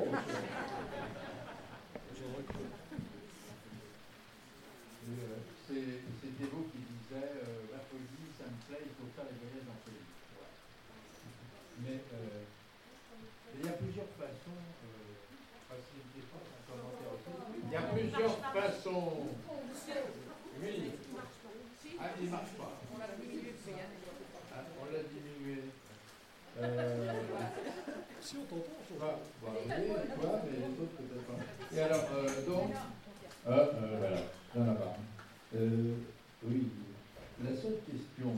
C'était 5.68 6.50
vous 6.52 6.64
qui 6.72 6.80
disiez 6.80 7.24
euh, 7.24 7.72
la 7.72 7.80
folie, 7.80 8.30
ça 8.38 8.46
me 8.48 8.58
plaît, 8.68 8.84
il 8.86 8.94
faut 8.96 9.10
faire 9.16 9.28
les 9.30 9.38
voyages 9.38 9.68
en 9.68 9.78
folie. 9.84 10.08
Mais 11.84 12.00
euh, 12.14 12.44
il 13.60 13.66
y 13.66 13.68
a 13.68 13.74
plusieurs 13.74 14.12
façons. 14.18 14.60
Euh, 14.86 15.76
il 17.66 17.72
y 17.72 17.76
a 17.76 17.82
plusieurs 17.82 18.38
façons. 18.38 19.12
Oui. 20.62 20.92
Ah, 22.02 22.08
il 22.20 22.26
ne 22.26 22.32
marche 22.32 22.54
pas. 22.58 22.72
On 22.94 22.98
l'a 22.98 23.08
diminué. 23.20 23.54
Ah, 24.54 24.64
on 24.82 24.86
l'a 24.86 25.04
diminué. 25.04 25.60
Euh, 26.60 27.14
si 28.50 28.56
on 28.56 28.60
t'entend, 28.60 28.82
on 28.94 29.00
va. 29.00 29.20
Oui, 29.46 29.94
toi, 30.20 30.42
mais 30.44 30.58
les 30.58 30.74
autres 30.82 30.98
peut-être 30.98 31.26
pas. 31.26 31.76
Et 31.76 31.80
alors, 31.80 32.06
euh, 32.18 32.46
donc. 32.48 32.72
Ah, 33.48 33.52
euh, 33.52 34.22
voilà. 34.54 34.98
Euh, 35.56 35.94
oui, 36.44 36.68
la 37.44 37.56
seule 37.56 37.80
question 37.90 38.34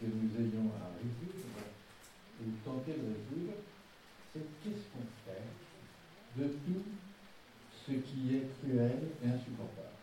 que 0.00 0.06
nous 0.06 0.30
ayons 0.38 0.70
à 0.78 0.90
résoudre, 0.98 1.60
ou 2.40 2.50
tenter 2.64 2.92
de 2.92 3.06
résoudre, 3.14 3.54
c'est 4.32 4.46
qu'est-ce 4.62 4.86
qu'on 4.92 5.06
fait 5.24 5.46
de 6.36 6.48
tout 6.48 6.82
ce 7.86 7.92
qui 7.92 8.36
est 8.36 8.46
cruel 8.60 8.98
et 9.24 9.26
insupportable? 9.26 9.96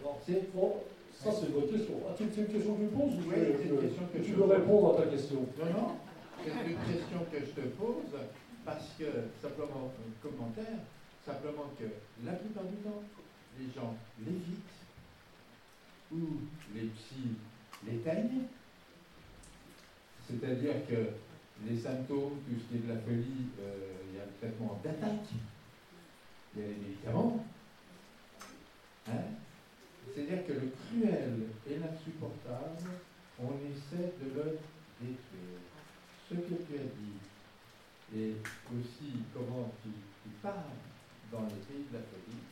Alors, 0.00 0.20
c'est 0.26 0.52
bon, 0.54 0.74
ça 1.12 1.30
c'est 1.32 1.46
une 1.46 1.52
bonne 1.52 1.70
question. 1.70 1.94
Ah, 2.08 2.14
c'est 2.16 2.24
une 2.24 2.46
question 2.46 2.74
que 2.74 2.82
tu 2.82 2.88
poses 2.88 3.18
Oui, 3.26 3.34
c'est 3.34 3.68
une 3.68 3.80
question 3.80 4.02
que 4.12 4.18
tu 4.18 4.32
veux 4.32 4.44
répondre 4.44 4.94
à 4.94 5.02
ta 5.02 5.08
question? 5.08 5.46
Non, 5.58 5.66
non, 5.66 5.88
c'est 6.44 6.70
une 6.70 6.76
question 6.76 7.26
que 7.32 7.38
je 7.40 7.52
te 7.52 7.66
pose 7.68 8.20
parce 8.64 8.90
que, 8.98 9.04
simplement, 9.40 9.92
un 9.98 10.28
commentaire, 10.28 10.78
simplement 11.24 11.72
que 11.78 11.84
la 12.24 12.32
plupart 12.32 12.64
du 12.64 12.76
temps, 12.76 13.02
les 13.58 13.72
gens 13.74 13.94
l'évitent 14.24 14.58
ou 16.12 16.18
les 16.74 16.88
psys 16.88 17.36
l'éteignent. 17.86 18.44
C'est-à-dire 20.28 20.86
que 20.88 21.10
les 21.66 21.78
symptômes, 21.78 22.40
tout 22.46 22.60
ce 22.60 22.68
qui 22.68 22.76
est 22.76 22.86
de 22.86 22.92
la 22.92 23.00
folie, 23.00 23.48
euh, 23.60 23.94
il 24.08 24.16
y 24.16 24.20
a 24.20 24.24
le 24.24 24.32
traitement 24.38 24.80
d'attaque, 24.82 25.28
il 26.54 26.62
y 26.62 26.64
a 26.64 26.68
les 26.68 26.74
médicaments. 26.74 27.44
Hein? 29.08 29.12
C'est-à-dire 30.06 30.46
que 30.46 30.52
le 30.52 30.72
cruel 30.86 31.42
et 31.68 31.78
l'insupportable, 31.78 32.76
on 33.40 33.52
essaie 33.70 34.12
de 34.20 34.34
le 34.34 34.58
détruire. 35.00 35.63
Ce 36.28 36.34
que 36.34 36.56
tu 36.64 36.74
as 36.80 36.88
dit, 36.88 37.20
et 38.16 38.34
aussi 38.72 39.24
comment 39.34 39.72
tu, 39.82 39.90
tu 39.90 40.30
parles 40.40 40.72
dans 41.30 41.44
les 41.44 41.60
pays 41.68 41.84
de 41.90 41.98
la 41.98 42.04
folie, 42.08 42.44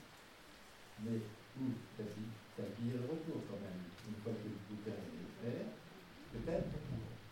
mais 1.05 1.18
où 1.57 1.73
tu 1.97 2.03
as 2.03 2.11
dit, 2.12 2.29
tu 2.57 2.62
as 2.62 2.68
le 2.68 3.03
retour 3.09 3.41
quand 3.49 3.61
même, 3.64 3.81
une 4.09 4.18
fois 4.20 4.33
que 4.37 4.45
le 4.45 4.61
bouquin 4.68 4.93
est 4.93 5.33
fait, 5.41 5.66
peut-être, 6.33 6.68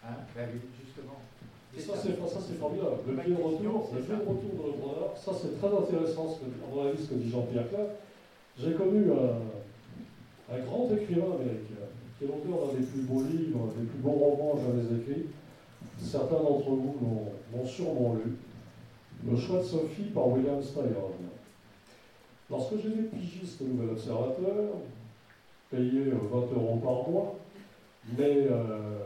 hein, 0.05 0.16
ben 0.34 0.49
oui, 0.55 0.61
justement. 0.80 1.20
Et 1.76 1.80
ça, 1.80 1.95
c'est, 1.95 2.16
ça, 2.16 2.41
c'est 2.41 2.59
formidable. 2.59 3.05
Le 3.07 3.14
de 3.14 3.36
retour, 3.36 3.93
le 3.95 4.03
de 4.03 4.14
retour 4.14 4.53
de 4.57 4.62
l'entraîneur, 4.64 5.14
ça, 5.16 5.32
c'est 5.34 5.59
très 5.59 5.70
intéressant, 5.70 6.28
ce 6.34 6.41
que, 6.41 6.51
à 6.51 6.66
mon 6.66 6.88
avis, 6.88 7.03
ce 7.03 7.11
que 7.11 7.14
dit 7.14 7.30
Jean-Pierre 7.30 7.68
Claire. 7.68 7.95
J'ai 8.59 8.74
connu 8.74 9.07
un, 9.12 10.55
un, 10.55 10.59
grand 10.64 10.91
écrivain 10.91 11.38
américain, 11.38 11.86
qui 12.18 12.24
est 12.24 12.26
l'auteur 12.26 12.66
d'un 12.66 12.80
des 12.80 12.86
plus 12.86 13.03
beaux 13.03 13.22
livres, 13.22 13.72
des 13.78 13.86
plus 13.86 13.99
beaux 13.99 14.11
romans 14.11 14.61
jamais 14.61 15.01
écrits. 15.01 15.26
Certains 15.99 16.37
d'entre 16.43 16.70
vous 16.70 16.95
l'ont, 17.53 17.66
sûrement 17.66 18.14
lu. 18.14 18.37
Le 19.28 19.37
choix 19.37 19.59
de 19.59 19.64
Sophie 19.64 20.11
par 20.14 20.28
William 20.28 20.62
Styron. 20.62 21.12
Lorsque 22.51 22.76
j'étais 22.76 23.03
pigiste 23.03 23.61
au 23.62 23.64
Nouvel 23.64 23.91
Observateur, 23.91 24.74
payé 25.70 26.05
20 26.11 26.39
euh, 26.39 26.55
euros 26.57 26.81
par 26.83 27.09
mois, 27.09 27.37
mais 28.18 28.49
euh, 28.51 28.99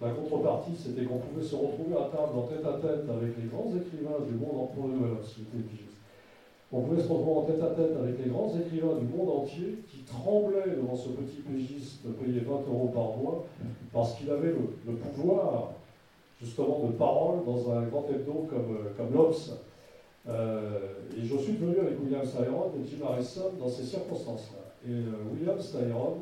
la 0.00 0.10
contrepartie, 0.10 0.72
c'était 0.74 1.04
qu'on 1.04 1.18
pouvait 1.18 1.44
se 1.44 1.54
retrouver 1.54 1.94
à 1.94 2.10
table 2.10 2.36
en 2.36 2.42
tête 2.42 2.66
à 2.66 2.80
tête 2.80 3.08
avec 3.08 3.36
les 3.38 3.48
grands 3.48 3.70
écrivains 3.76 4.24
du 4.26 4.34
monde 4.34 4.68
entier. 4.68 4.82
On 6.72 6.80
pouvait 6.80 7.02
se 7.02 7.08
retrouver 7.08 7.38
en 7.38 7.42
tête 7.42 7.62
à 7.62 7.74
tête 7.74 7.94
avec 8.02 8.18
les 8.18 8.30
grands 8.30 8.50
écrivains 8.58 8.96
du 8.98 9.06
monde 9.14 9.42
entier 9.42 9.78
qui 9.88 9.98
tremblaient 9.98 10.74
devant 10.74 10.96
ce 10.96 11.10
petit 11.10 11.42
pigiste 11.42 12.02
payé 12.18 12.40
20 12.40 12.52
euros 12.66 12.90
par 12.92 13.16
mois 13.18 13.44
parce 13.92 14.14
qu'il 14.14 14.30
avait 14.30 14.54
le, 14.86 14.94
pouvoir 14.94 15.72
justement 16.42 16.80
de 16.86 16.92
parole 16.92 17.44
dans 17.44 17.70
un 17.70 17.82
grand 17.82 18.06
hebdo 18.10 18.46
comme, 18.50 18.78
comme 18.96 19.12
l'Obs. 19.12 19.52
Euh, 20.28 20.78
et 21.16 21.24
je 21.24 21.36
suis 21.36 21.52
venu 21.54 21.78
avec 21.78 22.00
William 22.02 22.24
Styron 22.24 22.72
et 22.78 22.88
Jim 22.88 23.04
Harrison 23.06 23.52
dans 23.58 23.68
ces 23.68 23.84
circonstances-là. 23.84 24.62
Et 24.88 24.92
euh, 24.92 25.12
William 25.32 25.58
Styron 25.60 26.18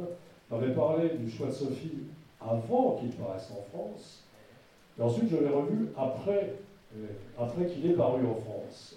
avait 0.51 0.75
parlé 0.75 1.11
du 1.11 1.31
choix 1.31 1.49
de 1.49 1.53
Sophie 1.53 2.05
avant 2.41 2.97
qu'il 2.97 3.11
paraisse 3.11 3.51
en 3.53 3.63
France. 3.63 4.25
Et 4.99 5.03
ensuite, 5.03 5.31
je 5.31 5.37
l'ai 5.37 5.49
revu 5.49 5.89
après, 5.97 6.55
euh, 6.97 7.07
après 7.39 7.67
qu'il 7.67 7.91
ait 7.91 7.95
paru 7.95 8.27
en 8.27 8.35
France. 8.35 8.97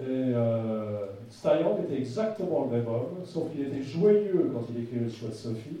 Et 0.00 0.04
euh, 0.06 1.06
était 1.84 1.98
exactement 1.98 2.68
le 2.70 2.78
même 2.78 2.86
homme, 2.86 3.24
sauf 3.24 3.50
qu'il 3.50 3.66
était 3.66 3.82
joyeux 3.82 4.50
quand 4.52 4.62
il 4.70 4.82
écrivait 4.82 5.06
le 5.06 5.10
choix 5.10 5.28
de 5.28 5.34
Sophie, 5.34 5.80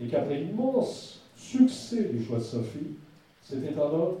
et 0.00 0.06
qu'après 0.06 0.38
l'immense 0.38 1.22
succès 1.34 2.04
du 2.04 2.22
choix 2.22 2.38
de 2.38 2.42
Sophie, 2.42 2.96
c'était 3.48 3.74
un 3.74 3.80
homme 3.80 4.16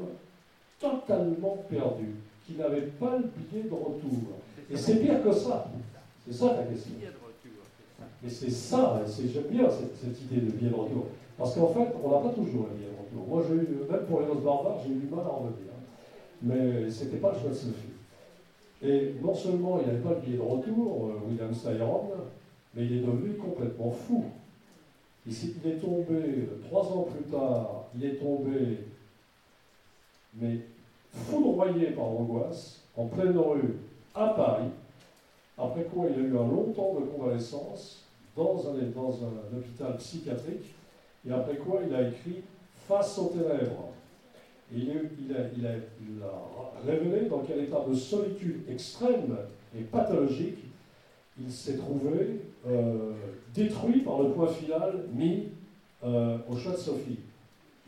totalement 0.80 1.58
perdu, 1.68 2.14
qui 2.46 2.54
n'avait 2.54 2.86
pas 2.98 3.18
le 3.18 3.24
billet 3.24 3.64
de 3.64 3.74
retour. 3.74 4.38
Et 4.70 4.76
c'est 4.76 4.96
pire 4.96 5.22
que 5.22 5.32
ça. 5.32 5.70
C'est 6.24 6.32
ça 6.32 6.50
ta 6.50 6.62
question. 6.62 6.92
Mais 8.22 8.30
c'est 8.30 8.50
ça, 8.50 9.02
j'aime 9.06 9.44
bien 9.50 9.68
cette, 9.70 9.96
cette, 9.96 10.20
idée 10.22 10.40
de 10.40 10.50
billet 10.52 10.70
de 10.70 10.74
retour. 10.74 11.06
Parce 11.36 11.54
qu'en 11.54 11.68
fait, 11.68 11.88
on 12.02 12.10
n'a 12.10 12.18
pas 12.18 12.34
toujours 12.34 12.68
un 12.72 12.76
billet 12.76 12.88
de 12.88 12.98
retour. 12.98 13.28
Moi, 13.28 13.44
j'ai 13.48 13.54
eu, 13.54 13.90
même 13.90 14.06
pour 14.08 14.20
les 14.20 14.26
noces 14.26 14.42
barbares, 14.42 14.78
j'ai 14.84 14.92
eu 14.92 14.96
du 14.96 15.06
mal 15.06 15.24
à 15.24 15.28
en 15.28 15.38
revenir. 15.38 15.72
Mais 16.42 16.90
ce 16.90 17.04
n'était 17.04 17.18
pas 17.18 17.32
le 17.32 17.38
choix 17.38 17.50
de 17.50 17.54
Sophie. 17.54 17.98
Et 18.82 19.14
non 19.22 19.34
seulement 19.34 19.80
il 19.80 19.88
n'avait 19.88 20.02
pas 20.02 20.14
le 20.14 20.20
billet 20.20 20.36
de 20.36 20.42
retour, 20.42 21.10
euh, 21.10 21.28
William 21.28 21.52
Styron, 21.52 22.10
mais 22.74 22.86
il 22.86 22.98
est 22.98 23.00
devenu 23.00 23.34
complètement 23.34 23.90
fou. 23.90 24.24
Il, 25.26 25.32
il 25.32 25.70
est 25.70 25.76
tombé, 25.76 26.48
trois 26.68 26.84
ans 26.84 27.08
plus 27.12 27.24
tard, 27.24 27.86
il 27.96 28.04
est 28.04 28.14
tombé, 28.14 28.78
mais 30.40 30.60
foudroyé 31.12 31.88
par 31.88 32.06
l'angoisse, 32.06 32.82
en 32.96 33.06
pleine 33.06 33.36
rue, 33.36 33.76
à 34.14 34.28
Paris, 34.28 34.70
après 35.56 35.84
quoi 35.84 36.06
il 36.10 36.24
a 36.24 36.26
eu 36.26 36.36
un 36.36 36.48
long 36.48 36.72
temps 36.74 36.94
de 37.00 37.06
convalescence 37.06 38.04
dans 38.36 38.68
un, 38.68 38.74
dans 38.94 39.14
un 39.24 39.56
hôpital 39.56 39.96
psychiatrique, 39.96 40.74
et 41.26 41.32
après 41.32 41.56
quoi 41.56 41.80
il 41.86 41.94
a 41.94 42.08
écrit 42.08 42.42
Face 42.86 43.18
aux 43.18 43.26
ténèbres. 43.26 43.90
Et 44.74 44.78
il, 44.78 45.36
a, 45.36 46.30
révélé 46.86 47.26
dans 47.26 47.40
quel 47.40 47.64
état 47.64 47.84
de 47.86 47.94
solitude 47.94 48.62
extrême 48.68 49.36
et 49.78 49.82
pathologique 49.82 50.64
il 51.40 51.52
s'est 51.52 51.76
trouvé 51.76 52.40
euh, 52.66 53.12
détruit 53.54 54.00
par 54.00 54.22
le 54.22 54.30
point 54.30 54.48
final 54.48 55.04
mis 55.12 55.48
euh, 56.04 56.38
au 56.48 56.56
choix 56.56 56.72
de 56.72 56.78
Sophie. 56.78 57.18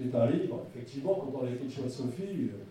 C'est 0.01 0.16
un 0.16 0.26
livre, 0.30 0.61
effectivement, 0.74 1.14
quand 1.14 1.40
on 1.40 1.46
a 1.46 1.51
écrit 1.51 1.66
de 1.66 1.88
Sophie, 1.88 2.22
euh, 2.22 2.64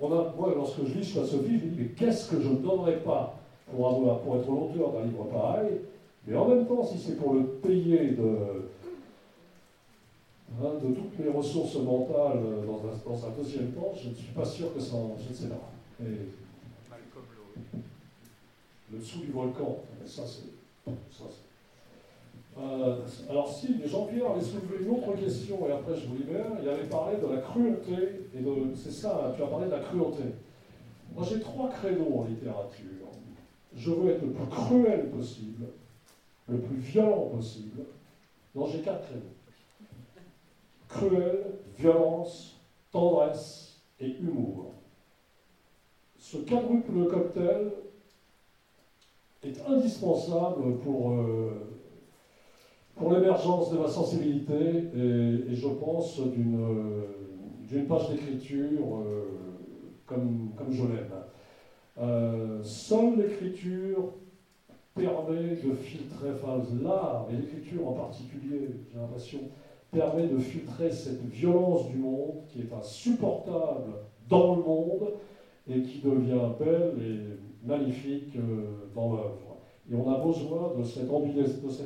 on 0.00 0.12
a, 0.12 0.34
moi, 0.36 0.52
lorsque 0.56 0.84
je 0.84 0.98
lis 0.98 1.04
choix 1.04 1.24
Sophie, 1.24 1.58
je 1.58 1.66
me 1.66 1.70
dis, 1.70 1.76
mais 1.78 1.88
qu'est-ce 1.96 2.30
que 2.30 2.40
je 2.40 2.48
ne 2.48 2.56
donnerais 2.56 2.98
pas 3.00 3.38
pour, 3.70 3.88
avoir, 3.88 4.20
pour 4.20 4.36
être 4.36 4.48
l'auteur 4.48 4.92
d'un 4.92 5.04
livre 5.04 5.24
pareil? 5.24 5.80
Mais 6.26 6.36
en 6.36 6.48
même 6.48 6.66
temps, 6.66 6.84
si 6.84 6.98
c'est 6.98 7.16
pour 7.16 7.34
le 7.34 7.44
payer 7.44 8.08
de, 8.10 8.64
Hein, 10.58 10.74
de 10.82 10.94
toutes 10.94 11.18
mes 11.18 11.30
ressources 11.30 11.76
mentales 11.76 12.38
euh, 12.44 12.66
dans 12.66 12.80
un, 12.80 12.92
dans 13.06 13.26
un, 13.26 13.30
deuxième 13.30 13.70
temps, 13.72 13.94
je 13.94 14.08
ne 14.08 14.14
suis 14.14 14.32
pas 14.32 14.44
sûr 14.44 14.74
que 14.74 14.80
ça 14.80 14.96
en. 14.96 15.16
Je 15.16 15.28
ne 15.28 15.34
sais 15.34 15.48
pas. 15.48 15.70
Et 16.02 16.26
le 18.92 18.98
dessous 18.98 19.20
du 19.20 19.30
volcan, 19.30 19.78
ça 20.04 20.22
c'est. 20.26 20.50
Euh, 22.58 22.96
alors 23.28 23.48
si 23.48 23.86
Jean-Pierre 23.86 24.32
avait 24.32 24.40
soulevé 24.40 24.84
une 24.84 24.90
autre 24.90 25.14
question, 25.14 25.66
et 25.68 25.72
après 25.72 25.94
je 25.96 26.06
vous 26.06 26.16
libère, 26.16 26.46
il 26.60 26.68
avait 26.68 26.88
parlé 26.88 27.16
de 27.16 27.26
la 27.26 27.40
cruauté, 27.40 28.28
et 28.34 28.44
c'est 28.74 28.90
ça, 28.90 29.32
tu 29.36 29.42
as 29.42 29.46
parlé 29.46 29.66
de 29.66 29.70
la 29.70 29.80
cruauté. 29.80 30.24
Moi 31.14 31.24
j'ai 31.28 31.40
trois 31.40 31.68
créneaux 31.68 32.18
en 32.18 32.24
littérature. 32.24 33.08
Je 33.74 33.90
veux 33.90 34.10
être 34.10 34.22
le 34.22 34.32
plus 34.32 34.48
cruel 34.48 35.10
possible, 35.10 35.66
le 36.48 36.58
plus 36.58 36.76
violent 36.76 37.30
possible. 37.34 37.84
Non, 38.54 38.66
j'ai 38.66 38.80
quatre 38.80 39.06
créneaux 39.06 39.34
cruel, 40.90 41.44
violence, 41.78 42.60
tendresse 42.90 43.80
et 44.00 44.10
humour. 44.20 44.72
Ce 46.18 46.38
quadruple 46.38 47.06
cocktail 47.08 47.72
est 49.42 49.60
indispensable 49.66 50.78
pour, 50.78 51.12
euh, 51.12 51.79
pour 53.00 53.14
l'émergence 53.14 53.72
de 53.72 53.78
ma 53.78 53.88
sensibilité 53.88 54.54
et, 54.94 55.54
je 55.54 55.68
pense 55.68 56.20
d'une 56.20 57.86
page 57.88 58.10
d'écriture 58.10 58.98
euh, 58.98 59.38
comme, 60.04 60.50
comme 60.56 60.70
je 60.70 60.82
l'aime. 60.82 61.12
Euh, 61.98 62.62
seule 62.62 63.16
l'écriture 63.16 64.12
permet 64.94 65.56
de 65.64 65.72
filtrer, 65.72 66.28
enfin 66.34 66.62
l'art, 66.82 67.26
et 67.30 67.36
l'écriture 67.36 67.88
en 67.88 67.92
particulier, 67.92 68.68
j'ai 68.92 68.98
l'impression, 68.98 69.40
permet 69.90 70.28
de 70.28 70.38
filtrer 70.38 70.90
cette 70.90 71.24
violence 71.24 71.88
du 71.88 71.96
monde 71.96 72.42
qui 72.48 72.60
est 72.60 72.72
insupportable 72.72 73.94
dans 74.28 74.56
le 74.56 74.62
monde 74.62 75.12
et 75.68 75.82
qui 75.82 76.00
devient 76.00 76.50
belle 76.58 76.94
et 77.00 77.66
magnifique 77.66 78.36
euh, 78.36 78.90
dans 78.94 79.12
l'œuvre. 79.12 79.50
Et 79.90 79.94
on 79.94 80.08
a 80.08 80.18
besoin 80.18 80.72
de 80.78 80.84
cet, 80.84 81.10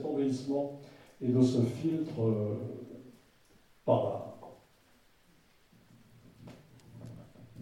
embellissement 0.05 0.79
et 1.21 1.29
de 1.29 1.43
ce 1.43 1.63
filtre 1.63 2.21
euh, 2.21 2.55
par 3.85 4.05
l'art. 4.05 4.31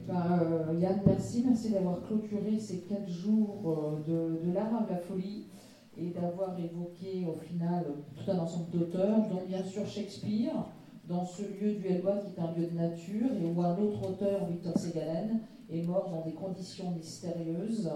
Ben, 0.07 0.41
euh, 0.43 0.79
Yann, 0.81 1.01
merci. 1.07 1.45
Merci 1.47 1.71
d'avoir 1.71 2.03
clôturé 2.03 2.59
ces 2.59 2.81
quatre 2.81 3.09
jours 3.09 4.01
de, 4.07 4.41
de 4.45 4.53
l'art 4.53 4.83
à 4.83 4.93
la 4.93 4.99
folie 4.99 5.47
et 5.97 6.11
d'avoir 6.11 6.59
évoqué 6.59 7.27
au 7.27 7.39
final 7.39 7.85
tout 8.17 8.31
un 8.31 8.39
ensemble 8.39 8.71
d'auteurs, 8.71 9.29
dont 9.29 9.43
bien 9.47 9.63
sûr 9.63 9.87
Shakespeare, 9.87 10.67
dans 11.09 11.25
ce 11.25 11.43
lieu 11.43 11.75
du 11.75 11.87
Helgois 11.87 12.19
qui 12.19 12.35
est 12.35 12.43
un 12.43 12.53
lieu 12.53 12.67
de 12.67 12.77
nature 12.77 13.31
et 13.41 13.51
où 13.51 13.61
un 13.63 13.77
autre 13.79 14.11
auteur, 14.11 14.47
Victor 14.47 14.77
Segalen, 14.79 15.41
est 15.71 15.83
mort 15.83 16.11
dans 16.11 16.23
des 16.23 16.35
conditions 16.35 16.91
mystérieuses 16.93 17.91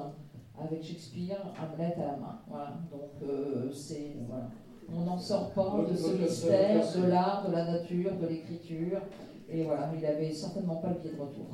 avec 0.58 0.82
Shakespeare, 0.82 1.38
Hamlet 1.60 1.94
à 1.96 2.12
la 2.12 2.16
main. 2.16 2.40
Voilà. 2.48 2.78
Donc 2.90 3.10
euh, 3.22 3.70
c'est 3.72 4.16
voilà. 4.28 4.50
On 4.94 5.00
n'en 5.04 5.18
sort 5.18 5.50
pas 5.50 5.84
de 5.90 5.96
ce 5.96 6.12
mystère, 6.12 6.84
de 6.96 7.06
l'art, 7.08 7.46
de 7.48 7.52
la 7.52 7.72
nature, 7.72 8.12
de 8.20 8.26
l'écriture. 8.26 9.00
Et 9.48 9.64
voilà, 9.64 9.90
il 9.96 10.04
avait 10.04 10.32
certainement 10.32 10.76
pas 10.76 10.88
le 10.88 11.00
billet 11.00 11.14
de 11.14 11.20
retour. 11.20 11.46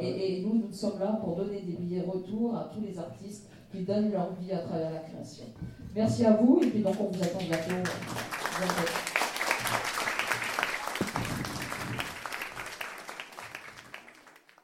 Et, 0.00 0.42
nous, 0.42 0.66
nous 0.66 0.72
sommes 0.72 0.98
là 0.98 1.18
pour 1.22 1.36
donner 1.36 1.60
des 1.60 1.72
billets 1.72 2.02
retour 2.02 2.56
à 2.56 2.70
tous 2.74 2.80
les 2.80 2.98
artistes 2.98 3.48
qui 3.70 3.82
donnent 3.82 4.12
leur 4.12 4.32
vie 4.34 4.52
à 4.52 4.58
travers 4.58 4.92
la 4.92 5.00
création. 5.00 5.44
Merci 5.94 6.24
à 6.26 6.32
vous, 6.32 6.60
et 6.62 6.66
puis 6.66 6.82
donc 6.82 6.94
on 7.00 7.04
vous 7.04 7.22
attend 7.22 7.38
bientôt. 7.38 7.90